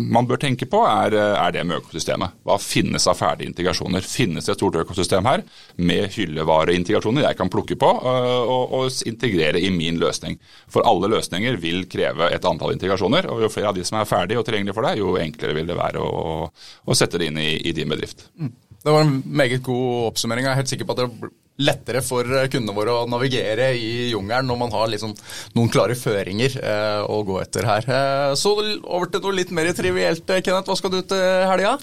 man 0.00 0.24
bør 0.28 0.40
tenke 0.40 0.64
på, 0.70 0.80
er, 0.88 1.12
er, 1.12 1.50
det 1.52 1.64
med 1.68 1.82
økosystemet. 1.82 2.38
Hva 2.46 2.56
finnes 2.62 3.04
av 3.10 3.18
ferdige 3.18 3.50
integrasjoner? 3.50 4.06
Finnes 4.06 4.48
det 4.48 4.54
et 4.54 4.60
stort 4.60 4.78
økosystem 4.80 5.28
her 5.28 5.44
med 5.76 6.08
hyllevareintegrasjoner 6.14 7.26
jeg 7.26 7.36
kan 7.36 7.52
plukke 7.52 7.76
på 7.76 7.90
øh, 7.92 8.40
og, 8.40 8.72
og, 8.78 8.88
integrere 9.08 9.60
i 9.60 9.68
min 9.74 10.00
løsning? 10.00 10.38
For 10.72 10.88
alle 10.88 11.12
løsninger 11.12 11.60
vil 11.60 11.84
kreve 11.92 12.32
et 12.32 12.48
antall 12.48 12.72
integrasjoner, 12.78 13.28
og 13.28 13.44
jo 13.44 13.52
flere 13.52 13.74
av 13.74 13.76
de 13.76 13.84
som 13.84 14.00
er 14.00 14.08
ferdige 14.08 14.40
og 14.40 14.48
tilgjengelige 14.48 14.78
for 14.78 14.88
deg, 14.88 15.02
jo 15.02 15.18
enklere 15.20 15.58
vil 15.60 15.68
det 15.68 15.76
være 15.76 16.00
å, 16.00 16.48
å 16.48 16.96
sette 16.96 17.20
det 17.20 17.28
inn 17.28 17.44
i, 17.44 17.52
i 17.60 17.76
din 17.76 17.92
bedrift. 17.92 18.30
Mm. 18.40 18.54
Det 18.82 18.90
var 18.90 19.04
en 19.04 19.20
meget 19.26 19.62
god 19.62 20.08
oppsummering. 20.08 20.48
Jeg 20.48 20.56
er 20.56 20.62
helt 20.64 20.72
sikker 20.72 20.88
på 20.88 20.96
at 20.96 21.04
det 21.04 21.32
lettere 21.60 22.00
for 22.04 22.24
kundene 22.50 22.74
våre 22.76 22.94
å 23.02 23.08
navigere 23.10 23.72
i 23.76 24.10
jungelen 24.12 24.48
når 24.48 24.58
man 24.62 24.72
har 24.72 24.90
liksom 24.92 25.12
noen 25.56 25.70
klare 25.72 25.96
føringer 25.98 26.56
eh, 26.62 27.02
å 27.04 27.20
gå 27.28 27.38
etter 27.42 27.68
her. 27.68 27.86
Eh, 27.86 28.32
så 28.40 28.54
over 28.56 29.10
til 29.12 29.22
noe 29.24 29.36
litt 29.36 29.52
mer 29.54 29.70
trivielt, 29.76 30.24
eh, 30.30 30.42
Kenneth. 30.44 30.70
Hva 30.70 30.78
skal 30.78 30.94
du 30.94 31.00
til 31.04 31.22
helga? 31.50 31.76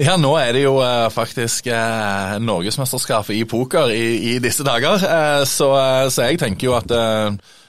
Ja, 0.00 0.16
nå 0.18 0.32
er 0.40 0.56
det 0.56 0.64
jo 0.64 0.78
eh, 0.82 1.08
faktisk 1.14 1.68
eh, 1.70 2.38
norgesmesterskapet 2.42 3.36
i 3.36 3.44
poker 3.46 3.92
i, 3.94 4.06
i, 4.32 4.38
disse 4.42 4.66
dager. 4.66 4.98
Så, 5.46 5.68
så, 6.10 6.30
jeg 6.30 6.40
tenker 6.42 6.70
jo 6.70 6.78
at 6.80 6.96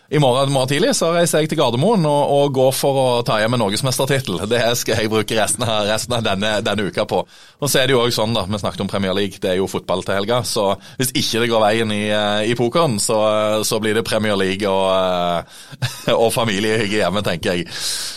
i 0.10 0.20
morgen, 0.20 0.52
morgen 0.54 0.70
tidlig 0.70 0.92
så 0.94 1.08
reiser 1.16 1.42
jeg 1.42 1.50
til 1.50 1.58
Gardermoen 1.58 2.04
og, 2.06 2.34
og 2.36 2.52
går 2.54 2.74
for 2.78 2.98
å 3.02 3.06
ta 3.26 3.40
hjem 3.42 3.56
en 3.58 3.64
norgesmestertittel. 3.64 4.38
Det 4.52 4.60
skal 4.78 5.02
jeg 5.02 5.10
bruke 5.10 5.38
resten 5.40 5.66
av, 5.66 5.88
resten 5.90 6.14
av 6.14 6.22
denne, 6.28 6.52
denne, 6.62 6.86
uka 6.92 7.08
på. 7.10 7.24
Og 7.26 7.72
så 7.72 7.82
er 7.82 7.90
det 7.90 7.96
jo 7.96 8.04
også 8.04 8.20
sånn 8.22 8.36
da, 8.38 8.44
Vi 8.46 8.60
snakket 8.62 8.84
om 8.86 8.92
Premier 8.92 9.16
League, 9.18 9.42
det 9.42 9.56
er 9.56 9.58
jo 9.58 9.70
fotball 9.72 10.06
til 10.06 10.20
helga. 10.20 10.44
Så 10.46 10.68
hvis 11.00 11.10
ikke 11.10 11.42
det 11.42 11.50
går 11.50 11.66
veien 11.66 11.96
i, 11.96 12.04
i 12.46 12.54
pokeren, 12.60 13.00
så, 13.02 13.18
så, 13.66 13.82
blir 13.82 13.98
det 13.98 14.06
Premier 14.06 14.38
League 14.38 14.70
og, 14.70 15.58
og 16.22 16.30
familiehygge 16.38 17.02
hjemme, 17.02 17.26
tenker 17.26 17.58
jeg. 17.58 17.66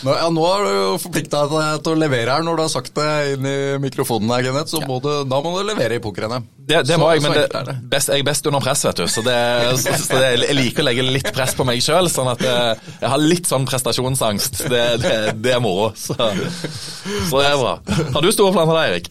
Nå, 0.05 0.13
ja, 0.13 0.29
nå 0.29 0.45
er 0.51 0.65
du 0.67 0.71
jo 0.75 0.95
forplikta 1.07 1.47
til 1.49 1.95
å 1.95 1.99
levere 2.05 2.37
her 2.37 2.45
når 2.45 2.59
du 2.59 2.65
har 2.67 2.73
sagt 2.77 2.93
det 3.01 3.11
inn 3.33 3.49
i 3.49 3.59
mikrofonen 3.81 4.29
her, 4.37 4.45
Kenneth. 4.45 4.75
Så 4.75 4.85
må 4.85 5.01
du, 5.01 5.11
da 5.25 5.41
må 5.41 5.57
du 5.57 5.65
levere 5.65 5.97
i 5.97 6.05
pokerene. 6.05 6.43
Det, 6.69 6.83
det 6.85 6.97
må 7.01 7.07
jeg, 7.15 7.23
men 7.25 7.33
det, 7.33 7.73
best, 7.89 8.11
jeg 8.13 8.21
er 8.21 8.25
best 8.27 8.45
under 8.45 8.61
press, 8.61 8.83
vet 8.85 8.99
du. 9.01 9.07
Så, 9.09 9.23
det, 9.25 9.37
så, 9.81 9.95
så 10.03 10.19
jeg 10.21 10.53
liker 10.53 10.83
å 10.83 10.85
legge 10.85 11.05
litt 11.07 11.31
press 11.33 11.55
på 11.57 11.65
meg 11.65 11.81
sjøl, 11.81 12.09
sånn 12.13 12.29
at 12.29 12.43
jeg, 12.45 12.75
eh, 12.91 13.05
har 13.09 13.23
litt 13.23 13.49
sånn 13.49 13.65
prestasjonsangst. 13.69 14.67
Det, 14.69 15.53
er 15.55 15.63
moro. 15.63 15.89
Så, 15.97 16.13
så, 16.13 17.39
det 17.39 17.47
er 17.47 17.57
bra. 17.57 17.73
Har 18.13 18.21
du 18.21 18.29
store 18.35 18.53
planer 18.53 18.77
da, 18.77 18.83
Erik? 18.91 19.09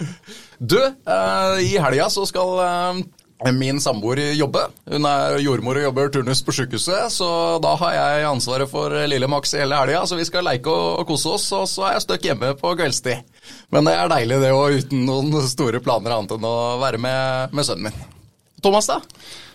Du, 0.59 0.79
uh, 0.79 1.59
i 1.63 1.75
helga 1.83 2.07
så 2.11 2.25
skal 2.31 2.55
uh, 2.63 3.03
min 3.55 3.81
samboer 3.81 4.21
jobbe. 4.35 4.65
Hun 4.91 5.07
er 5.07 5.39
jordmor 5.43 5.79
og 5.79 5.87
jobber 5.87 6.13
turnus 6.15 6.43
på 6.43 6.55
sykehuset, 6.57 7.13
så 7.15 7.29
da 7.63 7.75
har 7.79 7.95
jeg 7.95 8.29
ansvaret 8.33 8.71
for 8.71 8.95
lille 9.11 9.31
Max 9.31 9.55
i 9.55 9.61
hele 9.63 9.79
helga. 9.79 10.05
Så 10.11 10.19
vi 10.19 10.27
skal 10.27 10.47
leike 10.47 10.73
og, 10.73 11.05
kose 11.09 11.37
oss, 11.37 11.47
og 11.55 11.67
så 11.71 11.87
er 11.87 11.97
jeg 11.97 12.07
støkk 12.09 12.29
hjemme 12.31 12.53
på 12.59 12.75
kveldstid. 12.81 13.23
Men 13.75 13.87
det 13.87 13.95
er 13.95 14.11
deilig 14.13 14.41
det 14.43 14.55
òg, 14.55 14.79
uten 14.83 15.05
noen 15.07 15.51
store 15.51 15.83
planer 15.85 16.17
annet 16.17 16.35
enn 16.35 16.49
å 16.49 16.57
være 16.83 17.01
med, 17.03 17.55
med 17.55 17.69
sønnen 17.69 17.91
min. 17.91 18.09
Thomas, 18.65 18.91
da? 18.91 18.99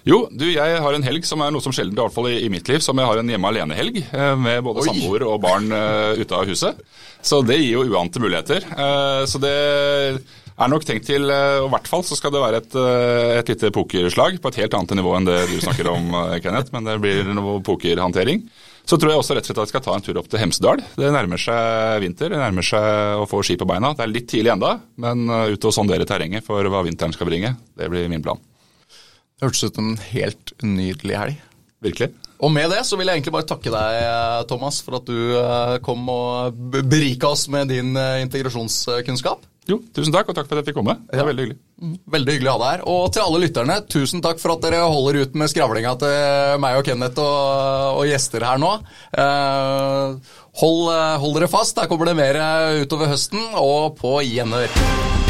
Jo, 0.04 0.26
du, 0.36 0.44
jeg 0.52 0.80
har 0.84 0.96
en 0.96 1.06
helg 1.06 1.24
som 1.28 1.42
er 1.46 1.52
noe 1.56 1.64
som 1.64 1.72
sjelden, 1.76 1.96
i 1.96 2.02
hvert 2.02 2.16
fall 2.16 2.28
i, 2.28 2.52
mitt 2.52 2.68
liv, 2.68 2.82
som 2.84 3.00
jeg 3.00 3.08
har 3.08 3.20
en 3.22 3.30
hjemme 3.32 3.50
alene-helg. 3.50 4.02
Eh, 4.04 4.34
med 4.36 4.60
både 4.66 4.84
samboer 4.90 5.24
og 5.30 5.40
barn 5.46 5.72
uh, 5.72 6.20
ute 6.20 6.36
av 6.36 6.50
huset. 6.50 6.82
Så 7.24 7.40
det 7.48 7.62
gir 7.62 7.78
jo 7.78 7.86
uante 7.88 8.20
muligheter. 8.20 8.68
Uh, 8.76 9.24
så 9.30 9.40
det 9.40 9.54
er 9.54 10.70
nok 10.70 10.84
tenkt 10.86 11.08
til 11.08 11.24
og 11.32 11.70
I 11.70 11.72
hvert 11.72 11.88
fall 11.90 12.04
så 12.06 12.18
skal 12.20 12.34
det 12.36 12.44
være 12.44 12.60
et, 12.62 12.76
et 13.40 13.48
lite 13.50 13.72
pokerslag 13.74 14.38
på 14.44 14.52
et 14.52 14.60
helt 14.62 14.76
annet 14.78 15.00
nivå 15.00 15.16
enn 15.18 15.26
det 15.26 15.40
du 15.50 15.56
snakker 15.64 15.90
om, 15.96 16.14
Kenneth. 16.44 16.76
Men 16.76 16.92
det 16.92 17.00
blir 17.02 17.32
noe 17.32 17.58
pokerhåndtering. 17.66 18.44
Så 18.84 19.00
tror 19.00 19.14
jeg 19.14 19.24
også 19.24 19.38
rett 19.38 19.48
og 19.48 19.50
slett 19.50 19.62
at 19.64 19.70
jeg 19.70 19.72
skal 19.72 19.86
ta 19.88 19.96
en 19.96 20.04
tur 20.04 20.20
opp 20.20 20.28
til 20.30 20.44
Hemsedal. 20.44 20.84
Det 21.00 21.16
nærmer 21.16 21.40
seg 21.40 22.04
vinter, 22.04 22.36
det 22.36 22.44
nærmer 22.44 22.68
seg 22.68 23.24
å 23.24 23.28
få 23.32 23.40
ski 23.48 23.56
på 23.56 23.72
beina. 23.72 23.96
Det 23.96 24.04
er 24.04 24.12
litt 24.12 24.28
tidlig 24.28 24.52
enda, 24.52 24.76
men 25.00 25.30
ut 25.32 25.70
og 25.72 25.74
sondere 25.74 26.06
terrenget 26.10 26.44
for 26.44 26.68
hva 26.68 26.84
vinteren 26.84 27.16
skal 27.16 27.32
bringe. 27.32 27.56
Det 27.80 27.88
blir 27.88 28.12
min 28.12 28.26
plan. 28.26 28.44
Hørtes 29.44 29.68
ut 29.68 29.80
som 29.80 29.94
en 29.94 30.04
helt 30.14 30.54
nydelig 30.64 31.20
helg. 31.20 31.42
Virkelig. 31.84 32.14
Og 32.44 32.52
med 32.52 32.72
det 32.74 32.82
så 32.88 32.98
vil 33.00 33.08
jeg 33.08 33.20
egentlig 33.20 33.36
bare 33.38 33.48
takke 33.48 33.72
deg, 33.72 33.98
Thomas, 34.50 34.82
for 34.84 35.00
at 35.00 35.08
du 35.08 35.18
eh, 35.40 35.80
kom 35.84 36.04
og 36.12 36.60
berika 36.92 37.32
oss 37.32 37.48
med 37.52 37.72
din 37.72 37.96
eh, 38.00 38.20
integrasjonskunnskap. 38.26 39.48
Jo, 39.70 39.78
tusen 39.96 40.12
takk, 40.12 40.28
og 40.28 40.36
takk 40.36 40.50
for 40.50 40.60
at 40.60 40.66
jeg 40.66 40.74
fikk 40.74 40.82
komme. 40.82 40.98
Det 41.08 41.16
var 41.16 41.24
ja. 41.24 41.30
veldig 41.30 41.46
hyggelig. 41.46 41.60
Mm, 41.80 41.94
veldig 42.18 42.36
hyggelig 42.36 42.52
å 42.52 42.56
ha 42.58 42.62
deg 42.64 42.74
her. 42.74 42.86
Og 42.92 43.06
til 43.16 43.24
alle 43.24 43.42
lytterne, 43.46 43.80
tusen 43.96 44.24
takk 44.26 44.44
for 44.44 44.58
at 44.58 44.66
dere 44.66 44.84
holder 44.84 45.22
ut 45.24 45.40
med 45.40 45.54
skravlinga 45.54 45.96
til 46.04 46.60
meg 46.66 46.82
og 46.82 46.88
Kenneth 46.90 47.24
og, 47.24 48.00
og 48.02 48.12
gjester 48.12 48.48
her 48.50 48.60
nå. 48.60 48.76
Eh, 49.24 50.38
hold, 50.64 50.86
hold, 51.24 51.36
dere 51.40 51.52
fast, 51.52 51.78
der 51.80 51.88
kommer 51.92 52.12
det 52.12 52.20
mer 52.20 52.44
utover 52.84 53.16
høsten, 53.16 53.54
og 53.56 53.96
på 54.04 54.18
gjenhør. 54.28 55.23